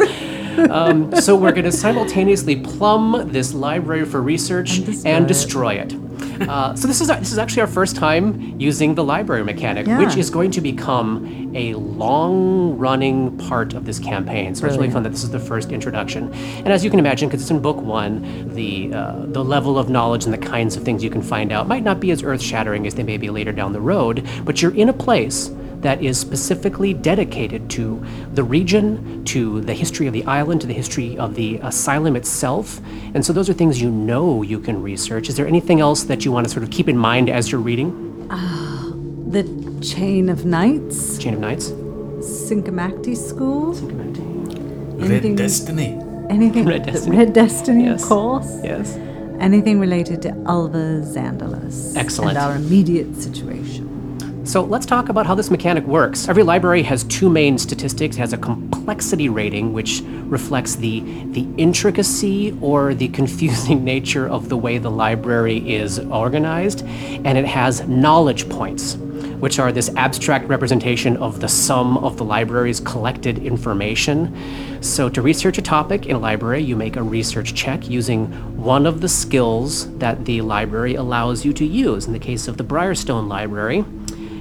Um, 0.70 1.14
so 1.20 1.36
we're 1.36 1.52
going 1.52 1.64
to 1.64 1.72
simultaneously 1.72 2.56
plumb 2.56 3.28
this 3.30 3.54
library 3.54 4.04
for 4.04 4.20
research 4.22 4.80
and 5.04 5.26
destroy 5.28 5.74
it. 5.74 5.94
Uh, 6.40 6.74
so 6.76 6.86
this 6.86 7.00
is 7.00 7.08
this 7.08 7.32
is 7.32 7.38
actually 7.38 7.62
our 7.62 7.66
first 7.66 7.96
time 7.96 8.58
using 8.60 8.94
the 8.94 9.02
library 9.02 9.42
mechanic, 9.44 9.86
which 9.86 10.16
is 10.16 10.30
going 10.30 10.50
to 10.52 10.60
become 10.60 11.52
a 11.54 11.74
long-running 11.74 13.36
part 13.38 13.74
of 13.74 13.84
this 13.84 13.98
campaign. 13.98 14.54
So 14.54 14.66
it's 14.66 14.76
really 14.76 14.90
fun 14.90 15.02
that 15.02 15.10
this 15.10 15.24
is 15.24 15.30
the 15.30 15.40
first 15.40 15.72
introduction. 15.72 16.32
And 16.58 16.68
as 16.68 16.84
you 16.84 16.90
can 16.90 16.98
imagine, 16.98 17.28
because 17.28 17.42
it's 17.42 17.50
in 17.50 17.60
book 17.60 17.78
one, 17.78 18.54
the 18.54 18.92
uh, 18.92 19.26
the 19.26 19.44
level 19.44 19.78
of 19.78 19.88
knowledge 19.88 20.24
and 20.26 20.32
the 20.32 20.38
kinds 20.38 20.76
of 20.76 20.84
things 20.84 21.02
you 21.02 21.10
can 21.10 21.22
find 21.22 21.50
out 21.50 21.66
might 21.66 21.82
not 21.82 21.98
be 21.98 22.10
as 22.10 22.22
earth-shattering 22.22 22.86
as 22.86 22.94
they 22.94 23.02
may 23.02 23.16
be 23.16 23.30
later 23.30 23.52
down 23.52 23.72
the 23.72 23.80
road. 23.80 24.26
But 24.44 24.62
you're 24.62 24.74
in 24.74 24.88
a 24.88 24.92
place 24.92 25.50
that 25.80 26.02
is 26.02 26.18
specifically 26.18 26.92
dedicated 26.92 27.70
to 27.70 28.04
the 28.34 28.42
region, 28.42 29.24
to 29.26 29.60
the 29.60 29.74
history 29.74 30.06
of 30.06 30.12
the 30.12 30.24
island, 30.24 30.60
to 30.62 30.66
the 30.66 30.74
history 30.74 31.16
of 31.18 31.34
the 31.34 31.56
asylum 31.62 32.16
itself. 32.16 32.80
And 33.14 33.24
so 33.24 33.32
those 33.32 33.48
are 33.48 33.52
things 33.52 33.80
you 33.80 33.90
know 33.90 34.42
you 34.42 34.58
can 34.58 34.82
research. 34.82 35.28
Is 35.28 35.36
there 35.36 35.46
anything 35.46 35.80
else 35.80 36.02
that 36.04 36.24
you 36.24 36.32
want 36.32 36.46
to 36.46 36.52
sort 36.52 36.62
of 36.64 36.70
keep 36.70 36.88
in 36.88 36.98
mind 36.98 37.28
as 37.30 37.52
you're 37.52 37.60
reading? 37.60 38.26
Uh, 38.30 38.90
the 39.30 39.44
Chain 39.82 40.28
of 40.28 40.44
Knights, 40.44 41.18
Chain 41.18 41.34
of 41.34 41.40
Knights? 41.40 41.70
Sincomakti 42.20 43.16
School, 43.16 43.72
Red 43.74 45.10
Anything- 45.10 45.36
Destiny. 45.36 45.96
anything. 46.28 46.64
Red 46.66 46.84
Destiny. 46.86 47.16
Red 47.16 47.32
Destiny, 47.32 47.84
Yes. 47.84 48.02
of 48.02 48.08
course. 48.08 48.50
Yes. 48.64 48.96
Anything 49.38 49.78
related 49.78 50.20
to 50.22 50.30
Alva 50.46 51.02
Xandalas. 51.04 51.96
Excellent. 51.96 52.36
And 52.36 52.38
our 52.38 52.56
immediate 52.56 53.14
situation. 53.22 53.86
So 54.48 54.64
let's 54.64 54.86
talk 54.86 55.10
about 55.10 55.26
how 55.26 55.34
this 55.34 55.50
mechanic 55.50 55.84
works. 55.84 56.26
Every 56.26 56.42
library 56.42 56.82
has 56.84 57.04
two 57.04 57.28
main 57.28 57.58
statistics. 57.58 58.16
It 58.16 58.20
has 58.20 58.32
a 58.32 58.38
complexity 58.38 59.28
rating, 59.28 59.74
which 59.74 60.00
reflects 60.24 60.76
the 60.76 61.00
the 61.32 61.46
intricacy 61.58 62.56
or 62.62 62.94
the 62.94 63.08
confusing 63.20 63.84
nature 63.84 64.26
of 64.26 64.48
the 64.48 64.56
way 64.56 64.78
the 64.78 64.90
library 64.90 65.58
is 65.70 65.98
organized, 65.98 66.82
and 66.86 67.36
it 67.36 67.44
has 67.44 67.86
knowledge 67.86 68.48
points, 68.48 68.96
which 69.38 69.58
are 69.58 69.70
this 69.70 69.90
abstract 69.96 70.48
representation 70.48 71.18
of 71.18 71.42
the 71.42 71.48
sum 71.48 71.98
of 71.98 72.16
the 72.16 72.24
library's 72.24 72.80
collected 72.80 73.40
information. 73.40 74.34
So 74.80 75.10
to 75.10 75.20
research 75.20 75.58
a 75.58 75.62
topic 75.62 76.06
in 76.06 76.16
a 76.16 76.18
library, 76.18 76.62
you 76.62 76.74
make 76.74 76.96
a 76.96 77.02
research 77.02 77.52
check 77.52 77.90
using 77.90 78.28
one 78.56 78.86
of 78.86 79.02
the 79.02 79.10
skills 79.10 79.94
that 79.98 80.24
the 80.24 80.40
library 80.40 80.94
allows 80.94 81.44
you 81.44 81.52
to 81.52 81.66
use. 81.66 82.06
In 82.06 82.14
the 82.14 82.18
case 82.18 82.48
of 82.48 82.56
the 82.56 82.64
Briarstone 82.64 83.28
Library, 83.28 83.84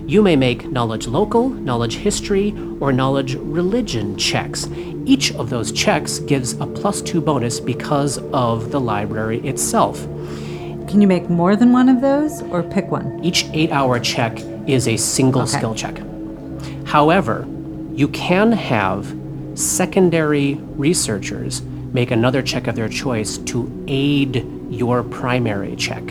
you 0.07 0.21
may 0.21 0.37
make 0.37 0.71
knowledge 0.71 1.05
local, 1.05 1.49
knowledge 1.49 1.97
history, 1.97 2.55
or 2.79 2.93
knowledge 2.93 3.35
religion 3.35 4.17
checks. 4.17 4.67
Each 5.05 5.35
of 5.35 5.49
those 5.49 5.73
checks 5.73 6.19
gives 6.19 6.53
a 6.53 6.65
plus 6.65 7.01
two 7.01 7.19
bonus 7.19 7.59
because 7.59 8.17
of 8.31 8.71
the 8.71 8.79
library 8.79 9.45
itself. 9.45 10.01
Can 10.87 11.01
you 11.01 11.07
make 11.07 11.29
more 11.29 11.57
than 11.57 11.73
one 11.73 11.89
of 11.89 11.99
those 11.99 12.41
or 12.43 12.63
pick 12.63 12.89
one? 12.89 13.19
Each 13.21 13.45
eight 13.51 13.71
hour 13.71 13.99
check 13.99 14.39
is 14.65 14.87
a 14.87 14.95
single 14.95 15.41
Okay. 15.41 15.57
skill 15.57 15.75
check. 15.75 16.01
However, 16.85 17.45
you 17.93 18.07
can 18.07 18.53
have 18.53 19.13
secondary 19.55 20.53
researchers 20.77 21.61
make 21.91 22.11
another 22.11 22.41
check 22.41 22.67
of 22.67 22.75
their 22.75 22.87
choice 22.87 23.37
to 23.39 23.69
aid 23.87 24.45
your 24.69 25.03
primary 25.03 25.75
check. 25.75 26.03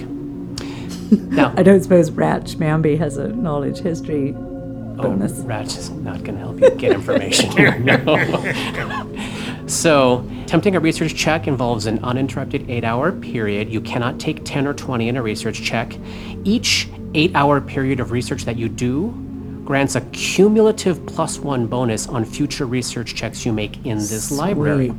Now, 1.11 1.55
I 1.57 1.63
don't 1.63 1.83
suppose 1.83 2.11
Ratch 2.11 2.57
Mamby 2.57 2.99
has 2.99 3.17
a 3.17 3.29
knowledge 3.29 3.79
history 3.79 4.35
oh, 4.37 5.03
bonus. 5.03 5.41
Oh, 5.41 5.45
Ratch 5.45 5.77
is 5.77 5.91
not 5.91 6.25
going 6.25 6.35
to 6.35 6.41
help 6.41 6.61
you 6.61 6.71
get 6.77 6.93
information 6.93 7.51
here. 7.53 7.79
No. 7.87 9.67
so, 9.67 10.29
attempting 10.45 10.77
a 10.77 10.81
research 10.81 11.15
check 11.15 11.47
involves 11.47 11.87
an 11.87 12.03
uninterrupted 12.05 12.69
eight 12.71 12.85
hour 12.85 13.13
period. 13.13 13.73
You 13.73 13.81
cannot 13.81 14.19
take 14.19 14.45
10 14.45 14.67
or 14.67 14.75
20 14.75 15.09
in 15.09 15.17
a 15.17 15.23
research 15.23 15.63
check. 15.63 15.97
Each 16.45 16.89
eight 17.15 17.35
hour 17.35 17.61
period 17.61 18.01
of 18.01 18.11
research 18.11 18.45
that 18.45 18.57
you 18.57 18.69
do 18.69 19.23
grants 19.67 19.97
a 19.97 20.01
cumulative 20.13 21.05
plus 21.07 21.39
one 21.39 21.67
bonus 21.67 22.07
on 22.07 22.25
future 22.25 22.67
research 22.67 23.15
checks 23.15 23.45
you 23.45 23.53
make 23.53 23.85
in 23.85 23.99
this 23.99 24.31
library. 24.31 24.95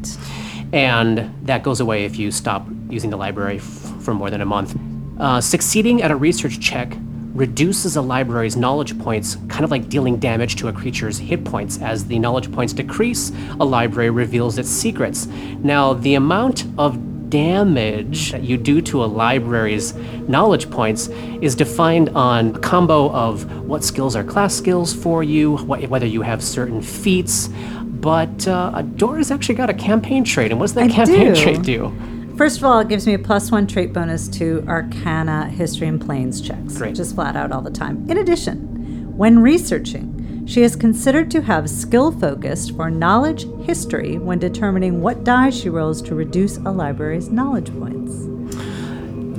And 0.74 1.34
that 1.44 1.64
goes 1.64 1.80
away 1.80 2.04
if 2.04 2.18
you 2.18 2.32
stop 2.32 2.68
using 2.90 3.10
the 3.10 3.18
library 3.18 3.58
f- 3.58 3.64
for 4.02 4.14
more 4.14 4.30
than 4.30 4.42
a 4.42 4.46
month. 4.46 4.78
Uh, 5.20 5.42
succeeding 5.42 6.02
at 6.02 6.12
a 6.12 6.16
research 6.16 6.60
check 6.60 6.96
reduces 7.34 7.96
a 7.96 8.02
library's 8.02 8.56
knowledge 8.56 8.98
points, 9.00 9.38
kind 9.48 9.64
of 9.64 9.72
like 9.72 9.90
dealing 9.90 10.18
damage 10.18 10.56
to 10.56 10.68
a 10.68 10.74
creature's 10.74 11.18
hit 11.18 11.46
points. 11.46 11.80
As 11.82 12.06
the 12.06 12.18
knowledge 12.20 12.52
points 12.52 12.74
decrease, 12.74 13.32
a 13.60 13.66
library 13.66 14.10
reveals 14.10 14.58
its 14.58 14.70
secrets. 14.70 15.28
Now, 15.60 15.94
the 15.94 16.16
amount 16.16 16.66
of 16.78 17.30
damage 17.30 18.32
that 18.32 18.44
you 18.44 18.58
do 18.58 18.82
to 18.82 19.04
a 19.04 19.06
library's 19.06 19.94
knowledge 20.28 20.70
points 20.72 21.10
is 21.42 21.56
defined 21.56 22.10
on 22.10 22.56
a 22.56 22.60
combo 22.60 23.12
of 23.12 23.68
what 23.68 23.84
skills 23.84 24.16
are 24.16 24.24
class 24.24 24.56
skills 24.56 24.94
for 24.94 25.24
you, 25.24 25.58
what, 25.58 25.88
whether 25.90 26.06
you 26.06 26.22
have 26.22 26.44
certain 26.44 26.82
feats. 26.82 27.50
But 27.84 28.48
uh, 28.48 28.82
Dora's 28.82 29.32
actually 29.32 29.56
got 29.56 29.70
a 29.70 29.74
campaign 29.74 30.24
trait, 30.24 30.52
and 30.52 30.60
what's 30.60 30.74
that 30.74 30.86
I 30.86 30.90
campaign 30.90 31.34
do. 31.34 31.42
trait 31.42 31.62
do? 31.64 31.94
First 32.38 32.60
of 32.60 32.66
all, 32.66 32.80
it 32.80 32.88
gives 32.88 33.08
me 33.08 33.16
a 33.16 33.20
plus 33.20 33.50
one 33.50 33.66
trait 33.66 33.94
bonus 33.94 34.28
to 34.28 34.64
Arcana, 34.68 35.48
History, 35.48 35.88
and 35.88 36.00
Planes 36.00 36.40
checks. 36.40 36.78
Great. 36.78 36.94
Just 36.94 37.16
flat 37.16 37.36
out 37.36 37.52
all 37.52 37.62
the 37.62 37.72
time. 37.72 38.08
In 38.12 38.20
addition, 38.20 39.18
when 39.18 39.40
researching, 39.40 40.46
she 40.46 40.62
is 40.62 40.76
considered 40.76 41.32
to 41.32 41.42
have 41.42 41.68
skill 41.68 42.12
focused 42.12 42.76
for 42.76 42.92
knowledge 42.92 43.48
history 43.66 44.20
when 44.20 44.38
determining 44.38 45.02
what 45.02 45.24
die 45.24 45.50
she 45.50 45.68
rolls 45.68 46.00
to 46.04 46.14
reduce 46.14 46.58
a 46.58 46.70
library's 46.70 47.30
knowledge 47.30 47.74
points. 47.78 48.14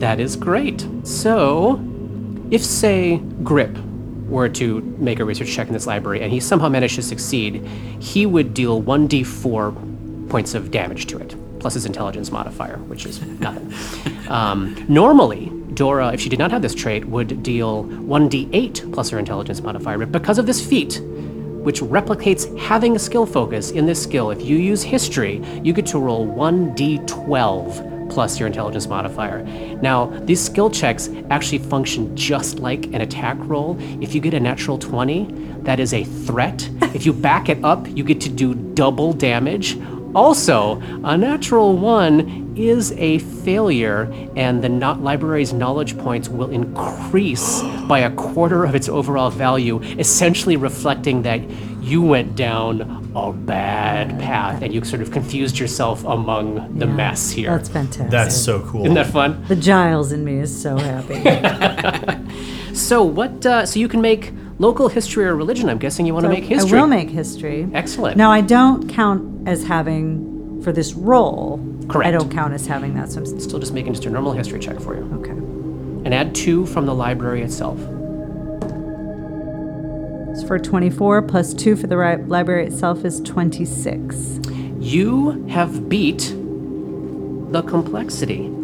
That 0.01 0.19
is 0.19 0.35
great. 0.35 0.85
So, 1.05 1.81
if, 2.51 2.65
say, 2.65 3.19
Grip 3.45 3.79
were 4.27 4.49
to 4.49 4.81
make 4.99 5.21
a 5.21 5.25
research 5.25 5.53
check 5.53 5.69
in 5.69 5.73
this 5.73 5.87
library 5.87 6.21
and 6.21 6.33
he 6.33 6.41
somehow 6.41 6.69
managed 6.69 6.97
to 6.97 7.03
succeed, 7.03 7.65
he 8.01 8.27
would 8.27 8.55
deal 8.55 8.83
1d4 8.83 10.29
points 10.29 10.55
of 10.55 10.73
damage 10.73 11.07
to 11.07 11.19
it, 11.19 11.37
plus 11.61 11.75
his 11.75 11.87
intelligence 11.87 12.31
modifier, 12.31 12.77
which 12.89 13.07
is 13.07 13.21
nothing. 13.41 13.73
um, 14.31 14.85
normally, 14.89 15.53
Dora, 15.75 16.13
if 16.13 16.21
she 16.21 16.29
did 16.29 16.39
not 16.39 16.51
have 16.51 16.63
this 16.63 16.75
trait, 16.75 17.05
would 17.07 17.43
deal 17.43 17.85
1d8 17.85 18.93
plus 18.93 19.11
her 19.11 19.19
intelligence 19.19 19.61
modifier. 19.61 19.99
But 19.99 20.13
because 20.13 20.39
of 20.39 20.47
this 20.47 20.65
feat, 20.65 21.01
which 21.63 21.81
replicates 21.81 22.57
having 22.59 22.97
a 22.97 22.99
skill 22.99 23.27
focus 23.27 23.71
in 23.73 23.87
this 23.87 24.03
skill, 24.03 24.31
if 24.31 24.43
you 24.43 24.57
use 24.57 24.83
history, 24.83 25.43
you 25.63 25.73
get 25.73 25.87
to 25.87 25.99
roll 25.99 26.27
1d12 26.27 28.11
plus 28.11 28.39
your 28.39 28.47
intelligence 28.47 28.87
modifier. 28.87 29.43
Now, 29.83 30.07
these 30.25 30.41
skill 30.41 30.71
checks 30.71 31.11
actually 31.31 31.59
function 31.59 32.17
just 32.17 32.59
like 32.59 32.87
an 32.87 33.03
attack 33.03 33.37
roll. 33.41 33.77
If 34.01 34.15
you 34.15 34.21
get 34.21 34.35
a 34.35 34.41
natural 34.41 34.79
20, 34.79 35.27
that 35.61 35.79
is 35.79 35.93
a 35.93 36.05
threat. 36.05 36.69
if 36.95 37.05
you 37.05 37.13
back 37.13 37.49
it 37.49 37.63
up, 37.65 37.87
you 37.89 38.03
get 38.03 38.21
to 38.23 38.29
do 38.29 38.55
double 38.55 39.13
damage. 39.13 39.77
Also, 40.19 40.81
a 41.05 41.17
natural 41.17 41.77
one 41.77 42.53
is 42.57 42.91
a 42.99 43.21
failure, 43.21 44.13
and 44.35 44.61
the 44.61 44.69
not 44.69 45.01
library's 45.01 45.53
knowledge 45.53 45.97
points 45.97 46.29
will 46.29 46.51
increase 46.51 47.63
by 47.89 48.01
a 48.01 48.11
quarter 48.11 48.65
of 48.65 48.75
its 48.75 48.89
overall 48.89 49.31
value, 49.31 49.81
essentially 49.97 50.57
reflecting 50.57 51.23
that 51.23 51.41
you 51.81 52.03
went 52.03 52.35
down 52.35 53.13
a 53.15 53.33
bad 53.33 54.19
path 54.19 54.61
and 54.61 54.75
you 54.75 54.83
sort 54.83 55.03
of 55.03 55.13
confused 55.13 55.57
yourself 55.57 56.03
among 56.05 56.77
the 56.81 56.87
mess 56.87 57.31
here. 57.31 57.51
That's 57.51 57.69
fantastic. 57.69 58.11
That's 58.11 58.37
so 58.37 58.61
cool. 58.63 58.83
Isn't 58.83 58.95
that 58.95 59.07
fun? 59.07 59.45
the 59.47 59.55
Giles 59.55 60.11
in 60.11 60.25
me 60.25 60.41
is 60.41 60.51
so 60.63 60.77
happy. 60.77 61.23
So 62.79 63.03
what? 63.03 63.45
Uh, 63.45 63.67
so 63.67 63.81
you 63.81 63.89
can 63.89 64.01
make 64.01 64.33
local 64.59 64.89
history 64.89 65.25
or 65.27 65.35
religion. 65.37 65.69
I'm 65.69 65.79
guessing 65.79 66.07
you 66.07 66.15
want 66.15 66.25
to 66.25 66.31
make 66.31 66.45
history. 66.45 66.79
I 66.79 66.81
will 66.83 66.89
make 66.89 67.11
history. 67.11 67.69
Excellent. 67.73 68.17
Now 68.17 68.31
I 68.31 68.41
don't 68.41 68.89
count 68.89 69.49
as 69.49 69.65
having 69.65 70.61
for 70.63 70.73
this 70.73 70.95
role. 70.95 71.61
Correct. 71.89 72.09
I 72.09 72.11
don't 72.11 72.31
count 72.31 72.53
as 72.53 72.67
having 72.67 72.95
that. 72.95 73.11
So 73.13 73.21
I'm 73.21 73.41
Still 73.41 73.59
just 73.59 73.73
making 73.73 73.95
just 73.95 74.05
a 74.07 74.11
normal 74.11 74.33
history 74.33 74.59
check 74.59 74.79
for 74.81 74.95
you, 74.97 75.03
okay. 75.21 75.31
and 75.31 76.15
add 76.15 76.35
two 76.35 76.67
from 76.67 76.87
the 76.87 76.95
library 76.95 77.43
itself. 77.43 77.79
It's 80.31 80.47
for 80.47 80.59
24 80.59 81.23
plus 81.23 81.55
two 81.55 81.75
for 81.77 81.87
the 81.87 81.97
library 82.27 82.67
itself 82.67 83.05
is 83.05 83.21
26. 83.21 84.41
You 84.79 85.45
have 85.49 85.89
beat 85.89 86.35
the 87.51 87.63
complexity. 87.67 88.55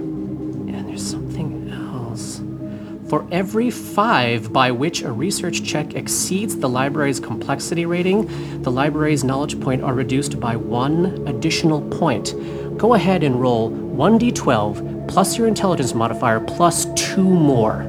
For 3.08 3.26
every 3.30 3.70
five 3.70 4.52
by 4.52 4.70
which 4.70 5.02
a 5.02 5.12
research 5.12 5.62
check 5.62 5.94
exceeds 5.94 6.56
the 6.56 6.68
library's 6.68 7.20
complexity 7.20 7.84
rating, 7.84 8.62
the 8.62 8.70
library's 8.70 9.22
knowledge 9.22 9.60
point 9.60 9.82
are 9.82 9.92
reduced 9.92 10.40
by 10.40 10.56
one 10.56 11.26
additional 11.28 11.82
point. 11.82 12.34
Go 12.78 12.94
ahead 12.94 13.22
and 13.22 13.40
roll 13.40 13.70
1d12 13.70 15.06
plus 15.06 15.36
your 15.36 15.46
intelligence 15.46 15.94
modifier 15.94 16.40
plus 16.40 16.86
two 16.94 17.22
more. 17.22 17.84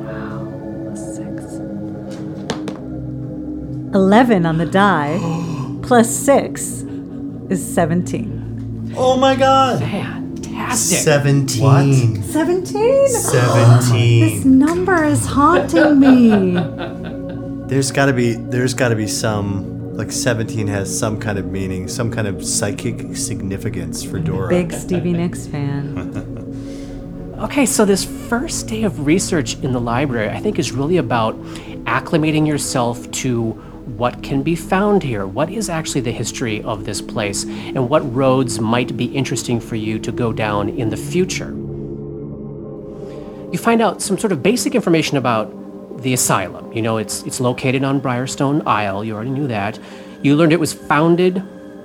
Six. 0.95 1.43
11 3.95 4.45
on 4.45 4.57
the 4.57 4.65
die 4.65 5.17
plus 5.81 6.13
six 6.13 6.83
is 7.49 7.65
17. 7.73 8.93
Oh 8.97 9.15
my 9.17 9.35
god! 9.35 9.81
Fantastic. 10.55 10.99
17. 10.99 12.23
17? 12.23 13.07
17. 13.09 14.19
This 14.21 14.45
number 14.45 15.03
is 15.03 15.25
haunting 15.25 15.99
me. 15.99 17.65
There's 17.67 17.91
got 17.91 18.05
to 18.05 18.13
be 18.13 18.33
there's 18.33 18.75
got 18.75 18.89
to 18.89 18.95
be 18.95 19.07
some 19.07 19.95
like 19.97 20.11
17 20.11 20.67
has 20.67 20.97
some 20.97 21.19
kind 21.19 21.39
of 21.39 21.47
meaning, 21.47 21.87
some 21.87 22.11
kind 22.11 22.27
of 22.27 22.45
psychic 22.45 23.17
significance 23.17 24.03
for 24.03 24.19
Dora. 24.19 24.49
Big 24.49 24.71
Stevie 24.71 25.13
Nicks 25.13 25.47
fan. 25.47 26.33
Okay, 27.35 27.65
so 27.65 27.83
this 27.83 28.05
first 28.29 28.69
day 28.69 28.83
of 28.83 29.05
research 29.05 29.55
in 29.59 29.73
the 29.73 29.81
library, 29.81 30.29
I 30.29 30.39
think, 30.39 30.57
is 30.57 30.71
really 30.71 30.95
about 30.95 31.35
acclimating 31.83 32.47
yourself 32.47 33.11
to 33.11 33.61
what 33.97 34.21
can 34.23 34.43
be 34.43 34.55
found 34.55 35.03
here. 35.03 35.25
What 35.25 35.49
is 35.49 35.69
actually 35.69 36.01
the 36.01 36.11
history 36.11 36.61
of 36.63 36.85
this 36.85 37.01
place, 37.01 37.43
and 37.45 37.89
what 37.89 38.01
roads 38.13 38.59
might 38.59 38.95
be 38.97 39.05
interesting 39.05 39.59
for 39.59 39.75
you 39.75 39.99
to 39.99 40.11
go 40.11 40.33
down 40.33 40.69
in 40.69 40.89
the 40.89 40.97
future. 40.97 41.51
You 43.51 43.57
find 43.57 43.81
out 43.81 44.01
some 44.01 44.17
sort 44.17 44.31
of 44.33 44.43
basic 44.43 44.75
information 44.75 45.17
about 45.17 46.01
the 46.01 46.13
asylum. 46.13 46.71
You 46.73 46.81
know, 46.81 46.97
it's 46.97 47.23
it's 47.23 47.39
located 47.39 47.83
on 47.83 48.01
Briarstone 48.01 48.65
Isle. 48.67 49.03
You 49.03 49.15
already 49.15 49.31
knew 49.31 49.47
that. 49.47 49.79
You 50.21 50.35
learned 50.35 50.51
it 50.53 50.59
was 50.59 50.73
founded 50.73 51.41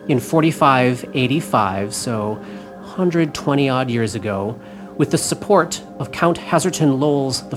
in 0.09 0.19
4585, 0.19 1.95
so 1.95 2.35
120 2.35 3.69
odd 3.69 3.91
years 3.91 4.15
ago, 4.17 4.59
with 4.97 5.11
the 5.13 5.19
support 5.19 5.81
of 5.99 6.11
Count 6.11 6.39
Haserton 6.39 6.99
Lowls 6.99 7.43
I 7.53 7.57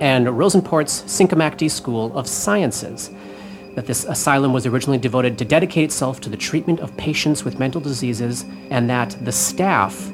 and 0.00 0.26
Rozenport's 0.26 1.02
Sincomakti 1.02 1.70
School 1.70 2.16
of 2.16 2.26
Sciences. 2.26 3.10
That 3.74 3.86
this 3.86 4.04
asylum 4.04 4.52
was 4.52 4.66
originally 4.66 4.98
devoted 4.98 5.38
to 5.38 5.44
dedicate 5.44 5.84
itself 5.84 6.20
to 6.22 6.30
the 6.30 6.36
treatment 6.36 6.80
of 6.80 6.96
patients 6.96 7.44
with 7.44 7.58
mental 7.58 7.80
diseases, 7.80 8.44
and 8.70 8.90
that 8.90 9.16
the 9.24 9.32
staff 9.32 10.10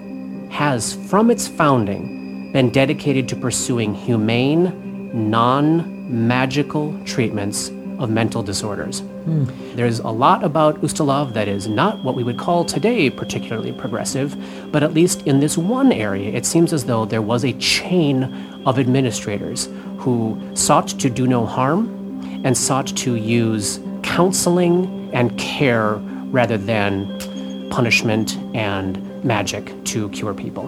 has, 0.51 0.95
from 0.95 1.31
its 1.31 1.49
founding, 1.49 2.53
been 2.53 2.71
dedicated 2.71 3.29
to 3.29 3.37
pursuing 3.37 3.95
humane, 3.95 5.31
non 5.31 6.29
magical 6.29 6.99
treatments 7.05 7.71
of 7.99 8.11
mental 8.11 8.43
disorders. 8.43 9.01
Hmm. 9.01 9.45
There's 9.75 9.99
a 10.01 10.09
lot 10.09 10.45
about 10.45 10.81
Ustalav 10.83 11.33
that 11.33 11.49
is 11.49 11.67
not 11.67 12.05
what 12.05 12.15
we 12.15 12.23
would 12.23 12.39
call 12.39 12.65
today 12.65 13.11
particularly 13.11 13.73
progressive, 13.73 14.37
but 14.71 14.83
at 14.83 14.95
least 14.95 15.27
in 15.27 15.41
this 15.41 15.57
one 15.57 15.93
area, 15.93 16.31
it 16.33 16.47
seems 16.47 16.73
as 16.73 16.85
though 16.85 17.05
there 17.05 17.23
was 17.23 17.45
a 17.45 17.53
chain 17.55 18.23
of 18.67 18.79
administrators 18.79 19.69
who 19.99 20.39
sought 20.55 20.89
to 20.89 21.09
do 21.09 21.27
no 21.27 21.47
harm 21.47 21.89
and 22.45 22.57
sought 22.57 22.89
to 22.89 23.15
use 23.15 23.81
counseling 24.03 25.11
and 25.15 25.37
care 25.39 25.95
rather 26.31 26.59
than 26.59 27.71
punishment 27.71 28.37
and 28.55 29.25
magic 29.25 29.73
to 29.85 30.09
cure 30.11 30.35
people. 30.35 30.67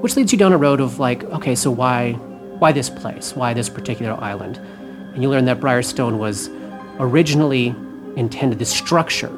Which 0.00 0.16
leads 0.16 0.32
you 0.32 0.38
down 0.38 0.52
a 0.52 0.58
road 0.58 0.80
of 0.80 0.98
like, 0.98 1.24
okay, 1.24 1.54
so 1.54 1.70
why 1.70 2.18
why 2.58 2.72
this 2.72 2.88
place? 2.88 3.36
Why 3.36 3.52
this 3.52 3.68
particular 3.68 4.14
island? 4.14 4.56
And 5.12 5.22
you 5.22 5.28
learn 5.28 5.44
that 5.44 5.60
Briarstone 5.60 6.16
was 6.16 6.48
originally 6.98 7.74
intended, 8.16 8.58
this 8.58 8.74
structure 8.74 9.30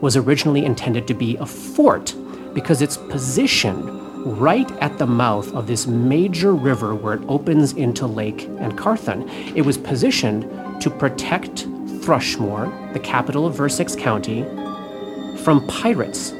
was 0.00 0.16
originally 0.16 0.64
intended 0.64 1.06
to 1.06 1.14
be 1.14 1.36
a 1.36 1.46
fort 1.46 2.14
because 2.52 2.82
it's 2.82 2.96
positioned 2.96 4.01
right 4.24 4.70
at 4.80 4.98
the 4.98 5.06
mouth 5.06 5.52
of 5.54 5.66
this 5.66 5.86
major 5.86 6.54
river 6.54 6.94
where 6.94 7.14
it 7.14 7.22
opens 7.28 7.72
into 7.72 8.06
Lake 8.06 8.48
Encarthan. 8.58 9.28
It 9.56 9.62
was 9.62 9.76
positioned 9.76 10.42
to 10.80 10.90
protect 10.90 11.66
Thrushmoor, 12.02 12.92
the 12.92 13.00
capital 13.00 13.46
of 13.46 13.56
Versex 13.56 13.96
County, 13.96 14.42
from 15.42 15.66
pirates 15.66 16.32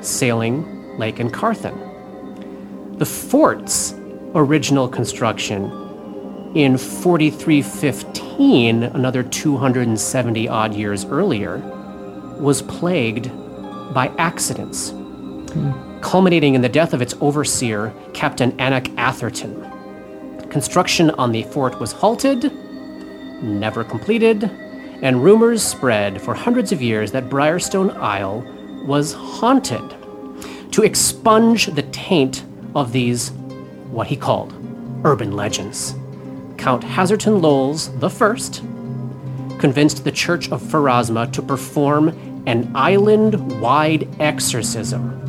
sailing 0.00 0.98
Lake 0.98 1.16
Encarthan. 1.16 2.98
The 2.98 3.06
fort's 3.06 3.94
original 4.34 4.88
construction 4.88 5.70
in 6.54 6.78
4315, 6.78 8.82
another 8.82 9.22
270 9.22 10.48
odd 10.48 10.74
years 10.74 11.04
earlier, 11.04 11.58
was 12.38 12.62
plagued 12.62 13.30
by 13.92 14.10
accidents, 14.18 14.90
hmm. 14.90 15.87
Culminating 16.00 16.54
in 16.54 16.62
the 16.62 16.68
death 16.68 16.94
of 16.94 17.02
its 17.02 17.14
overseer, 17.20 17.92
Captain 18.14 18.58
Anak 18.60 18.90
Atherton. 18.96 19.68
Construction 20.48 21.10
on 21.10 21.32
the 21.32 21.42
fort 21.42 21.78
was 21.80 21.92
halted, 21.92 22.52
never 23.42 23.84
completed, 23.84 24.44
and 25.02 25.22
rumors 25.22 25.62
spread 25.62 26.20
for 26.22 26.34
hundreds 26.34 26.72
of 26.72 26.80
years 26.80 27.12
that 27.12 27.28
Briarstone 27.28 27.94
Isle 27.96 28.42
was 28.86 29.12
haunted 29.12 29.82
to 30.72 30.82
expunge 30.82 31.66
the 31.66 31.82
taint 31.82 32.44
of 32.74 32.92
these, 32.92 33.30
what 33.90 34.06
he 34.06 34.16
called, 34.16 34.54
urban 35.04 35.32
legends. 35.32 35.94
Count 36.56 36.82
Haserton 36.82 37.40
the 38.00 38.10
First 38.10 38.62
convinced 39.58 40.04
the 40.04 40.12
Church 40.12 40.50
of 40.50 40.62
Pharasma 40.62 41.32
to 41.32 41.42
perform 41.42 42.08
an 42.46 42.70
island-wide 42.74 44.08
exorcism 44.20 45.27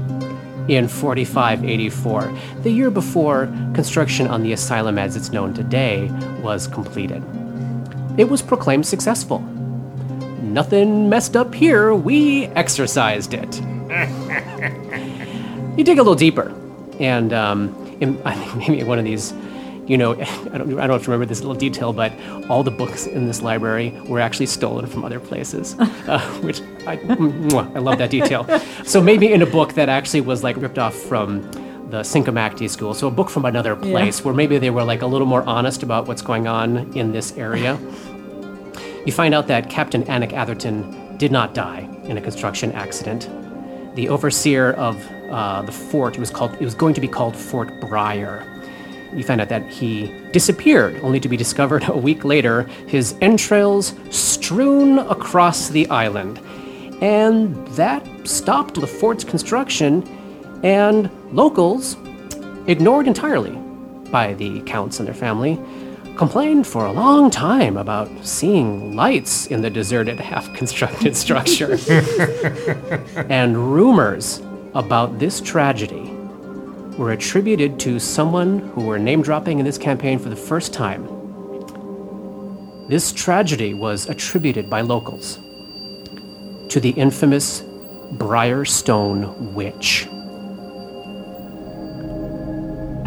in 0.70 0.88
4584, 0.88 2.32
the 2.62 2.72
year 2.72 2.92
before 2.92 3.48
construction 3.74 4.28
on 4.28 4.44
the 4.44 4.54
asylum 4.54 5.00
as 5.00 5.16
it's 5.16 5.32
known 5.32 5.54
today 5.54 6.12
was 6.42 6.68
completed. 6.68 7.24
It 8.18 8.30
was 8.30 8.42
proclaimed 8.42 8.86
successful. 8.86 9.40
Nothing 10.42 11.10
messed 11.10 11.36
up 11.36 11.54
here, 11.54 11.94
we 11.94 12.46
exercised 12.48 13.34
it. 13.34 13.60
you 15.78 15.84
dig 15.84 15.98
a 15.98 16.04
little 16.04 16.16
deeper, 16.16 16.54
and 17.00 17.34
um, 17.34 17.76
in, 18.00 18.22
I 18.26 18.36
think 18.36 18.58
maybe 18.58 18.84
one 18.84 19.00
of 19.00 19.06
these, 19.06 19.34
you 19.90 19.98
know, 19.98 20.14
I 20.54 20.58
don't, 20.58 20.80
I 20.80 20.88
don't 20.88 20.92
have 20.92 21.04
to 21.04 21.12
remember 21.12 21.26
this 21.26 21.42
little 21.42 21.56
detail, 21.56 21.92
but 21.92 22.14
all 22.48 22.64
the 22.64 22.72
books 22.72 23.08
in 23.08 23.26
this 23.26 23.42
library 23.42 23.90
were 24.06 24.22
actually 24.22 24.46
stolen 24.46 24.86
from 24.86 25.04
other 25.04 25.20
places, 25.20 25.76
uh, 25.80 26.22
which 26.42 26.62
I, 26.88 26.98
mwah, 26.98 27.76
I 27.76 27.80
love 27.80 27.98
that 27.98 28.12
detail. 28.12 28.48
So 28.86 29.02
maybe 29.02 29.34
in 29.34 29.42
a 29.42 29.46
book 29.46 29.74
that 29.74 29.90
actually 29.90 30.22
was 30.22 30.44
like 30.44 30.56
ripped 30.56 30.78
off 30.78 30.96
from 30.96 31.42
the 31.90 32.02
Sincomakti 32.02 32.70
school, 32.70 32.94
so 32.94 33.08
a 33.08 33.12
book 33.12 33.32
from 33.32 33.46
another 33.46 33.76
place 33.76 34.24
where 34.24 34.34
maybe 34.34 34.60
they 34.60 34.70
were 34.70 34.84
like 34.84 35.02
a 35.02 35.08
little 35.08 35.26
more 35.26 35.42
honest 35.44 35.82
about 35.82 36.08
what's 36.08 36.22
going 36.22 36.48
on 36.48 36.94
in 36.96 37.12
this 37.12 37.36
area. 37.36 37.80
you 39.06 39.12
find 39.12 39.34
out 39.34 39.48
that 39.48 39.72
Captain 39.72 40.04
Anik 40.04 40.32
Atherton 40.34 41.18
did 41.18 41.32
not 41.32 41.56
die 41.56 41.90
in 42.04 42.16
a 42.18 42.22
construction 42.22 42.72
accident. 42.74 43.28
The 43.96 44.08
overseer 44.08 44.74
of 44.74 45.04
uh, 45.32 45.64
the 45.64 45.72
fort 45.72 46.16
it 46.16 46.20
was 46.20 46.30
called 46.30 46.54
it 46.54 46.62
was 46.62 46.76
going 46.76 46.94
to 46.94 47.02
be 47.02 47.08
called 47.08 47.36
Fort 47.36 47.72
Briar. 47.82 48.59
You 49.14 49.24
find 49.24 49.42
out 49.42 49.50
that 49.50 49.68
he 49.68 50.14
disappeared, 50.32 51.00
only 51.02 51.20
to 51.20 51.30
be 51.30 51.38
discovered 51.38 51.84
a 51.88 51.98
week 51.98 52.24
later, 52.24 52.64
his 52.88 53.16
entrails 53.22 53.94
strewn 54.10 55.00
across 55.00 55.70
the 55.70 55.88
island. 55.90 56.40
And 57.02 57.68
that 57.70 58.06
stopped 58.28 58.76
the 58.76 58.88
fort's 58.88 59.24
construction, 59.24 60.04
and 60.64 61.10
locals, 61.34 61.96
ignored 62.68 63.08
entirely 63.08 63.58
by 64.12 64.34
the 64.34 64.62
counts 64.62 65.00
and 65.00 65.08
their 65.08 65.16
family, 65.16 65.60
complained 66.18 66.68
for 66.68 66.86
a 66.86 66.92
long 66.92 67.32
time 67.32 67.78
about 67.78 68.10
seeing 68.26 68.96
lights 68.96 69.48
in 69.48 69.62
the 69.62 69.70
deserted, 69.70 70.20
half 70.32 70.54
constructed 70.54 71.16
structure. 71.16 71.80
and 73.30 73.74
rumors 73.74 74.42
about 74.76 75.18
this 75.18 75.40
tragedy 75.40 76.19
were 77.00 77.14
attributed 77.14 77.80
to 77.80 77.98
someone 77.98 78.60
who 78.60 78.82
we're 78.82 78.98
name 78.98 79.22
dropping 79.22 79.58
in 79.58 79.66
this 79.66 79.78
campaign 79.78 80.20
for 80.20 80.28
the 80.28 80.36
first 80.36 80.74
time. 80.74 81.08
This 82.90 83.14
tragedy 83.14 83.74
was 83.74 84.10
attributed 84.10 84.70
by 84.70 84.82
locals 84.82 85.36
to 86.68 86.80
the 86.82 86.90
infamous 86.98 87.62
Briarstone 88.18 89.54
Witch. 89.54 90.08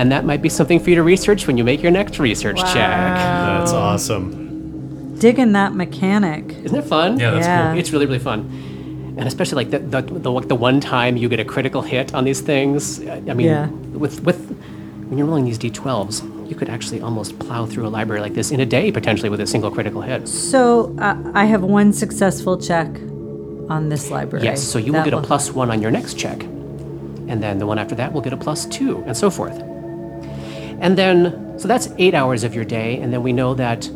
And 0.01 0.11
that 0.11 0.25
might 0.25 0.41
be 0.41 0.49
something 0.49 0.81
for 0.81 0.89
you 0.89 0.97
to 0.97 1.03
research 1.03 1.47
when 1.47 1.59
you 1.59 1.65
make 1.65 1.83
your 1.83 1.93
next 1.93 2.19
research 2.19 2.61
check. 2.61 2.75
That's 2.75 3.73
awesome. 3.73 5.19
Digging 5.19 5.53
that 5.53 5.75
mechanic. 5.75 6.51
Isn't 6.65 6.79
it 6.79 6.85
fun? 6.87 7.21
Yeah, 7.21 7.33
that's 7.33 7.47
Yeah. 7.47 7.75
It's 7.75 7.93
really, 7.93 8.07
really 8.07 8.19
fun. 8.19 8.72
And 9.17 9.27
especially 9.29 9.57
like 9.65 9.71
the, 9.71 9.79
the, 9.79 10.01
the, 10.03 10.41
the 10.41 10.55
one 10.55 10.81
time 10.81 11.17
you 11.17 11.29
get 11.29 11.39
a 11.41 11.45
critical 11.45 11.83
hit 11.83 12.15
on 12.15 12.25
these 12.25 12.41
things. 12.41 13.01
I 13.07 13.21
mean, 13.35 13.47
Yeah. 13.47 13.67
with, 13.67 14.23
with 14.23 14.39
when 15.09 15.19
you're 15.19 15.27
rolling 15.27 15.45
these 15.45 15.59
d12s, 15.59 16.49
you 16.49 16.57
could 16.57 16.69
actually 16.71 17.01
almost 17.01 17.39
plow 17.39 17.67
through 17.67 17.87
a 17.87 17.91
library 17.91 18.21
like 18.23 18.35
this 18.35 18.51
in 18.51 18.61
a 18.61 18.67
day 18.67 18.91
potentially 18.91 19.29
with 19.29 19.41
a 19.41 19.47
single 19.47 19.71
critical 19.71 20.01
hit. 20.01 20.27
So 20.29 20.95
uh, 20.99 21.17
I 21.35 21.45
have 21.45 21.63
one 21.63 21.93
successful 21.93 22.57
check 22.59 22.89
on 23.69 23.89
this 23.91 24.11
library. 24.11 24.45
Yes, 24.45 24.63
so 24.63 24.79
you 24.79 24.93
will 24.93 25.05
get 25.05 25.13
a 25.15 25.21
plus 25.21 25.51
one 25.53 25.71
on 25.71 25.81
your 25.83 25.91
next 25.91 26.19
check. 26.19 26.43
And 26.43 27.43
then 27.43 27.59
the 27.59 27.67
one 27.67 27.79
after 27.79 27.95
that 27.95 28.13
will 28.13 28.21
get 28.21 28.33
a 28.33 28.37
plus 28.37 28.67
two, 28.67 29.03
and 29.07 29.17
so 29.17 29.31
forth. 29.31 29.59
And 30.81 30.99
then, 30.99 31.55
so 31.59 31.69
that's 31.69 31.89
eight 31.99 32.15
hours 32.15 32.45
of 32.45 32.55
your 32.55 32.65
day, 32.65 32.99
and 32.99 33.13
then 33.13 33.23
we 33.23 33.33
know 33.33 33.55
that 33.55 33.89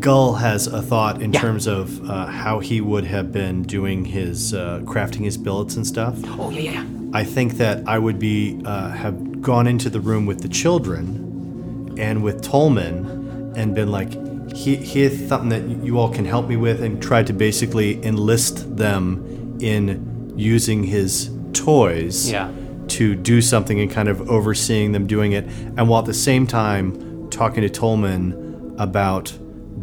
Gull 0.00 0.34
has 0.34 0.66
a 0.66 0.80
thought 0.82 1.20
in 1.22 1.32
Yeah. 1.32 1.40
terms 1.40 1.66
of 1.66 2.08
uh, 2.08 2.26
how 2.26 2.60
he 2.60 2.80
would 2.80 3.04
have 3.04 3.32
been 3.32 3.62
doing 3.62 4.04
his 4.04 4.54
uh, 4.54 4.80
crafting 4.84 5.24
his 5.24 5.36
billets 5.36 5.76
and 5.76 5.86
stuff. 5.86 6.18
Oh 6.38 6.50
yeah, 6.50 6.60
yeah. 6.72 6.84
I 7.12 7.24
think 7.24 7.54
that 7.58 7.86
I 7.86 7.98
would 7.98 8.18
be 8.18 8.60
uh, 8.64 8.90
have 8.90 9.42
gone 9.42 9.66
into 9.66 9.90
the 9.90 10.00
room 10.00 10.24
with 10.26 10.40
the 10.40 10.48
children 10.48 11.94
and 11.98 12.22
with 12.22 12.42
Tolman 12.42 13.52
and 13.56 13.74
been 13.74 13.90
like, 13.90 14.12
"He- 14.54 14.76
"Here's 14.76 15.28
something 15.28 15.50
that 15.50 15.84
you 15.84 15.98
all 15.98 16.08
can 16.08 16.24
help 16.24 16.48
me 16.48 16.56
with," 16.56 16.82
and 16.82 17.02
tried 17.02 17.26
to 17.26 17.32
basically 17.32 18.02
enlist 18.04 18.76
them 18.76 19.56
in 19.60 20.32
using 20.36 20.84
his 20.84 21.30
toys 21.52 22.30
Yeah. 22.30 22.48
to 22.88 23.14
do 23.14 23.42
something 23.42 23.78
and 23.78 23.90
kind 23.90 24.08
of 24.08 24.28
overseeing 24.30 24.92
them 24.92 25.06
doing 25.06 25.32
it, 25.32 25.46
and 25.76 25.88
while 25.88 26.00
at 26.00 26.06
the 26.06 26.14
same 26.14 26.46
time 26.46 27.28
talking 27.30 27.62
to 27.62 27.68
Tolman 27.68 28.34
about 28.78 29.32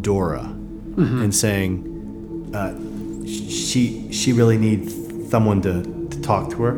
Dora 0.02 0.56
and 1.24 1.34
saying, 1.34 2.52
uh, 2.54 2.74
she 3.26 4.12
she 4.12 4.34
really 4.34 4.58
needs 4.58 4.94
someone 5.30 5.62
to, 5.62 5.84
to 6.10 6.22
talk 6.22 6.50
to 6.52 6.64
her. 6.64 6.72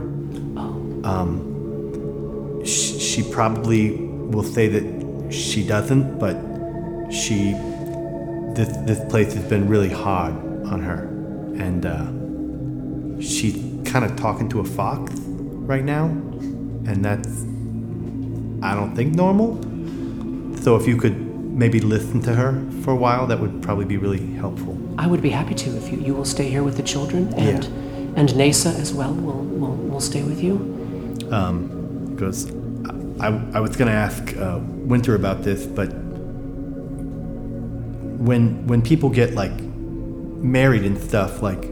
Um, 1.04 2.64
she, 2.64 3.00
she 3.00 3.24
probably 3.32 3.96
will 3.96 4.44
say 4.44 4.68
that 4.68 5.34
she 5.34 5.66
doesn't, 5.66 6.20
but 6.20 6.36
she 7.12 7.54
this 8.54 8.76
this 8.86 9.00
place 9.10 9.34
has 9.34 9.44
been 9.46 9.68
really 9.68 9.90
hard 9.90 10.34
on 10.66 10.82
her, 10.82 11.06
and 11.58 11.86
uh, 11.86 13.22
she's 13.22 13.56
kind 13.90 14.06
of 14.06 14.16
talking 14.16 14.50
to 14.50 14.60
a 14.60 14.66
fox 14.66 15.14
right 15.66 15.84
now, 15.84 16.06
and 16.06 17.04
that's 17.04 17.46
I 18.64 18.76
don't 18.76 18.96
think 18.96 19.16
normal. 19.16 19.58
So 20.62 20.76
if 20.76 20.88
you 20.88 20.98
could 20.98 21.31
maybe 21.52 21.80
listen 21.80 22.22
to 22.22 22.34
her 22.36 22.64
for 22.84 22.92
a 22.92 22.96
while, 22.96 23.28
that 23.28 23.40
would 23.40 23.62
probably 23.62 23.86
be 23.86 23.98
really 23.98 24.26
helpful. 24.34 24.78
I 24.98 25.08
would 25.08 25.22
be 25.22 25.30
happy 25.30 25.56
to 25.56 25.78
if 25.78 25.92
you, 25.92 26.00
you 26.00 26.14
will 26.14 26.26
stay 26.26 26.50
here 26.50 26.64
with 26.64 26.78
the 26.78 26.84
children 26.84 27.34
and 27.36 27.66
and 28.18 28.30
Nasa 28.30 28.74
as 28.80 28.94
well 28.94 29.14
will 29.14 29.44
will, 29.44 29.76
will 29.76 30.02
stay 30.02 30.24
with 30.24 30.42
you. 30.42 30.56
Um, 31.32 31.68
Because 32.12 32.52
I, 33.20 33.28
I 33.54 33.60
was 33.60 33.76
going 33.76 33.90
to 33.92 33.98
ask 33.98 34.36
uh, 34.38 34.60
Winter 34.62 35.16
about 35.16 35.44
this, 35.44 35.66
but 35.66 35.90
when 38.28 38.68
when 38.68 38.82
people 38.82 39.10
get 39.10 39.34
like 39.34 39.58
married 40.42 40.84
and 40.84 40.98
stuff, 41.02 41.42
like 41.42 41.66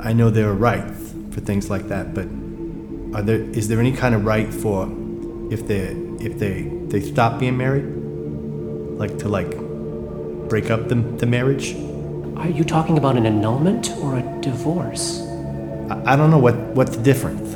I 0.00 0.12
know 0.12 0.30
there 0.30 0.48
are 0.48 0.54
rights 0.54 1.14
for 1.30 1.40
things 1.40 1.70
like 1.70 1.88
that, 1.88 2.14
but 2.14 2.26
are 3.16 3.22
there 3.22 3.40
is 3.58 3.68
there 3.68 3.80
any 3.80 3.92
kind 3.92 4.14
of 4.14 4.24
right 4.24 4.52
for 4.52 4.88
if 5.50 5.66
they 5.66 5.94
if 6.20 6.38
they 6.38 6.62
they 6.88 7.00
stop 7.00 7.38
being 7.38 7.56
married, 7.56 7.84
like 8.98 9.16
to 9.18 9.28
like 9.28 9.56
break 10.48 10.70
up 10.70 10.88
the, 10.88 10.96
the 10.96 11.26
marriage? 11.26 11.74
Are 12.36 12.48
you 12.48 12.64
talking 12.64 12.98
about 12.98 13.16
an 13.16 13.26
annulment 13.26 13.90
or 13.98 14.18
a 14.18 14.40
divorce? 14.40 15.20
I, 15.90 16.12
I 16.12 16.16
don't 16.16 16.30
know 16.30 16.38
what 16.38 16.56
what's 16.74 16.96
the 16.96 17.02
difference. 17.02 17.54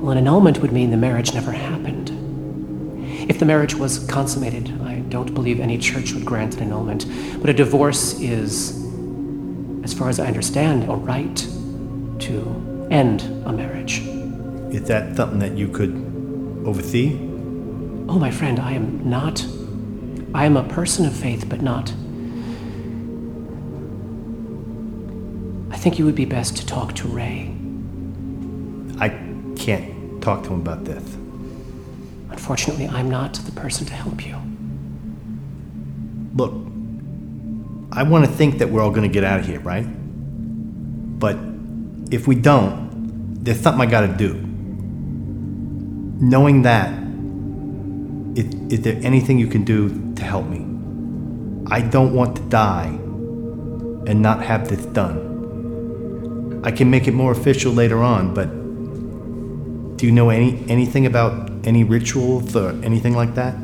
Well, 0.00 0.12
an 0.12 0.18
annulment 0.18 0.58
would 0.62 0.72
mean 0.72 0.90
the 0.90 0.96
marriage 0.96 1.34
never 1.34 1.52
happened. 1.52 2.08
If 3.28 3.38
the 3.38 3.44
marriage 3.44 3.74
was 3.74 3.98
consummated, 4.06 4.80
I 4.82 5.00
don't 5.10 5.34
believe 5.34 5.60
any 5.60 5.76
church 5.76 6.12
would 6.12 6.24
grant 6.24 6.56
an 6.56 6.62
annulment. 6.62 7.06
But 7.40 7.50
a 7.50 7.52
divorce 7.52 8.18
is, 8.18 8.82
as 9.84 9.92
far 9.92 10.08
as 10.08 10.18
I 10.18 10.26
understand, 10.26 10.88
a 10.88 10.94
right 10.94 11.36
to 12.20 12.88
end 12.90 13.22
a 13.44 13.52
marriage. 13.52 14.00
Is 14.74 14.84
that 14.84 15.16
something 15.16 15.38
that 15.40 15.56
you 15.56 15.68
could 15.68 15.92
oversee? 16.64 17.18
Oh, 18.08 18.18
my 18.18 18.30
friend, 18.30 18.58
I 18.58 18.72
am 18.72 19.08
not. 19.08 19.44
I 20.34 20.46
am 20.46 20.56
a 20.56 20.62
person 20.62 21.06
of 21.06 21.14
faith, 21.14 21.48
but 21.48 21.60
not. 21.60 21.90
I 25.70 25.76
think 25.76 25.98
you 25.98 26.04
would 26.04 26.14
be 26.14 26.24
best 26.24 26.56
to 26.58 26.66
talk 26.66 26.94
to 26.96 27.08
Ray. 27.08 27.54
I 29.00 29.08
can't 29.56 30.22
talk 30.22 30.44
to 30.44 30.50
him 30.52 30.60
about 30.60 30.84
this. 30.84 31.02
Unfortunately, 32.30 32.86
I'm 32.86 33.10
not 33.10 33.34
the 33.34 33.52
person 33.52 33.86
to 33.86 33.94
help 33.94 34.24
you. 34.24 34.36
Look, 36.34 36.52
I 37.92 38.04
want 38.04 38.24
to 38.24 38.30
think 38.30 38.58
that 38.58 38.70
we're 38.70 38.82
all 38.82 38.90
going 38.90 39.08
to 39.08 39.12
get 39.12 39.24
out 39.24 39.40
of 39.40 39.46
here, 39.46 39.60
right? 39.60 39.86
But 41.18 41.36
if 42.12 42.28
we 42.28 42.36
don't, 42.36 43.42
there's 43.42 43.60
something 43.60 43.80
I 43.80 43.90
got 43.90 44.02
to 44.02 44.16
do. 44.16 44.34
Knowing 46.22 46.62
that, 46.62 46.92
is, 48.36 48.54
is 48.72 48.82
there 48.82 48.98
anything 49.02 49.38
you 49.38 49.48
can 49.48 49.64
do 49.64 50.09
to 50.20 50.26
help 50.26 50.46
me? 50.46 50.60
I 51.66 51.80
don't 51.80 52.14
want 52.14 52.36
to 52.36 52.42
die 52.42 52.88
and 54.06 54.22
not 54.22 54.42
have 54.42 54.68
this 54.68 54.84
done. 54.86 56.62
I 56.64 56.70
can 56.70 56.90
make 56.90 57.08
it 57.08 57.14
more 57.14 57.32
official 57.32 57.72
later 57.72 58.02
on, 58.02 58.34
but 58.34 58.48
do 59.96 60.06
you 60.06 60.12
know 60.12 60.30
any 60.30 60.64
anything 60.68 61.06
about 61.06 61.50
any 61.64 61.84
rituals 61.84 62.56
or 62.56 62.70
anything 62.82 63.14
like 63.14 63.34
that? 63.34 63.54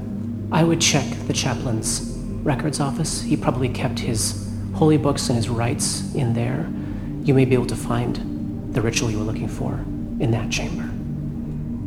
I 0.52 0.64
would 0.64 0.80
check 0.80 1.06
the 1.26 1.32
chaplain's 1.32 2.12
records 2.42 2.80
office. 2.80 3.22
He 3.22 3.36
probably 3.36 3.68
kept 3.68 3.98
his 3.98 4.48
holy 4.74 4.96
books 4.96 5.28
and 5.28 5.36
his 5.36 5.48
rites 5.48 6.14
in 6.14 6.34
there. 6.34 6.68
You 7.24 7.34
may 7.34 7.44
be 7.44 7.54
able 7.54 7.66
to 7.66 7.76
find 7.76 8.72
the 8.72 8.80
ritual 8.80 9.10
you 9.10 9.18
were 9.18 9.24
looking 9.24 9.48
for 9.48 9.74
in 10.20 10.30
that 10.30 10.50
chamber. 10.50 10.88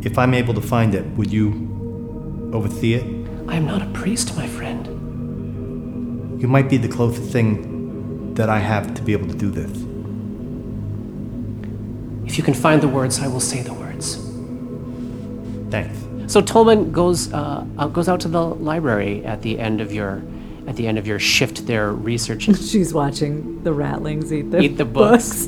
If 0.07 0.17
I'm 0.17 0.33
able 0.33 0.53
to 0.53 0.61
find 0.61 0.93
it, 0.95 1.05
would 1.17 1.31
you 1.31 2.49
oversee 2.53 2.95
it? 2.95 3.18
I 3.49 3.55
am 3.55 3.65
not 3.65 3.81
a 3.81 3.87
priest, 3.87 4.35
my 4.37 4.47
friend. 4.47 4.85
You 6.39 6.47
might 6.47 6.69
be 6.69 6.77
the 6.77 6.87
closest 6.87 7.31
thing 7.31 8.35
that 8.35 8.47
I 8.47 8.59
have 8.59 8.93
to 8.93 9.01
be 9.01 9.11
able 9.11 9.27
to 9.27 9.35
do 9.35 9.49
this. 9.49 9.71
If 12.29 12.37
you 12.37 12.43
can 12.43 12.53
find 12.53 12.79
the 12.79 12.87
words, 12.87 13.19
I 13.19 13.27
will 13.27 13.39
say 13.39 13.63
the 13.63 13.73
words. 13.73 14.17
Thanks. 15.71 15.97
So 16.31 16.41
Tolman 16.41 16.91
goes 16.91 17.33
uh, 17.33 17.65
uh, 17.79 17.87
goes 17.87 18.07
out 18.07 18.19
to 18.21 18.27
the 18.27 18.45
library 18.45 19.25
at 19.25 19.41
the 19.41 19.57
end 19.57 19.81
of 19.81 19.91
your 19.91 20.21
at 20.67 20.75
the 20.75 20.87
end 20.87 20.99
of 20.99 21.07
your 21.07 21.17
shift 21.17 21.65
there 21.65 21.91
researching 21.91 22.53
She's 22.71 22.93
watching 22.93 23.63
the 23.63 23.71
ratlings 23.71 24.31
eat 24.31 24.51
the, 24.51 24.61
eat 24.61 24.77
the 24.77 24.85
books. 24.85 25.47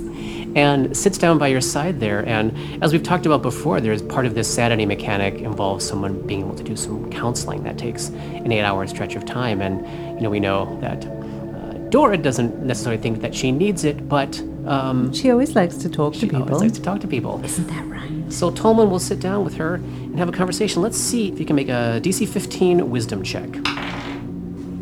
And 0.55 0.95
sits 0.95 1.17
down 1.17 1.37
by 1.37 1.47
your 1.47 1.61
side 1.61 1.99
there. 1.99 2.25
And 2.27 2.53
as 2.83 2.91
we've 2.93 3.03
talked 3.03 3.25
about 3.25 3.41
before, 3.41 3.79
there's 3.81 4.01
part 4.01 4.25
of 4.25 4.35
this 4.35 4.53
sanity 4.53 4.85
mechanic 4.85 5.35
involves 5.35 5.87
someone 5.87 6.21
being 6.27 6.41
able 6.41 6.55
to 6.55 6.63
do 6.63 6.75
some 6.75 7.09
counseling 7.11 7.63
that 7.63 7.77
takes 7.77 8.09
an 8.09 8.51
eight-hour 8.51 8.87
stretch 8.87 9.15
of 9.15 9.25
time. 9.25 9.61
And 9.61 9.85
you 10.15 10.21
know, 10.21 10.29
we 10.29 10.39
know 10.39 10.77
that 10.81 11.05
uh, 11.05 11.73
Dora 11.89 12.17
doesn't 12.17 12.63
necessarily 12.65 13.01
think 13.01 13.21
that 13.21 13.33
she 13.33 13.51
needs 13.51 13.83
it, 13.83 14.07
but 14.09 14.41
um, 14.65 15.11
She 15.13 15.31
always 15.31 15.55
likes 15.55 15.77
to 15.77 15.89
talk 15.89 16.13
to 16.13 16.19
people. 16.19 16.39
she 16.39 16.43
always 16.53 16.61
likes 16.61 16.73
to 16.77 16.81
talk 16.83 16.99
to 17.01 17.07
people. 17.07 17.43
Isn't 17.43 17.67
that 17.67 17.85
right? 17.87 18.31
So 18.31 18.51
Tolman 18.51 18.89
will 18.89 18.99
sit 18.99 19.19
down 19.19 19.43
with 19.43 19.55
her 19.55 19.75
and 19.75 20.17
have 20.19 20.29
a 20.29 20.31
conversation. 20.31 20.81
Let's 20.81 20.97
see 20.97 21.29
if 21.29 21.39
you 21.39 21.45
can 21.45 21.55
make 21.55 21.69
a 21.69 21.99
DC 22.01 22.27
15 22.27 22.89
wisdom 22.89 23.23
check. 23.23 23.49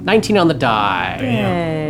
19 0.04 0.38
on 0.38 0.48
the 0.48 0.54
die. 0.54 1.18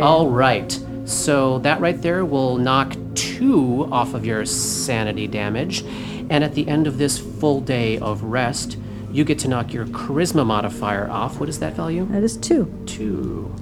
All 0.02 0.28
right. 0.28 0.78
So 1.04 1.58
that 1.60 1.80
right 1.80 2.00
there 2.00 2.24
will 2.24 2.56
knock 2.58 2.94
two 3.20 3.88
off 3.92 4.14
of 4.14 4.24
your 4.24 4.44
sanity 4.46 5.26
damage. 5.26 5.82
And 6.30 6.44
at 6.44 6.54
the 6.54 6.66
end 6.68 6.86
of 6.86 6.98
this 6.98 7.18
full 7.18 7.60
day 7.60 7.98
of 7.98 8.22
rest, 8.22 8.76
you 9.12 9.24
get 9.24 9.38
to 9.40 9.48
knock 9.48 9.72
your 9.72 9.86
charisma 9.86 10.46
modifier 10.46 11.10
off. 11.10 11.40
What 11.40 11.48
is 11.48 11.58
that 11.58 11.74
value? 11.74 12.06
That 12.10 12.22
is 12.22 12.36
two. 12.36 12.72
Two. 12.86 13.52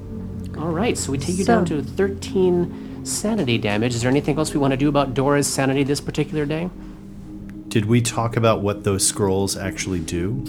All 0.58 0.68
right. 0.70 0.96
So 0.98 1.10
we 1.12 1.18
take 1.18 1.38
you 1.38 1.44
So- 1.44 1.54
down 1.54 1.64
to 1.66 1.82
13 1.82 3.04
sanity 3.04 3.56
damage. 3.58 3.94
Is 3.94 4.02
there 4.02 4.10
anything 4.10 4.36
else 4.38 4.52
we 4.52 4.60
want 4.60 4.72
to 4.72 4.76
do 4.76 4.88
about 4.88 5.14
Dora's 5.14 5.46
sanity 5.46 5.82
this 5.84 6.00
particular 6.00 6.44
day? 6.44 6.68
Did 7.68 7.86
we 7.86 8.00
talk 8.00 8.36
about 8.36 8.60
what 8.62 8.84
those 8.84 9.06
scrolls 9.06 9.56
actually 9.56 10.00
do? 10.00 10.44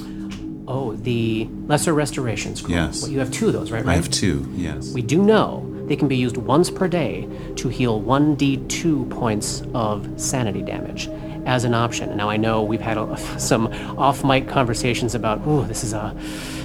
Oh, 0.68 0.94
the 0.94 1.48
lesser 1.68 1.94
restoration 1.94 2.56
scroll. 2.56 2.76
Yes. 2.78 3.02
Well, 3.02 3.12
you 3.12 3.20
have 3.20 3.32
two 3.32 3.48
of 3.48 3.54
those, 3.54 3.72
right? 3.72 3.84
I 3.84 3.88
Ryan? 3.88 4.04
have 4.04 4.12
two, 4.12 4.48
yes. 4.56 4.92
We 4.94 5.02
do 5.02 5.22
know 5.24 5.69
they 5.90 5.96
can 5.96 6.08
be 6.08 6.16
used 6.16 6.38
once 6.38 6.70
per 6.70 6.88
day 6.88 7.28
to 7.56 7.68
heal 7.68 8.02
1d2 8.02 9.10
points 9.10 9.64
of 9.74 10.08
sanity 10.22 10.62
damage 10.62 11.10
as 11.46 11.64
an 11.64 11.74
option. 11.74 12.16
Now 12.16 12.30
I 12.30 12.38
know 12.38 12.62
we've 12.62 12.80
had 12.80 12.98
a, 12.98 13.18
some 13.40 13.68
off-mic 13.98 14.48
conversations 14.48 15.16
about, 15.16 15.46
ooh, 15.48 15.66
this 15.66 15.84
is 15.84 15.92
a 15.94 16.16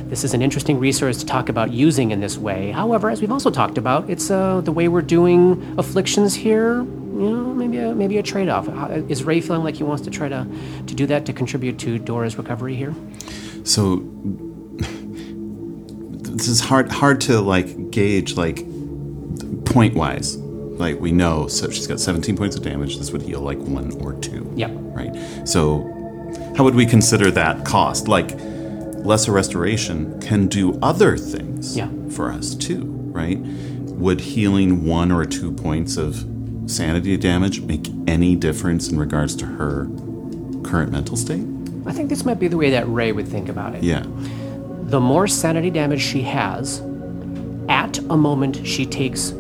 this 0.05 0.23
is 0.23 0.35
an 0.35 0.43
interesting 0.43 0.79
resource 0.79 1.17
to 1.21 1.27
talk 1.27 1.49
about 1.49 1.73
using 1.73 2.11
in 2.11 2.21
this 2.21 2.37
way. 2.37 2.71
However, 2.71 3.09
as 3.09 3.23
we've 3.23 3.33
also 3.33 3.51
talked 3.51 3.79
about, 3.79 4.11
it's 4.11 4.31
uh, 4.31 4.61
the 4.61 4.71
way 4.71 4.87
we're 4.87 5.01
doing 5.01 5.75
afflictions 5.79 6.35
here. 6.35 6.83
You 6.83 7.31
know, 7.31 7.55
maybe 7.55 7.79
a, 7.79 7.95
maybe 7.95 8.19
a 8.19 8.23
trade-off. 8.23 8.69
Is 9.09 9.25
Ray 9.25 9.41
feeling 9.41 9.65
like 9.65 9.77
he 9.77 9.83
wants 9.83 10.03
to 10.03 10.11
try 10.11 10.29
to 10.29 10.47
to 10.87 10.95
do 10.95 11.07
that 11.07 11.25
to 11.27 11.33
contribute 11.33 11.79
to 11.79 11.99
Dora's 11.99 12.37
recovery 12.37 12.77
here? 12.77 12.95
So 13.65 13.97
this 14.77 16.49
is 16.49 16.61
hard 16.61 16.93
hard 16.93 17.23
to 17.23 17.41
like 17.41 17.91
gauge 17.91 18.37
like 18.37 18.67
point 19.75 19.95
wise. 19.95 20.37
Like 20.37 20.99
we 21.01 21.13
know 21.13 21.47
so 21.49 21.69
she's 21.71 21.87
got 21.87 22.01
17 22.01 22.37
points 22.37 22.57
of 22.57 22.63
damage. 22.63 22.97
This 22.97 23.11
would 23.11 23.23
heal 23.23 23.41
like 23.41 23.59
one 23.59 23.91
or 24.01 24.15
two. 24.15 24.51
Yep. 24.57 24.71
Right. 24.75 25.15
So 25.47 25.83
how 26.57 26.65
would 26.65 26.75
we 26.77 26.87
consider 26.87 27.31
that 27.33 27.65
cost? 27.67 28.07
Like 28.09 28.31
lesser 29.05 29.33
restoration 29.33 30.19
can 30.21 30.47
do 30.47 30.79
other 30.81 31.17
things 31.19 31.77
Yeah. 31.77 31.89
for 32.11 32.33
us 32.33 32.55
too, 32.55 32.85
right? 33.13 33.39
Would 33.39 34.21
healing 34.21 34.87
one 34.87 35.11
or 35.13 35.25
two 35.25 35.53
points 35.53 35.97
of 35.97 36.25
sanity 36.67 37.17
damage 37.17 37.61
make 37.63 37.87
any 38.07 38.35
difference 38.37 38.89
in 38.89 38.99
regards 38.99 39.37
to 39.37 39.47
her 39.47 39.89
current 40.65 40.91
mental 40.93 41.17
state? 41.17 41.45
I 41.87 41.93
think 41.93 42.09
this 42.09 42.25
might 42.25 42.39
be 42.41 42.49
the 42.49 42.57
way 42.57 42.71
that 42.71 42.89
Ray 42.89 43.13
would 43.13 43.29
think 43.29 43.49
about 43.49 43.75
it. 43.75 43.83
Yeah. 43.83 44.05
the 44.85 45.01
more 45.01 45.27
sanity 45.27 45.71
damage 45.71 46.01
she 46.03 46.23
has, 46.23 46.81
at 47.69 47.99
a 48.11 48.17
moment 48.17 48.67
she 48.67 48.85
takes 48.87 49.33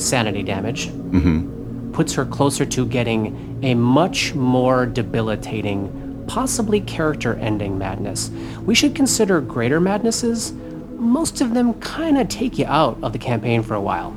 sanity 0.00 0.42
damage, 0.42 0.88
mm-hmm. 0.88 1.92
puts 1.92 2.14
her 2.14 2.24
closer 2.24 2.64
to 2.66 2.86
getting 2.86 3.58
a 3.62 3.74
much 3.74 4.34
more 4.34 4.86
debilitating, 4.86 6.24
possibly 6.26 6.80
character 6.80 7.34
ending 7.34 7.78
madness. 7.78 8.30
We 8.64 8.74
should 8.74 8.94
consider 8.94 9.40
greater 9.40 9.80
madnesses. 9.80 10.52
Most 10.96 11.40
of 11.40 11.54
them 11.54 11.74
kind 11.80 12.18
of 12.18 12.28
take 12.28 12.58
you 12.58 12.66
out 12.66 12.98
of 13.02 13.12
the 13.12 13.18
campaign 13.18 13.62
for 13.62 13.74
a 13.74 13.80
while. 13.80 14.16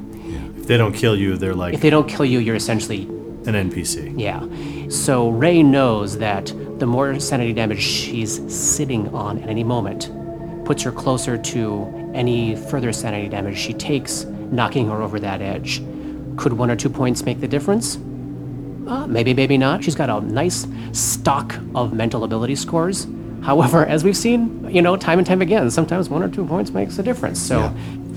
If 0.58 0.68
they 0.68 0.78
don't 0.78 0.94
kill 0.94 1.18
you, 1.18 1.36
they're 1.36 1.54
like 1.54 1.74
If 1.74 1.82
they 1.82 1.90
don't 1.90 2.08
kill 2.08 2.26
you, 2.26 2.40
you're 2.40 2.56
essentially 2.56 3.04
an 3.46 3.70
NPC. 3.70 4.14
yeah. 4.18 4.46
So 4.90 5.30
Ray 5.30 5.62
knows 5.64 6.18
that 6.20 6.54
the 6.80 6.86
more 6.86 7.20
sanity 7.20 7.52
damage 7.52 7.82
she's 7.82 8.40
sitting 8.54 9.14
on 9.14 9.40
at 9.40 9.50
any 9.50 9.64
moment 9.64 10.10
puts 10.66 10.84
her 10.84 10.92
closer 10.92 11.38
to 11.38 12.12
any 12.14 12.56
further 12.56 12.94
sanity 12.94 13.28
damage 13.28 13.58
she 13.58 13.74
takes, 13.74 14.26
knocking 14.52 14.88
her 14.90 15.02
over 15.02 15.20
that 15.20 15.42
edge. 15.42 15.82
Could 16.38 16.54
one 16.54 16.72
or 16.72 16.76
two 16.76 16.90
points 16.90 17.24
make 17.24 17.40
the 17.42 17.48
difference? 17.48 17.96
Uh, 18.88 19.08
maybe, 19.08 19.34
maybe 19.34 19.58
not. 19.58 19.84
She's 19.84 19.96
got 19.96 20.10
a 20.10 20.20
nice 20.22 20.68
stock 20.92 21.56
of 21.74 21.94
mental 21.94 22.24
ability 22.24 22.56
scores. 22.56 23.08
However, 23.42 23.86
as 23.96 24.04
we've 24.04 24.18
seen, 24.18 24.68
you 24.70 24.82
know, 24.82 24.98
time 24.98 25.20
and 25.20 25.28
time 25.28 25.42
again, 25.42 25.70
sometimes 25.72 26.10
one 26.10 26.24
or 26.24 26.30
two 26.30 26.46
points 26.46 26.72
makes 26.72 26.98
a 27.00 27.04
difference. 27.04 27.40
So 27.40 27.74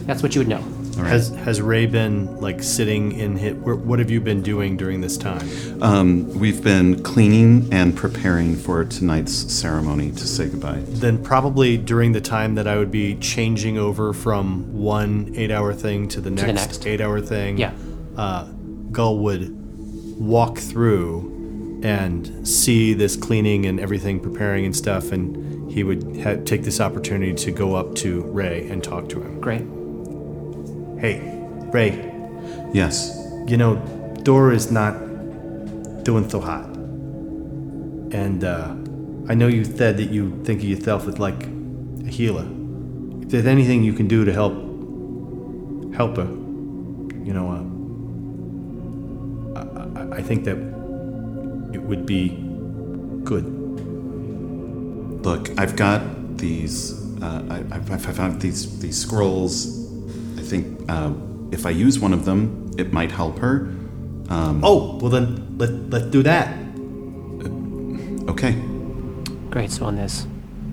that's 0.07 0.23
what 0.23 0.35
you 0.35 0.41
would 0.41 0.49
know. 0.49 0.63
Has 1.05 1.29
has 1.29 1.61
Ray 1.61 1.87
been 1.87 2.41
like 2.41 2.63
sitting 2.63 3.13
in 3.13 3.37
hit? 3.37 3.57
What 3.57 3.99
have 3.99 4.11
you 4.11 4.21
been 4.21 4.43
doing 4.43 4.77
during 4.77 5.01
this 5.01 5.17
time? 5.17 5.49
Um, 5.83 6.29
we've 6.39 6.63
been 6.63 7.03
cleaning 7.03 7.69
and 7.73 7.97
preparing 7.97 8.57
for 8.57 8.85
tonight's 8.85 9.33
ceremony 9.53 10.11
to 10.13 10.27
say 10.27 10.49
goodbye. 10.49 10.83
Then 10.87 11.23
probably 11.23 11.77
during 11.77 12.13
the 12.13 12.21
time 12.21 12.55
that 12.55 12.67
I 12.67 12.77
would 12.77 12.91
be 12.91 13.17
changing 13.17 13.79
over 13.79 14.13
from 14.13 14.73
one 14.73 15.33
eight-hour 15.37 15.75
thing 15.75 16.09
to 16.09 16.21
the 16.21 16.31
next, 16.31 16.55
next. 16.55 16.87
eight-hour 16.87 17.21
thing. 17.21 17.59
Yeah. 17.59 17.73
Uh, 18.17 18.45
Gull 18.91 19.19
would 19.19 19.51
walk 20.19 20.59
through 20.59 21.81
and 21.83 22.49
see 22.49 22.95
this 22.95 23.17
cleaning 23.17 23.67
and 23.67 23.79
everything 23.79 24.19
preparing 24.19 24.65
and 24.65 24.75
stuff, 24.75 25.13
and 25.13 25.71
he 25.71 25.85
would 25.85 26.21
ha- 26.23 26.43
take 26.45 26.63
this 26.63 26.81
opportunity 26.81 27.35
to 27.35 27.51
go 27.51 27.75
up 27.75 27.95
to 27.97 28.23
Ray 28.23 28.67
and 28.69 28.83
talk 28.83 29.11
to 29.11 29.21
him. 29.21 29.41
Great. 29.41 29.63
Hey, 30.99 31.21
Ray, 31.73 32.13
Yes. 32.73 33.13
you 33.47 33.57
know, 33.57 33.77
Dora 34.23 34.55
is 34.55 34.71
not 34.71 34.95
doing 36.05 36.29
so 36.29 36.41
hot. 36.41 36.65
And 38.13 38.43
uh, 38.45 38.75
I 39.29 39.35
know 39.35 39.47
you 39.49 39.65
said 39.65 39.97
that 39.99 40.11
you 40.11 40.43
think 40.45 40.61
of 40.61 40.69
yourself 40.69 41.07
as 41.07 41.19
like 41.19 41.47
a 42.05 42.09
healer. 42.09 42.47
If 43.23 43.29
there's 43.29 43.47
anything 43.47 43.83
you 43.85 43.93
can 43.93 44.09
do 44.09 44.25
to 44.25 44.33
help 44.33 44.55
help 45.95 46.17
her, 46.17 46.25
you 47.25 47.33
know, 47.35 47.51
uh, 49.57 49.61
I, 49.61 50.01
I, 50.01 50.17
I 50.19 50.23
think 50.23 50.45
that 50.45 50.57
it 51.75 51.83
would 51.83 52.07
be 52.07 52.29
good. 53.25 53.45
Look, 55.25 55.51
I've 55.59 55.77
got 55.77 56.39
these. 56.39 56.95
Uh, 57.21 57.43
I, 57.51 57.57
I've, 57.75 57.91
I've 57.91 58.17
found 58.17 58.41
these 58.41 58.79
these 58.81 58.97
scrolls. 58.97 59.76
I 60.89 60.93
think 60.93 61.17
uh, 61.17 61.49
if 61.53 61.67
I 61.67 61.71
use 61.71 61.99
one 61.99 62.13
of 62.13 62.25
them, 62.25 62.71
it 62.79 62.93
might 62.93 63.11
help 63.11 63.39
her. 63.39 63.73
Oh, 64.29 64.99
well 65.01 65.11
then 65.11 65.57
let 65.59 65.71
let's 65.91 66.07
do 66.07 66.23
that. 66.23 66.49
Okay. 68.29 68.53
Great. 69.51 69.71
So 69.71 69.87
on 69.87 69.97
this 69.97 70.27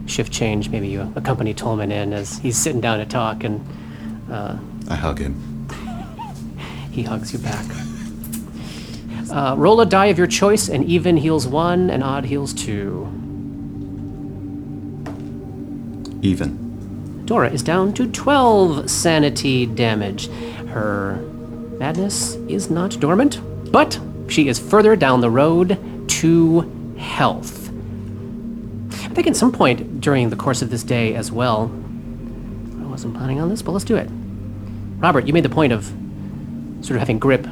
shift 0.05 0.34
change, 0.34 0.70
maybe 0.70 0.88
you 0.88 1.14
accompany 1.16 1.53
Tolman 1.53 1.91
in 1.91 2.14
as 2.14 2.39
he's 2.39 2.57
sitting 2.57 2.82
down 2.82 2.99
to 2.99 3.05
talk, 3.05 3.43
and 3.43 3.66
uh, 4.32 4.57
I 4.89 4.95
hug 4.95 5.20
him. 5.20 5.68
he 6.91 7.03
hugs 7.03 7.32
you 7.32 7.39
back. 7.39 7.66
Uh, 9.32 9.55
roll 9.57 9.80
a 9.82 9.86
die 9.86 10.07
of 10.07 10.18
your 10.18 10.28
choice. 10.28 10.70
and 10.70 10.84
even 10.86 11.18
heals 11.18 11.47
one, 11.47 11.89
and 11.89 12.03
odd 12.03 12.26
heals 12.26 12.53
two. 12.53 13.07
Even. 16.22 16.62
Dora 17.26 17.49
is 17.49 17.63
down 17.63 17.93
to 17.93 18.11
12 18.11 18.89
sanity 18.89 19.65
damage. 19.65 20.28
Her 20.67 21.15
madness 21.80 22.36
is 22.49 22.69
not 22.69 22.99
dormant, 22.99 23.39
but 23.71 23.97
she 24.28 24.49
is 24.49 24.59
further 24.59 24.95
down 24.95 25.21
the 25.21 25.30
road 25.30 25.80
to 26.09 26.95
health. 26.97 27.69
I 28.89 29.15
think 29.15 29.28
at 29.28 29.38
some 29.38 29.51
point 29.51 30.01
during 30.01 30.30
the 30.30 30.36
course 30.36 30.61
of 30.61 30.69
this 30.69 30.84
day 30.84 31.15
as 31.15 31.32
well, 31.32 31.71
I 32.82 32.86
wasn't 32.88 33.15
planning 33.15 33.39
on 33.39 33.49
this, 33.49 33.61
but 33.61 33.71
let's 33.71 33.86
do 33.86 33.95
it. 33.95 34.09
Robert, 34.97 35.26
you 35.26 35.34
made 35.34 35.45
the 35.45 35.49
point 35.49 35.71
of 35.71 35.86
sort 36.82 36.95
of 36.95 36.99
having 36.99 37.19
Grip 37.19 37.47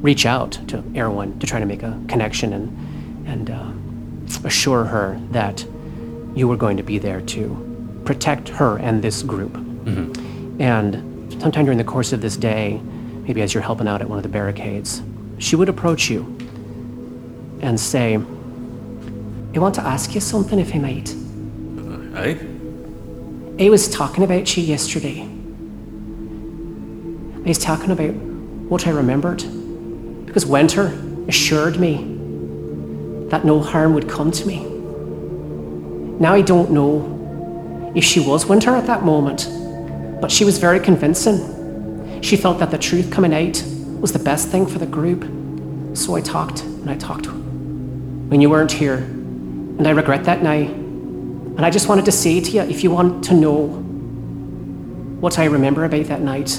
reach 0.00 0.26
out 0.26 0.52
to 0.68 0.82
Erwin 0.96 1.38
to 1.38 1.46
try 1.46 1.60
to 1.60 1.66
make 1.66 1.82
a 1.82 2.00
connection 2.08 2.52
and, 2.52 3.28
and 3.28 3.50
uh, 3.50 4.46
assure 4.46 4.84
her 4.84 5.20
that 5.30 5.64
you 6.34 6.48
were 6.48 6.56
going 6.56 6.76
to 6.76 6.82
be 6.82 6.98
there 6.98 7.20
to 7.20 7.73
protect 8.04 8.48
her 8.50 8.78
and 8.78 9.02
this 9.02 9.22
group. 9.22 9.52
Mm-hmm. 9.52 10.60
And 10.60 11.32
sometime 11.40 11.64
during 11.64 11.78
the 11.78 11.84
course 11.84 12.12
of 12.12 12.20
this 12.20 12.36
day, 12.36 12.80
maybe 13.26 13.42
as 13.42 13.54
you're 13.54 13.62
helping 13.62 13.88
out 13.88 14.00
at 14.00 14.08
one 14.08 14.18
of 14.18 14.22
the 14.22 14.28
barricades, 14.28 15.02
she 15.38 15.56
would 15.56 15.68
approach 15.68 16.10
you 16.10 16.24
and 17.60 17.78
say, 17.78 18.14
I 18.14 19.58
want 19.58 19.74
to 19.76 19.82
ask 19.82 20.14
you 20.14 20.20
something, 20.20 20.58
if 20.58 20.74
I 20.74 20.78
might. 20.78 21.14
Uh, 21.14 22.18
aye? 22.20 22.38
I 23.58 23.70
was 23.70 23.88
talking 23.88 24.24
about 24.24 24.56
you 24.56 24.62
yesterday. 24.62 25.22
I 27.44 27.48
was 27.48 27.58
talking 27.58 27.90
about 27.90 28.14
what 28.70 28.86
I 28.86 28.90
remembered. 28.90 29.44
Because 30.26 30.44
winter, 30.44 30.92
assured 31.28 31.78
me 31.78 31.96
that 33.30 33.44
no 33.44 33.60
harm 33.60 33.94
would 33.94 34.08
come 34.08 34.30
to 34.30 34.46
me. 34.46 34.64
Now 36.18 36.34
I 36.34 36.42
don't 36.42 36.70
know 36.70 36.98
if 37.94 38.04
she 38.04 38.20
was 38.20 38.46
Winter 38.46 38.70
at 38.70 38.86
that 38.86 39.02
moment, 39.02 39.48
but 40.20 40.30
she 40.30 40.44
was 40.44 40.58
very 40.58 40.80
convincing. 40.80 42.20
She 42.22 42.36
felt 42.36 42.58
that 42.58 42.70
the 42.70 42.78
truth 42.78 43.10
coming 43.10 43.34
out 43.34 43.62
was 44.00 44.12
the 44.12 44.18
best 44.18 44.48
thing 44.48 44.66
for 44.66 44.78
the 44.78 44.86
group. 44.86 45.24
So 45.96 46.14
I 46.14 46.20
talked 46.20 46.62
and 46.62 46.90
I 46.90 46.96
talked 46.96 47.26
when 47.26 48.40
you 48.40 48.50
weren't 48.50 48.72
here, 48.72 48.96
and 48.96 49.86
I 49.86 49.90
regret 49.90 50.24
that 50.24 50.42
now. 50.42 50.52
And 50.52 51.64
I 51.64 51.70
just 51.70 51.88
wanted 51.88 52.04
to 52.06 52.12
say 52.12 52.40
to 52.40 52.50
you 52.50 52.62
if 52.62 52.82
you 52.82 52.90
want 52.90 53.22
to 53.24 53.34
know 53.34 53.66
what 55.20 55.38
I 55.38 55.44
remember 55.44 55.84
about 55.84 56.06
that 56.06 56.20
night, 56.20 56.58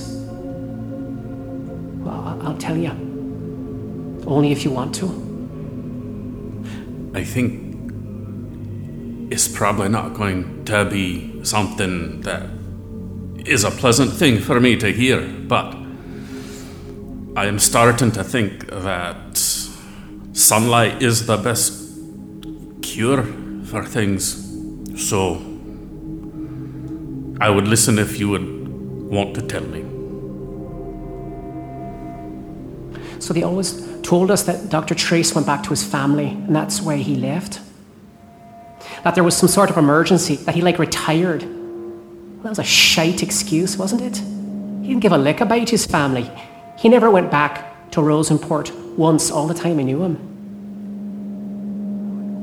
well, 2.06 2.40
I'll 2.44 2.58
tell 2.58 2.78
you. 2.78 2.92
Only 4.28 4.52
if 4.52 4.64
you 4.64 4.72
want 4.72 4.96
to. 4.96 5.06
I 7.14 7.24
think 7.24 7.65
it's 9.30 9.48
probably 9.48 9.90
not 9.90 10.14
going 10.14 10.66
to 10.66 10.86
be 10.86 11.44
something 11.44 12.22
that 12.22 12.50
is 13.46 13.64
a 13.64 13.72
pleasant 13.72 14.12
thing 14.12 14.40
for 14.40 14.60
me 14.60 14.76
to 14.78 14.92
hear, 14.92 15.22
but 15.22 15.76
I 17.36 17.46
am 17.46 17.60
starting 17.60 18.12
to 18.12 18.24
think 18.24 18.68
that 18.68 19.38
sunlight 20.34 21.02
is 21.02 21.26
the 21.26 21.38
best 21.38 22.00
cure 22.82 23.24
for 23.66 23.84
things. 23.84 24.42
So 24.96 25.36
I 27.42 27.50
would 27.50 27.68
listen 27.68 28.00
if 28.00 28.20
you 28.20 28.30
would 28.30 28.68
want 29.10 29.36
to 29.36 29.42
tell 29.42 29.64
me. 29.64 29.84
So 33.20 33.34
they 33.34 33.44
always 33.44 33.84
told 34.02 34.30
us 34.30 34.44
that 34.44 34.70
Dr. 34.70 34.94
Trace 34.94 35.34
went 35.34 35.48
back 35.48 35.64
to 35.64 35.70
his 35.70 35.84
family, 35.84 36.28
and 36.28 36.56
that's 36.56 36.82
where 36.82 36.98
he 36.98 37.16
left. 37.16 37.60
That 39.06 39.14
there 39.14 39.24
was 39.24 39.38
some 39.38 39.48
sort 39.48 39.70
of 39.70 39.78
emergency, 39.78 40.36
that 40.36 40.56
he 40.56 40.62
like 40.62 40.80
retired. 40.80 41.44
Well, 41.44 42.42
that 42.42 42.50
was 42.50 42.58
a 42.58 42.64
shite 42.64 43.22
excuse, 43.22 43.78
wasn't 43.78 44.02
it? 44.02 44.18
He 44.82 44.88
didn't 44.88 45.02
give 45.02 45.12
a 45.12 45.18
lick 45.18 45.42
about 45.42 45.70
his 45.70 45.86
family. 45.86 46.28
He 46.80 46.90
never 46.90 47.12
went 47.12 47.30
back 47.30 47.92
to 47.92 48.02
Rozenport 48.02 48.74
once 48.98 49.30
all 49.30 49.46
the 49.46 49.54
time 49.54 49.80
I 49.80 49.84
knew 49.84 50.02
him. 50.02 50.34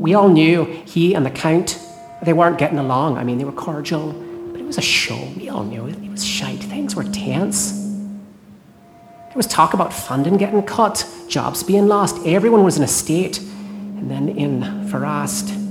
We 0.01 0.15
all 0.15 0.29
knew 0.29 0.65
he 0.87 1.15
and 1.15 1.27
the 1.27 1.31
Count, 1.31 1.81
they 2.23 2.33
weren't 2.33 2.59
getting 2.59 2.79
along. 2.79 3.19
I 3.19 3.25
mean, 3.25 3.39
they 3.39 3.45
were 3.45 3.51
cordial, 3.51 4.13
but 4.53 4.61
it 4.61 4.65
was 4.65 4.79
a 4.79 4.83
show. 4.83 5.19
We 5.37 5.49
all 5.49 5.65
knew 5.65 5.87
it. 5.89 5.97
It 5.97 6.11
was 6.13 6.25
shite. 6.25 6.61
Things 6.61 6.95
were 6.95 7.03
tense. 7.03 7.73
There 7.73 9.35
was 9.35 9.49
talk 9.49 9.75
about 9.75 9.93
funding 9.93 10.37
getting 10.37 10.63
cut, 10.63 11.05
jobs 11.29 11.65
being 11.65 11.89
lost. 11.89 12.25
Everyone 12.25 12.63
was 12.63 12.77
in 12.77 12.85
a 12.85 12.89
state. 12.89 13.41
And 13.41 14.09
then 14.09 14.29
in 14.29 14.61
Pharast. 14.89 15.62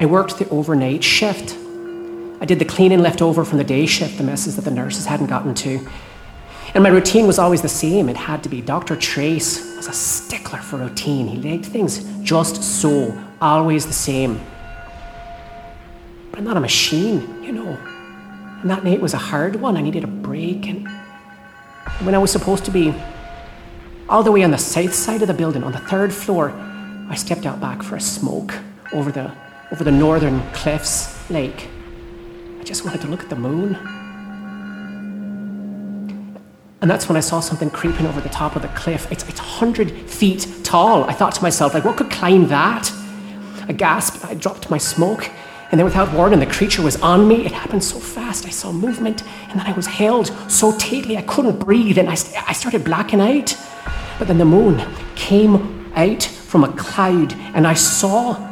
I 0.00 0.06
worked 0.06 0.38
the 0.38 0.48
overnight 0.48 1.04
shift. 1.04 1.54
I 2.40 2.46
did 2.46 2.58
the 2.58 2.64
cleaning 2.64 3.00
left 3.00 3.20
over 3.20 3.44
from 3.44 3.58
the 3.58 3.64
day 3.64 3.84
shift, 3.84 4.16
the 4.16 4.24
messes 4.24 4.56
that 4.56 4.64
the 4.64 4.70
nurses 4.70 5.04
hadn't 5.04 5.26
gotten 5.26 5.54
to. 5.56 5.86
And 6.72 6.82
my 6.82 6.88
routine 6.88 7.26
was 7.26 7.38
always 7.38 7.60
the 7.60 7.68
same. 7.68 8.08
It 8.08 8.16
had 8.16 8.42
to 8.44 8.48
be. 8.48 8.62
Dr. 8.62 8.96
Trace 8.96 9.76
was 9.76 9.88
a 9.88 9.92
stickler 9.92 10.60
for 10.60 10.78
routine. 10.78 11.26
He 11.26 11.36
liked 11.36 11.66
things 11.66 12.02
just 12.22 12.62
so, 12.62 13.12
always 13.42 13.86
the 13.86 13.92
same. 13.92 14.40
But 16.30 16.38
I'm 16.38 16.44
not 16.44 16.56
a 16.56 16.60
machine, 16.60 17.42
you 17.42 17.52
know. 17.52 17.76
And 18.62 18.70
that 18.70 18.84
night 18.84 19.00
was 19.00 19.12
a 19.12 19.18
hard 19.18 19.56
one. 19.56 19.76
I 19.76 19.82
needed 19.82 20.04
a 20.04 20.06
break. 20.06 20.66
And 20.66 20.88
when 22.06 22.14
I 22.14 22.18
was 22.18 22.30
supposed 22.30 22.64
to 22.64 22.70
be 22.70 22.94
all 24.08 24.22
the 24.22 24.32
way 24.32 24.44
on 24.44 24.50
the 24.50 24.58
south 24.58 24.94
side 24.94 25.20
of 25.20 25.28
the 25.28 25.34
building, 25.34 25.62
on 25.62 25.72
the 25.72 25.78
third 25.78 26.12
floor, 26.14 26.50
I 27.10 27.16
stepped 27.16 27.44
out 27.44 27.60
back 27.60 27.82
for 27.82 27.96
a 27.96 28.00
smoke 28.00 28.54
over 28.92 29.12
the, 29.12 29.30
over 29.72 29.84
the 29.84 29.92
northern 29.92 30.40
cliffs 30.52 31.30
lake. 31.30 31.68
I 32.58 32.64
just 32.64 32.84
wanted 32.84 33.00
to 33.02 33.06
look 33.06 33.22
at 33.22 33.30
the 33.30 33.36
moon. 33.36 33.76
And 36.82 36.90
that's 36.90 37.08
when 37.08 37.16
I 37.16 37.20
saw 37.20 37.40
something 37.40 37.70
creeping 37.70 38.06
over 38.06 38.20
the 38.20 38.30
top 38.30 38.56
of 38.56 38.62
the 38.62 38.68
cliff. 38.68 39.10
It's, 39.12 39.28
it's 39.28 39.38
100 39.38 39.90
feet 40.08 40.48
tall. 40.64 41.04
I 41.04 41.12
thought 41.12 41.34
to 41.34 41.42
myself, 41.42 41.74
like, 41.74 41.84
what 41.84 41.96
could 41.96 42.10
climb 42.10 42.48
that? 42.48 42.90
I 43.68 43.72
gasped, 43.72 44.24
I 44.24 44.34
dropped 44.34 44.70
my 44.70 44.78
smoke, 44.78 45.30
and 45.70 45.78
then 45.78 45.84
without 45.84 46.12
warning, 46.12 46.40
the 46.40 46.46
creature 46.46 46.82
was 46.82 47.00
on 47.00 47.28
me. 47.28 47.44
It 47.46 47.52
happened 47.52 47.84
so 47.84 48.00
fast. 48.00 48.46
I 48.46 48.50
saw 48.50 48.72
movement, 48.72 49.22
and 49.50 49.60
then 49.60 49.66
I 49.66 49.72
was 49.72 49.86
held 49.86 50.28
so 50.50 50.76
tightly 50.78 51.16
I 51.16 51.22
couldn't 51.22 51.60
breathe, 51.60 51.98
and 51.98 52.08
I, 52.08 52.12
I 52.12 52.52
started 52.52 52.82
blacking 52.82 53.20
out. 53.20 53.56
But 54.18 54.26
then 54.26 54.38
the 54.38 54.44
moon 54.44 54.82
came 55.14 55.92
out 55.94 56.22
from 56.22 56.64
a 56.64 56.72
cloud, 56.72 57.34
and 57.54 57.66
I 57.66 57.74
saw 57.74 58.49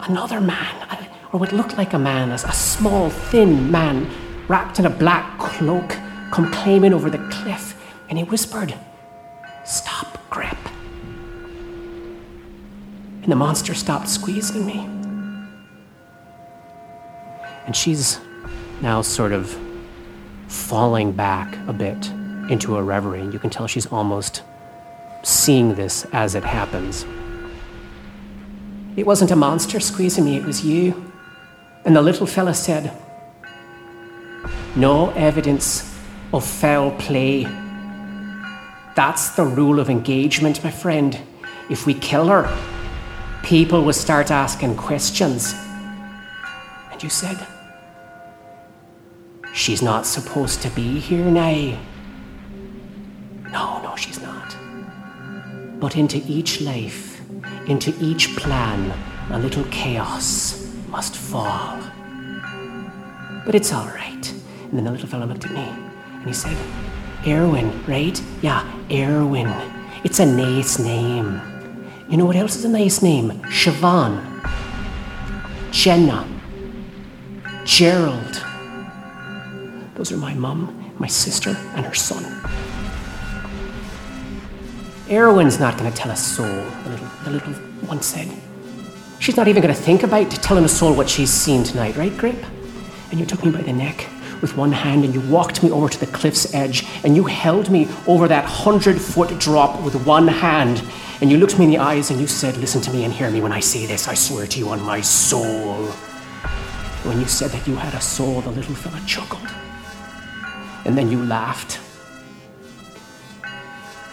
another 0.00 0.40
man, 0.40 1.08
or 1.32 1.40
what 1.40 1.52
looked 1.52 1.76
like 1.76 1.92
a 1.92 1.98
man, 1.98 2.30
as 2.30 2.44
a 2.44 2.52
small, 2.52 3.10
thin 3.10 3.70
man 3.70 4.10
wrapped 4.48 4.78
in 4.78 4.86
a 4.86 4.90
black 4.90 5.38
cloak 5.38 5.96
come 6.30 6.50
climbing 6.52 6.92
over 6.92 7.10
the 7.10 7.18
cliff, 7.30 7.80
and 8.08 8.18
he 8.18 8.24
whispered, 8.24 8.74
Stop, 9.64 10.18
Grip. 10.30 10.56
And 13.22 13.30
the 13.30 13.36
monster 13.36 13.74
stopped 13.74 14.08
squeezing 14.08 14.64
me. 14.64 14.88
And 17.66 17.76
she's 17.76 18.18
now 18.80 19.02
sort 19.02 19.32
of 19.32 19.58
falling 20.46 21.12
back 21.12 21.54
a 21.68 21.72
bit 21.72 22.08
into 22.50 22.78
a 22.78 22.82
reverie. 22.82 23.26
You 23.26 23.38
can 23.38 23.50
tell 23.50 23.66
she's 23.66 23.86
almost 23.86 24.42
seeing 25.22 25.74
this 25.74 26.06
as 26.12 26.34
it 26.34 26.44
happens. 26.44 27.04
It 28.98 29.06
wasn't 29.06 29.30
a 29.30 29.36
monster 29.36 29.78
squeezing 29.78 30.24
me, 30.24 30.38
it 30.38 30.44
was 30.44 30.64
you. 30.64 31.12
And 31.84 31.94
the 31.94 32.02
little 32.02 32.26
fella 32.26 32.52
said, 32.52 32.90
No 34.74 35.10
evidence 35.10 35.96
of 36.32 36.44
foul 36.44 36.90
play. 36.90 37.44
That's 38.96 39.36
the 39.36 39.44
rule 39.44 39.78
of 39.78 39.88
engagement, 39.88 40.64
my 40.64 40.72
friend. 40.72 41.16
If 41.70 41.86
we 41.86 41.94
kill 41.94 42.26
her, 42.26 42.50
people 43.44 43.84
will 43.84 43.92
start 43.92 44.32
asking 44.32 44.76
questions. 44.76 45.54
And 46.90 47.00
you 47.00 47.08
said, 47.08 47.38
She's 49.54 49.80
not 49.80 50.06
supposed 50.06 50.60
to 50.62 50.70
be 50.70 50.98
here 50.98 51.24
now. 51.24 51.78
No, 53.52 53.80
no, 53.80 53.94
she's 53.94 54.20
not. 54.20 54.56
But 55.78 55.96
into 55.96 56.20
each 56.26 56.60
life, 56.60 57.07
into 57.68 57.94
each 58.00 58.36
plan, 58.36 58.92
a 59.30 59.38
little 59.38 59.64
chaos 59.64 60.72
must 60.88 61.14
fall. 61.16 61.78
But 63.44 63.54
it's 63.54 63.72
all 63.72 63.86
right. 63.86 64.32
And 64.64 64.72
then 64.72 64.84
the 64.84 64.90
little 64.90 65.08
fellow 65.08 65.26
looked 65.26 65.44
at 65.44 65.52
me 65.52 65.60
and 65.60 66.26
he 66.26 66.32
said, 66.32 66.56
Erwin, 67.26 67.84
right? 67.86 68.20
Yeah, 68.42 68.64
Erwin. 68.90 69.52
It's 70.04 70.18
a 70.18 70.26
nice 70.26 70.78
name. 70.78 71.40
You 72.08 72.16
know 72.16 72.24
what 72.24 72.36
else 72.36 72.56
is 72.56 72.64
a 72.64 72.68
nice 72.68 73.02
name? 73.02 73.30
Siobhan. 73.48 74.24
Jenna. 75.70 76.26
Gerald. 77.64 78.44
Those 79.94 80.12
are 80.12 80.16
my 80.16 80.32
mum, 80.32 80.94
my 80.98 81.06
sister, 81.06 81.50
and 81.74 81.84
her 81.84 81.94
son. 81.94 82.24
Erwin's 85.10 85.58
not 85.58 85.76
going 85.76 85.90
to 85.90 85.96
tell 85.96 86.10
a 86.10 86.16
soul, 86.16 86.46
the 86.46 86.90
little, 86.90 87.07
the 87.28 87.34
little 87.34 87.52
one 87.86 88.02
said. 88.02 88.28
She's 89.18 89.36
not 89.36 89.48
even 89.48 89.62
going 89.62 89.74
to 89.74 89.80
think 89.80 90.02
about 90.02 90.30
telling 90.30 90.64
a 90.64 90.68
soul 90.68 90.94
what 90.94 91.08
she's 91.08 91.30
seen 91.30 91.64
tonight, 91.64 91.96
right, 91.96 92.16
Grip? 92.16 92.36
And 93.10 93.18
you 93.18 93.26
took 93.26 93.44
me 93.44 93.50
by 93.50 93.62
the 93.62 93.72
neck 93.72 94.06
with 94.40 94.56
one 94.56 94.70
hand 94.70 95.04
and 95.04 95.12
you 95.12 95.20
walked 95.22 95.62
me 95.62 95.70
over 95.70 95.88
to 95.88 95.98
the 95.98 96.06
cliff's 96.06 96.54
edge 96.54 96.86
and 97.02 97.16
you 97.16 97.24
held 97.24 97.70
me 97.70 97.88
over 98.06 98.28
that 98.28 98.44
hundred 98.44 99.00
foot 99.00 99.36
drop 99.40 99.82
with 99.82 100.06
one 100.06 100.28
hand 100.28 100.82
and 101.20 101.30
you 101.30 101.36
looked 101.36 101.58
me 101.58 101.64
in 101.64 101.70
the 101.70 101.78
eyes 101.78 102.10
and 102.10 102.20
you 102.20 102.26
said, 102.26 102.56
Listen 102.58 102.80
to 102.82 102.92
me 102.92 103.04
and 103.04 103.12
hear 103.12 103.30
me 103.30 103.40
when 103.40 103.52
I 103.52 103.60
say 103.60 103.86
this. 103.86 104.06
I 104.06 104.14
swear 104.14 104.46
to 104.46 104.58
you 104.58 104.68
on 104.68 104.80
my 104.82 105.00
soul. 105.00 105.86
When 107.04 107.18
you 107.20 107.26
said 107.26 107.50
that 107.50 107.66
you 107.66 107.74
had 107.74 107.94
a 107.94 108.00
soul, 108.00 108.40
the 108.40 108.50
little 108.50 108.74
fella 108.74 109.00
chuckled. 109.06 109.48
And 110.84 110.96
then 110.96 111.10
you 111.10 111.24
laughed. 111.24 111.80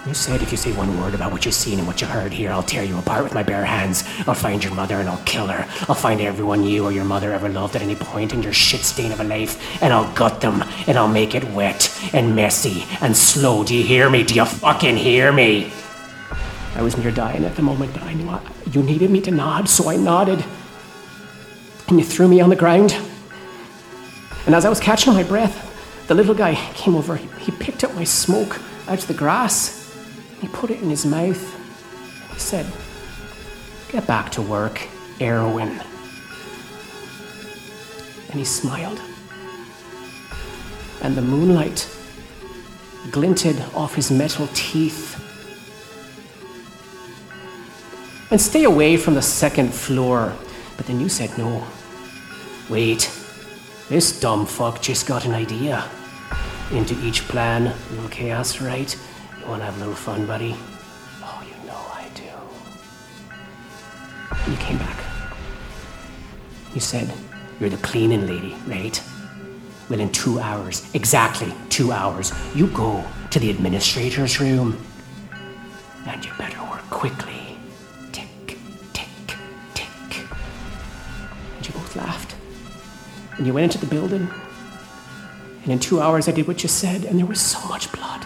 You 0.06 0.14
said 0.14 0.44
if 0.44 0.52
you 0.52 0.58
say 0.58 0.72
one 0.72 1.02
word 1.02 1.16
about 1.16 1.32
what 1.32 1.46
you've 1.46 1.56
seen 1.56 1.80
and 1.80 1.88
what 1.88 2.00
you 2.00 2.06
heard 2.06 2.32
here, 2.32 2.52
I'll 2.52 2.62
tear 2.62 2.84
you 2.84 3.00
apart 3.00 3.24
with 3.24 3.34
my 3.34 3.42
bare 3.42 3.66
hands. 3.66 4.04
I'll 4.28 4.36
find 4.36 4.64
your 4.64 4.74
mother 4.76 5.00
and 5.00 5.10
I'll 5.10 5.24
kill 5.26 5.48
her. 5.48 5.68
I'll 5.90 5.96
find 5.96 6.22
everyone 6.22 6.64
you 6.64 6.86
or 6.86 6.92
your 6.92 7.06
mother 7.06 7.34
ever 7.34 7.50
loved 7.50 7.76
at 7.76 7.82
any 7.82 7.96
point 7.96 8.32
in 8.32 8.44
your 8.44 8.54
shit 8.54 8.82
stain 8.82 9.12
of 9.12 9.20
a 9.20 9.24
life, 9.24 9.82
and 9.82 9.92
I'll 9.92 10.14
gut 10.14 10.42
them 10.42 10.64
and 10.86 11.00
I'll 11.00 11.08
make 11.08 11.34
it 11.34 11.44
wet 11.54 11.92
and 12.14 12.36
messy 12.36 12.86
and 13.02 13.18
slow. 13.18 13.64
Do 13.64 13.76
you 13.76 13.84
hear 13.84 14.08
me? 14.08 14.24
Do 14.24 14.36
you 14.36 14.46
fucking 14.46 14.96
hear 14.96 15.32
me? 15.32 15.72
I 16.76 16.84
was 16.84 16.96
near 16.98 17.10
dying 17.10 17.44
at 17.44 17.56
the 17.56 17.64
moment, 17.64 17.92
but 17.94 18.04
I 18.04 18.14
knew 18.14 18.30
I, 18.30 18.42
you 18.72 18.84
needed 18.84 19.10
me 19.10 19.22
to 19.22 19.32
nod, 19.32 19.68
so 19.68 19.90
I 19.90 19.96
nodded. 19.96 20.46
And 21.88 21.98
you 21.98 22.06
threw 22.06 22.28
me 22.28 22.42
on 22.42 22.52
the 22.52 22.56
ground. 22.56 22.96
And 24.46 24.54
as 24.54 24.66
I 24.66 24.70
was 24.70 24.80
catching 24.80 25.14
my 25.14 25.24
breath, 25.24 26.06
the 26.08 26.14
little 26.14 26.36
guy 26.36 26.54
came 26.76 26.96
over. 26.96 27.16
He 27.16 27.52
picked 27.54 27.84
up 27.84 27.96
my 27.96 28.04
smoke 28.04 28.62
out 28.88 29.00
of 29.00 29.08
the 29.08 29.16
grass. 29.16 29.85
He 30.46 30.52
put 30.52 30.70
it 30.70 30.80
in 30.80 30.92
his 30.92 31.08
mouth. 31.08 31.44
He 32.32 32.40
said, 32.40 32.68
Get 33.90 34.06
back 34.06 34.32
to 34.34 34.44
work, 34.44 34.80
Erwin. 35.20 35.82
And 38.30 38.38
he 38.38 38.46
smiled. 38.46 39.02
And 41.02 41.16
the 41.16 41.24
moonlight 41.24 41.90
glinted 43.10 43.60
off 43.74 43.96
his 43.96 44.12
metal 44.12 44.48
teeth. 44.54 45.20
And 48.30 48.40
stay 48.40 48.66
away 48.66 48.98
from 48.98 49.16
the 49.16 49.24
second 49.24 49.74
floor. 49.74 50.32
But 50.78 50.86
then 50.86 51.00
you 51.00 51.10
said 51.10 51.36
no. 51.40 51.66
Wait, 52.70 53.12
this 53.90 54.20
dumb 54.20 54.46
fuck 54.46 54.80
just 54.80 55.08
got 55.08 55.26
an 55.26 55.34
idea. 55.34 55.90
Into 56.72 56.94
each 57.04 57.22
plan, 57.22 57.74
little 57.90 58.10
chaos, 58.10 58.62
right? 58.62 58.96
You 59.46 59.52
wanna 59.52 59.66
have 59.66 59.76
a 59.76 59.80
little 59.80 59.94
fun, 59.94 60.26
buddy? 60.26 60.56
Oh, 61.22 61.44
you 61.46 61.68
know 61.68 61.78
I 61.94 62.08
do. 62.16 62.24
You 64.50 64.58
came 64.58 64.80
back. 64.80 65.04
You 66.74 66.82
said, 66.82 67.14
You're 67.60 67.70
the 67.70 67.78
cleaning 67.78 68.26
lady, 68.26 68.56
right? 68.66 69.00
Well, 69.88 70.00
in 70.00 70.12
two 70.12 70.40
hours, 70.40 70.90
exactly 70.96 71.54
two 71.70 71.92
hours, 71.92 72.34
you 72.56 72.66
go 72.68 73.04
to 73.30 73.38
the 73.38 73.52
administrator's 73.52 74.40
room. 74.40 74.84
And 76.08 76.26
you 76.26 76.32
better 76.40 76.60
work 76.64 76.90
quickly. 76.90 77.56
Tick, 78.14 78.58
tick, 78.94 79.38
tick. 79.76 80.26
And 81.58 81.68
you 81.68 81.72
both 81.72 81.96
laughed. 81.96 82.36
And 83.38 83.46
you 83.46 83.54
went 83.54 83.66
into 83.76 83.78
the 83.78 83.94
building. 83.94 84.28
And 85.62 85.72
in 85.72 85.78
two 85.78 86.02
hours, 86.02 86.28
I 86.28 86.32
did 86.32 86.48
what 86.48 86.64
you 86.64 86.70
said, 86.70 87.06
and 87.06 87.20
there 87.20 87.28
was 87.28 87.40
so 87.40 87.64
much 87.68 87.92
blood. 87.92 88.26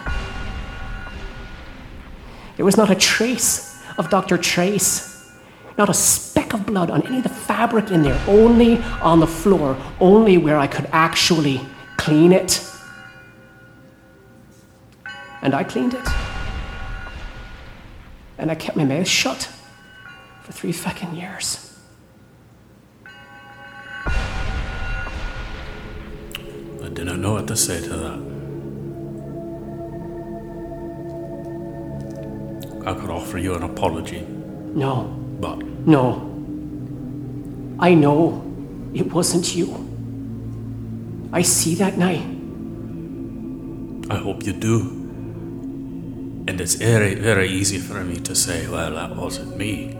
There 2.60 2.66
was 2.66 2.76
not 2.76 2.90
a 2.90 2.94
trace 2.94 3.82
of 3.96 4.10
Dr. 4.10 4.36
Trace, 4.36 5.32
not 5.78 5.88
a 5.88 5.94
speck 5.94 6.52
of 6.52 6.66
blood 6.66 6.90
on 6.90 7.00
any 7.06 7.16
of 7.16 7.22
the 7.22 7.30
fabric 7.30 7.90
in 7.90 8.02
there, 8.02 8.20
only 8.28 8.76
on 9.00 9.18
the 9.18 9.26
floor, 9.26 9.78
only 9.98 10.36
where 10.36 10.58
I 10.58 10.66
could 10.66 10.86
actually 10.92 11.62
clean 11.96 12.32
it. 12.32 12.62
And 15.40 15.54
I 15.54 15.64
cleaned 15.64 15.94
it. 15.94 16.06
And 18.36 18.50
I 18.50 18.54
kept 18.54 18.76
my 18.76 18.84
mouth 18.84 19.08
shut 19.08 19.50
for 20.42 20.52
three 20.52 20.72
fucking 20.72 21.14
years. 21.14 21.78
I 24.04 24.10
didn't 26.92 27.22
know 27.22 27.32
what 27.32 27.48
to 27.48 27.56
say 27.56 27.80
to 27.80 27.88
that. 27.88 28.39
I 32.86 32.94
could 32.94 33.10
offer 33.10 33.38
you 33.38 33.54
an 33.54 33.62
apology, 33.62 34.20
No, 34.74 35.04
but 35.40 35.62
no. 35.86 36.26
I 37.78 37.94
know 37.94 38.42
it 38.94 39.12
wasn't 39.12 39.54
you. 39.54 39.68
I 41.32 41.42
see 41.42 41.74
that 41.76 41.96
night. 41.98 42.24
I 44.10 44.16
hope 44.16 44.44
you 44.44 44.52
do. 44.52 44.80
And 46.48 46.60
it's 46.60 46.74
very, 46.74 47.14
very 47.14 47.48
easy 47.48 47.78
for 47.78 48.02
me 48.02 48.16
to 48.16 48.34
say, 48.34 48.66
well, 48.68 48.94
that 48.94 49.14
wasn't 49.14 49.56
me. 49.56 49.92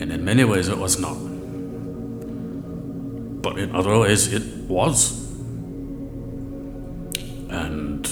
And 0.00 0.10
in 0.12 0.24
many 0.24 0.44
ways, 0.44 0.68
it 0.68 0.78
was 0.78 0.98
not. 0.98 1.16
But 3.42 3.58
in 3.58 3.74
other 3.74 3.98
ways, 3.98 4.32
it 4.32 4.42
was. 4.68 5.12
And 7.50 8.06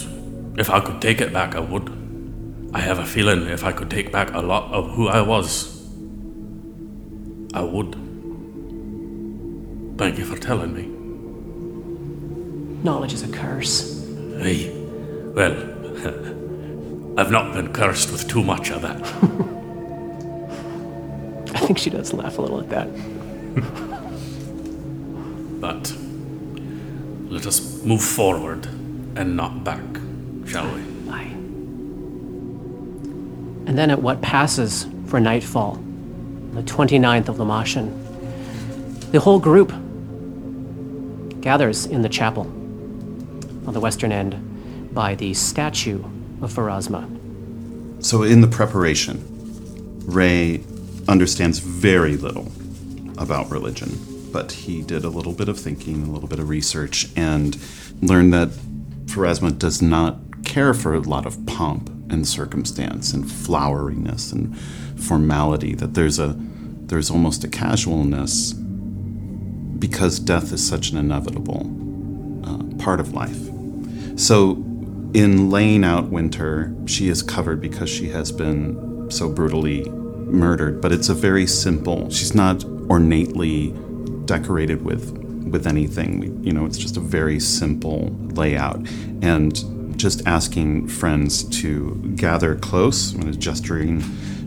if 0.57 0.71
I 0.71 0.81
could 0.81 1.01
take 1.03 1.21
it 1.21 1.33
back, 1.33 1.55
I 1.57 1.61
would. 1.61 2.04
I 2.75 2.81
have 2.81 2.99
a 2.99 3.07
feeling 3.07 3.47
if 3.47 3.62
I 3.62 3.70
could 3.70 3.89
take 3.89 4.11
back 4.11 4.35
a 4.35 4.41
lot 4.41 4.72
of 4.72 4.91
who 4.91 5.07
I 5.07 5.20
was, 5.20 5.81
I 7.55 7.62
would. 7.62 7.93
Thank 9.97 10.18
you 10.18 10.25
for 10.25 10.37
telling 10.37 10.75
me. 10.75 10.89
Knowledge 12.83 13.12
is 13.12 13.22
a 13.22 13.29
curse. 13.29 14.05
Hey, 14.39 14.72
well, 15.35 15.53
I've 17.16 17.31
not 17.31 17.55
been 17.55 17.72
cursed 17.72 18.11
with 18.11 18.27
too 18.27 18.43
much 18.43 18.70
of 18.70 18.83
that. 18.83 19.01
I 21.55 21.66
think 21.66 21.79
she 21.79 21.91
does 21.91 22.12
laugh 22.12 22.39
a 22.39 22.43
little 22.43 22.61
at 22.61 22.70
that. 22.70 22.89
But 25.61 25.95
let 27.31 27.47
us 27.47 27.83
move 27.85 28.03
forward 28.03 28.66
and 29.16 29.35
not 29.35 29.64
back, 29.64 29.81
shall 30.47 30.70
we? 30.75 30.94
And 33.67 33.79
then 33.79 33.91
at 33.91 34.03
what 34.03 34.21
passes 34.21 34.87
for 35.07 35.21
nightfall, 35.21 35.77
the 36.53 36.62
29th 36.62 37.29
of 37.29 37.37
Lamashan, 37.37 38.01
the 39.11 39.21
whole 39.21 39.39
group 39.39 39.73
gathers 41.41 41.87
in 41.87 42.03
the 42.03 42.09
chapel 42.09 42.43
on 43.67 43.73
the 43.73 43.81
western 43.81 44.12
end 44.12 44.95
by 44.95 45.15
the 45.15 45.35
statue 45.35 46.03
of 46.43 46.53
Pharasma. 46.53 47.09
So, 48.05 48.23
in 48.23 48.41
the 48.41 48.49
preparation, 48.49 49.23
Ray 50.07 50.62
understands 51.09 51.59
very 51.59 52.17
little 52.17 52.51
about 53.19 53.51
religion, 53.51 53.99
but 54.33 54.53
he 54.53 54.83
did 54.83 55.05
a 55.05 55.09
little 55.09 55.33
bit 55.33 55.49
of 55.49 55.59
thinking, 55.59 56.03
a 56.03 56.11
little 56.11 56.29
bit 56.29 56.39
of 56.39 56.49
research, 56.49 57.09
and 57.17 57.57
learned 58.03 58.33
that 58.35 58.51
Pharasma 59.07 59.59
does 59.59 59.81
not 59.81 60.19
care 60.45 60.75
for 60.75 60.95
a 60.95 61.01
lot 61.01 61.25
of 61.25 61.45
pomp 61.47 61.91
and 62.15 62.27
circumstance 62.27 63.12
and 63.12 63.25
floweriness 63.25 64.33
and 64.33 64.59
formality. 64.99 65.75
That 65.75 65.93
there's 65.95 66.19
a 66.19 66.35
there's 66.39 67.11
almost 67.11 67.45
a 67.45 67.49
casualness 67.49 68.55
because 69.79 70.19
death 70.19 70.53
is 70.53 70.67
such 70.67 70.91
an 70.91 70.97
inevitable 70.99 71.62
uh, 72.45 72.83
part 72.83 73.01
of 73.01 73.12
life. 73.12 73.39
So, 74.17 74.53
in 75.12 75.51
laying 75.51 75.85
out 75.85 76.11
Winter, 76.11 76.75
she 76.87 77.09
is 77.09 77.23
covered 77.23 77.61
because 77.61 77.91
she 77.91 78.09
has 78.09 78.33
been 78.33 79.11
so 79.11 79.29
brutally 79.29 79.89
murdered, 79.91 80.81
but 80.81 80.93
it's 80.93 81.09
a 81.09 81.15
very 81.15 81.47
simple. 81.47 82.11
She's 82.11 82.35
not 82.35 82.65
ornately 82.89 83.75
decorated 84.25 84.85
with 84.85 85.12
with 85.51 85.67
anything. 85.67 86.21
We- 86.21 86.33
You 86.47 86.53
know, 86.53 86.65
it's 86.67 86.79
just 86.79 86.97
a 86.97 87.01
very 87.01 87.39
simple 87.41 88.15
layout, 88.35 88.81
and 89.23 89.53
just 90.05 90.27
asking 90.27 90.87
friends 90.87 91.45
to 91.45 91.95
gather 92.15 92.57
close. 92.57 93.13
Gesturing 93.39 94.03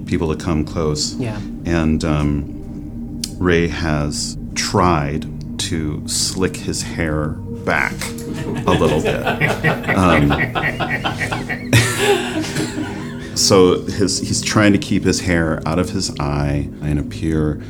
people 0.06 0.32
to 0.32 0.46
come 0.46 0.64
close. 0.64 1.16
Yeah. 1.16 1.36
And 1.66 2.06
um, 2.06 3.24
Ray 3.40 3.68
has 3.68 4.38
tried 4.54 5.26
to 5.62 6.08
slick 6.08 6.58
his 6.58 6.84
hair 6.84 7.30
back 7.66 7.96
a 8.68 8.72
little 8.72 9.02
bit. 9.02 9.18
Um, 9.98 10.30
so 13.36 13.82
his 13.86 14.20
he's 14.20 14.44
trying 14.44 14.74
to 14.74 14.78
keep 14.78 15.04
his 15.04 15.22
hair 15.22 15.60
out 15.66 15.80
of 15.80 15.90
his 15.90 16.16
eye 16.20 16.70
and 16.84 17.00
appear 17.00 17.64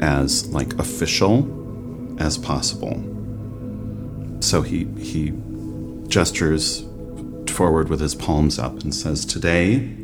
as 0.00 0.46
like 0.52 0.78
official 0.78 1.48
as 2.20 2.36
possible. 2.36 3.02
So 4.40 4.60
he 4.60 4.84
he 4.98 5.32
gestures 6.08 6.84
forward 7.60 7.90
with 7.90 8.00
his 8.00 8.14
palms 8.14 8.58
up 8.58 8.80
and 8.80 8.94
says, 8.94 9.26
"Today, 9.26 9.94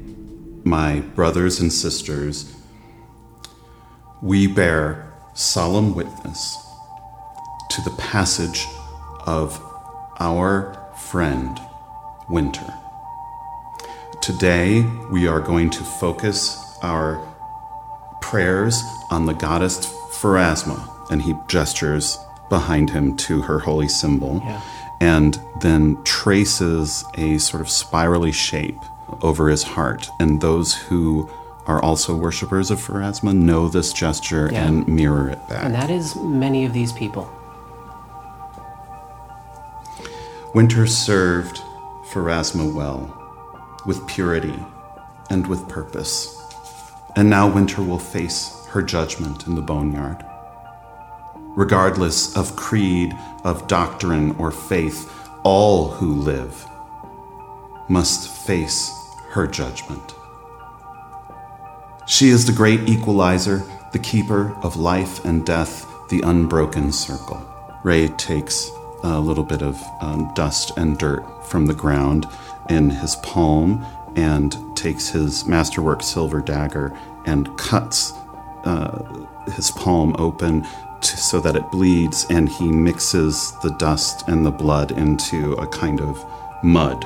my 0.62 1.00
brothers 1.00 1.58
and 1.58 1.72
sisters, 1.72 2.52
we 4.20 4.46
bear 4.46 5.10
solemn 5.32 5.94
witness 5.94 6.58
to 7.70 7.80
the 7.80 7.96
passage 7.96 8.68
of 9.24 9.58
our 10.20 10.76
friend 10.98 11.58
Winter. 12.28 12.74
Today, 14.20 14.82
we 15.10 15.26
are 15.26 15.40
going 15.40 15.70
to 15.70 15.82
focus 15.82 16.58
our 16.82 17.18
prayers 18.20 18.82
on 19.10 19.24
the 19.24 19.32
goddess 19.32 19.86
Pharasma, 20.20 20.78
and 21.10 21.22
he 21.22 21.34
gestures 21.48 22.18
behind 22.50 22.90
him 22.90 23.16
to 23.16 23.40
her 23.40 23.60
holy 23.60 23.88
symbol, 23.88 24.42
Yeah. 24.44 24.60
And 25.00 25.38
then 25.60 26.02
traces 26.04 27.04
a 27.14 27.38
sort 27.38 27.60
of 27.60 27.68
spirally 27.68 28.32
shape 28.32 28.78
over 29.22 29.48
his 29.48 29.62
heart. 29.62 30.08
And 30.18 30.40
those 30.40 30.74
who 30.74 31.30
are 31.66 31.82
also 31.82 32.14
worshippers 32.16 32.70
of 32.70 32.78
Pharasma 32.78 33.34
know 33.34 33.68
this 33.68 33.92
gesture 33.92 34.48
Yeah. 34.52 34.64
and 34.66 34.86
mirror 34.88 35.28
it 35.30 35.48
back. 35.48 35.64
And 35.64 35.74
that 35.74 35.90
is 35.90 36.14
many 36.16 36.64
of 36.64 36.72
these 36.72 36.92
people. 36.92 37.28
Winter 40.54 40.86
served 40.86 41.60
Pharasma 42.10 42.72
well, 42.72 43.12
with 43.84 44.06
purity 44.06 44.58
and 45.28 45.46
with 45.46 45.68
purpose. 45.68 46.40
And 47.16 47.28
now 47.28 47.48
Winter 47.52 47.82
will 47.82 47.98
face 47.98 48.64
her 48.70 48.80
judgment 48.82 49.46
in 49.46 49.54
the 49.54 49.62
boneyard. 49.62 50.24
Regardless 51.56 52.36
of 52.36 52.54
creed, 52.54 53.12
of 53.42 53.66
doctrine, 53.66 54.36
or 54.36 54.52
faith, 54.52 55.12
all 55.42 55.88
who 55.88 56.14
live 56.14 56.66
must 57.88 58.46
face 58.46 58.92
her 59.30 59.46
judgment. 59.46 60.14
She 62.06 62.28
is 62.28 62.46
the 62.46 62.52
great 62.52 62.88
equalizer, 62.88 63.64
the 63.92 63.98
keeper 63.98 64.54
of 64.62 64.76
life 64.76 65.24
and 65.24 65.44
death, 65.44 65.86
the 66.08 66.20
unbroken 66.20 66.92
circle. 66.92 67.42
Ray 67.82 68.08
takes 68.08 68.70
a 69.02 69.18
little 69.18 69.44
bit 69.44 69.62
of 69.62 69.82
um, 70.00 70.32
dust 70.34 70.76
and 70.76 70.98
dirt 70.98 71.24
from 71.44 71.66
the 71.66 71.74
ground 71.74 72.26
in 72.68 72.90
his 72.90 73.16
palm 73.16 73.84
and 74.16 74.56
takes 74.76 75.08
his 75.08 75.46
masterwork 75.46 76.02
silver 76.02 76.40
dagger 76.40 76.96
and 77.26 77.56
cuts 77.58 78.12
uh, 78.64 79.26
his 79.54 79.70
palm 79.72 80.14
open 80.18 80.66
so 81.06 81.40
that 81.40 81.56
it 81.56 81.70
bleeds, 81.70 82.26
and 82.30 82.48
he 82.48 82.68
mixes 82.68 83.52
the 83.62 83.70
dust 83.70 84.28
and 84.28 84.44
the 84.44 84.50
blood 84.50 84.92
into 84.92 85.52
a 85.54 85.66
kind 85.66 86.00
of 86.00 86.24
mud. 86.62 87.04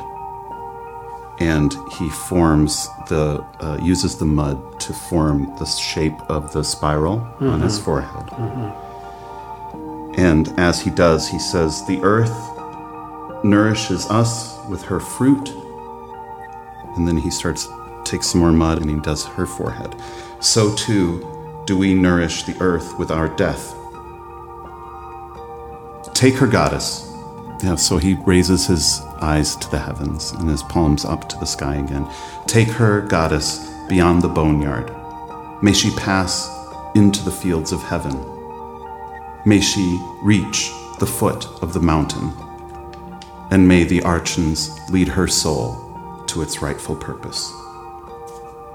And 1.38 1.74
he 1.98 2.09
forms 2.11 2.88
the 3.09 3.44
uh, 3.61 3.78
uses 3.80 4.18
the 4.18 4.26
mud 4.26 4.80
to 4.80 4.92
form 4.92 5.55
the 5.59 5.64
shape 5.64 6.20
of 6.28 6.53
the 6.53 6.62
spiral 6.62 7.26
on 7.40 7.61
his 7.61 7.78
forehead. 7.78 8.30
And 10.18 10.48
as 10.59 10.80
he 10.80 10.90
does, 10.90 11.28
he 11.28 11.38
says, 11.38 11.86
The 11.86 12.01
earth 12.03 12.34
nourishes 13.42 14.07
us 14.11 14.59
with 14.68 14.82
her 14.82 15.01
fruit. 15.01 15.48
And 16.96 17.07
then 17.09 17.16
he 17.16 17.30
starts, 17.30 17.68
takes 18.05 18.26
some 18.26 18.40
more 18.40 18.53
mud 18.53 18.80
and 18.82 18.90
he 18.90 19.01
does 19.01 19.24
her 19.24 19.46
forehead. 19.46 19.94
So 20.40 20.74
too 20.74 21.62
do 21.66 21.76
we 21.76 21.94
nourish 21.94 22.42
the 22.42 22.61
earth 22.61 22.98
with 22.98 23.11
our 23.11 23.28
death. 23.28 23.76
Take 26.14 26.34
her, 26.34 26.46
goddess. 26.46 27.06
Yeah, 27.62 27.74
so 27.74 27.98
he 27.98 28.14
raises 28.14 28.66
his 28.66 29.00
eyes 29.20 29.56
to 29.56 29.70
the 29.70 29.78
heavens 29.78 30.32
and 30.32 30.48
his 30.48 30.62
palms 30.62 31.04
up 31.04 31.28
to 31.28 31.38
the 31.38 31.46
sky 31.46 31.76
again. 31.76 32.08
Take 32.46 32.68
her, 32.68 33.02
goddess, 33.02 33.70
beyond 33.88 34.22
the 34.22 34.28
boneyard. 34.28 34.94
May 35.62 35.72
she 35.72 35.90
pass 35.96 36.48
into 36.94 37.22
the 37.22 37.30
fields 37.30 37.72
of 37.72 37.82
heaven. 37.82 38.18
May 39.44 39.61
she 39.61 40.00
reach 40.22 40.70
the 40.98 41.06
foot 41.06 41.46
of 41.62 41.72
the 41.74 41.80
mountain. 41.80 42.32
And 43.50 43.66
may 43.66 43.84
the 43.84 44.02
archons 44.02 44.78
lead 44.90 45.08
her 45.08 45.26
soul 45.26 46.24
to 46.28 46.42
its 46.42 46.62
rightful 46.62 46.96
purpose. 46.96 47.52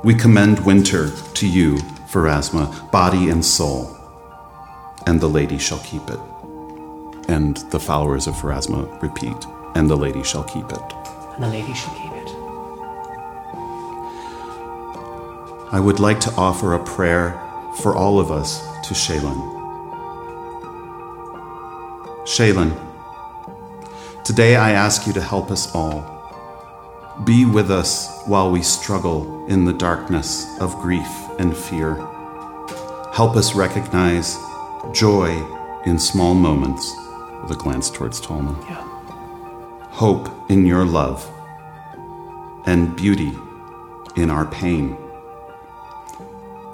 We 0.03 0.13
commend 0.13 0.59
winter 0.65 1.09
to 1.09 1.47
you, 1.47 1.77
Pharasma, 2.11 2.91
body 2.91 3.29
and 3.29 3.43
soul, 3.43 3.97
and 5.07 5.19
the 5.19 5.29
lady 5.29 5.57
shall 5.57 5.79
keep 5.79 6.09
it. 6.09 6.19
And 7.27 7.57
the 7.71 7.79
followers 7.79 8.27
of 8.27 8.35
Pharasma 8.35 9.01
repeat, 9.01 9.45
and 9.75 9.89
the 9.89 9.95
lady 9.95 10.23
shall 10.23 10.43
keep 10.43 10.71
it. 10.71 10.93
And 11.35 11.43
the 11.43 11.49
lady 11.49 11.73
shall 11.73 11.93
keep 11.95 12.11
it. 12.11 12.29
I 15.71 15.79
would 15.79 15.99
like 15.99 16.19
to 16.21 16.31
offer 16.35 16.73
a 16.73 16.83
prayer 16.83 17.41
for 17.81 17.95
all 17.95 18.19
of 18.19 18.31
us 18.31 18.61
to 18.87 18.93
Shelyn. 18.93 19.51
Shelyn, 22.25 22.73
today 24.23 24.55
I 24.55 24.71
ask 24.71 25.05
you 25.05 25.13
to 25.13 25.21
help 25.21 25.51
us 25.51 25.73
all. 25.75 26.11
Be 27.23 27.45
with 27.45 27.71
us 27.71 28.21
while 28.25 28.51
we 28.51 28.61
struggle 28.61 29.45
in 29.47 29.65
the 29.65 29.73
darkness 29.73 30.45
of 30.59 30.75
grief 30.77 31.07
and 31.39 31.55
fear. 31.55 31.95
Help 33.13 33.35
us 33.35 33.55
recognize 33.55 34.37
joy 34.93 35.43
in 35.85 35.99
small 35.99 36.33
moments, 36.33 36.95
with 37.45 37.57
a 37.57 37.61
glance 37.61 37.91
towards 37.91 38.19
Tolman. 38.19 38.55
Yeah. 38.63 38.81
Hope 39.91 40.27
in 40.49 40.65
your 40.65 40.83
love, 40.83 41.29
and 42.65 42.95
beauty 42.95 43.31
in 44.15 44.31
our 44.31 44.45
pain. 44.45 44.97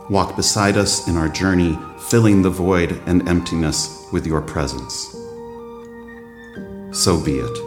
Walk 0.09 0.35
beside 0.35 0.77
us 0.77 1.07
in 1.07 1.17
our 1.17 1.29
journey, 1.29 1.77
filling 2.09 2.41
the 2.41 2.49
void 2.49 2.99
and 3.05 3.27
emptiness 3.27 4.07
with 4.11 4.25
your 4.25 4.41
presence. 4.41 5.15
So 6.91 7.19
be 7.23 7.37
it. 7.37 7.57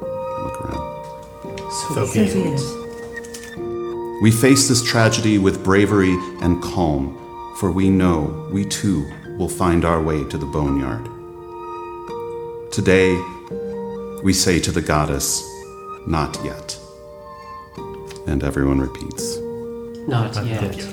Look 0.00 0.60
around. 0.62 1.04
So 1.72 2.06
be 2.12 2.20
it. 2.20 2.60
We 4.22 4.30
face 4.30 4.68
this 4.68 4.82
tragedy 4.82 5.38
with 5.38 5.64
bravery 5.64 6.16
and 6.40 6.62
calm, 6.62 7.18
for 7.58 7.70
we 7.70 7.90
know 7.90 8.48
we 8.52 8.64
too 8.64 9.04
will 9.38 9.48
find 9.48 9.84
our 9.84 10.02
way 10.02 10.24
to 10.24 10.38
the 10.38 10.46
boneyard. 10.46 11.08
Today, 12.74 13.14
we 14.24 14.32
say 14.32 14.58
to 14.58 14.72
the 14.72 14.82
goddess, 14.82 15.48
Not 16.08 16.36
yet. 16.44 16.76
And 18.26 18.42
everyone 18.42 18.80
repeats. 18.80 19.36
Not 20.08 20.34
yet. 20.44 20.84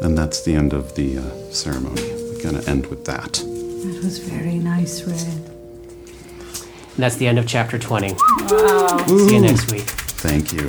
And 0.00 0.16
that's 0.16 0.44
the 0.44 0.54
end 0.54 0.72
of 0.72 0.94
the 0.94 1.18
uh, 1.18 1.50
ceremony. 1.50 2.00
We're 2.00 2.42
going 2.44 2.62
to 2.62 2.70
end 2.70 2.86
with 2.86 3.04
that. 3.06 3.32
That 3.32 4.00
was 4.04 4.20
very 4.20 4.60
nice, 4.60 5.02
Red. 5.02 5.18
And 5.18 6.98
that's 6.98 7.16
the 7.16 7.26
end 7.26 7.40
of 7.40 7.48
chapter 7.48 7.76
20. 7.76 8.10
See 8.10 9.34
you 9.34 9.40
next 9.40 9.72
week. 9.72 9.82
Thank 9.82 10.52
you. 10.52 10.68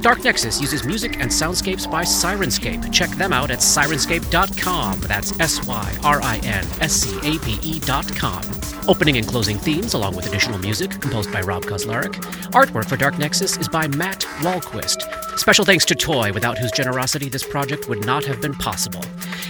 Dark 0.00 0.22
Nexus 0.24 0.60
uses 0.60 0.84
music 0.84 1.20
and 1.20 1.30
soundscapes 1.30 1.90
by 1.90 2.04
Syrinscape. 2.04 2.92
Check 2.92 3.10
them 3.10 3.32
out 3.32 3.50
at 3.50 3.58
syrinscape.com. 3.60 5.00
That's 5.00 5.38
S 5.40 5.66
Y 5.66 5.98
R 6.04 6.22
I 6.22 6.36
N 6.38 6.64
S 6.80 6.92
C 6.92 7.16
A 7.18 7.38
P 7.38 7.58
E.com. 7.62 8.55
Opening 8.88 9.16
and 9.16 9.26
closing 9.26 9.58
themes, 9.58 9.94
along 9.94 10.14
with 10.14 10.28
additional 10.28 10.58
music, 10.58 10.92
composed 11.00 11.32
by 11.32 11.40
Rob 11.40 11.64
Kauzlaric. 11.64 12.14
Artwork 12.52 12.88
for 12.88 12.96
Dark 12.96 13.18
Nexus 13.18 13.56
is 13.56 13.68
by 13.68 13.88
Matt 13.88 14.20
Wahlquist. 14.40 15.38
Special 15.38 15.64
thanks 15.64 15.84
to 15.86 15.96
Toy, 15.96 16.32
without 16.32 16.56
whose 16.56 16.70
generosity 16.70 17.28
this 17.28 17.42
project 17.42 17.88
would 17.88 18.06
not 18.06 18.24
have 18.24 18.40
been 18.40 18.54
possible. 18.54 19.02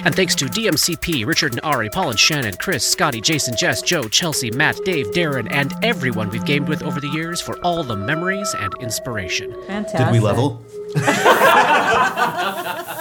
And 0.06 0.14
thanks 0.14 0.34
to 0.36 0.46
DMCP, 0.46 1.26
Richard 1.26 1.52
and 1.52 1.60
Ari, 1.64 1.90
Paul 1.90 2.10
and 2.10 2.18
Shannon, 2.18 2.54
Chris, 2.54 2.82
Scotty, 2.82 3.20
Jason, 3.20 3.54
Jess, 3.56 3.82
Joe, 3.82 4.08
Chelsea, 4.08 4.50
Matt, 4.50 4.80
Dave, 4.86 5.08
Darren, 5.08 5.48
and 5.50 5.74
everyone 5.82 6.30
we've 6.30 6.46
gamed 6.46 6.68
with 6.68 6.82
over 6.82 6.98
the 6.98 7.08
years 7.08 7.40
for 7.40 7.58
all 7.58 7.82
the 7.82 7.96
memories 7.96 8.54
and 8.58 8.72
inspiration. 8.80 9.52
Fantastic. 9.66 9.98
Did 9.98 10.12
we 10.12 10.20
level? 10.20 10.64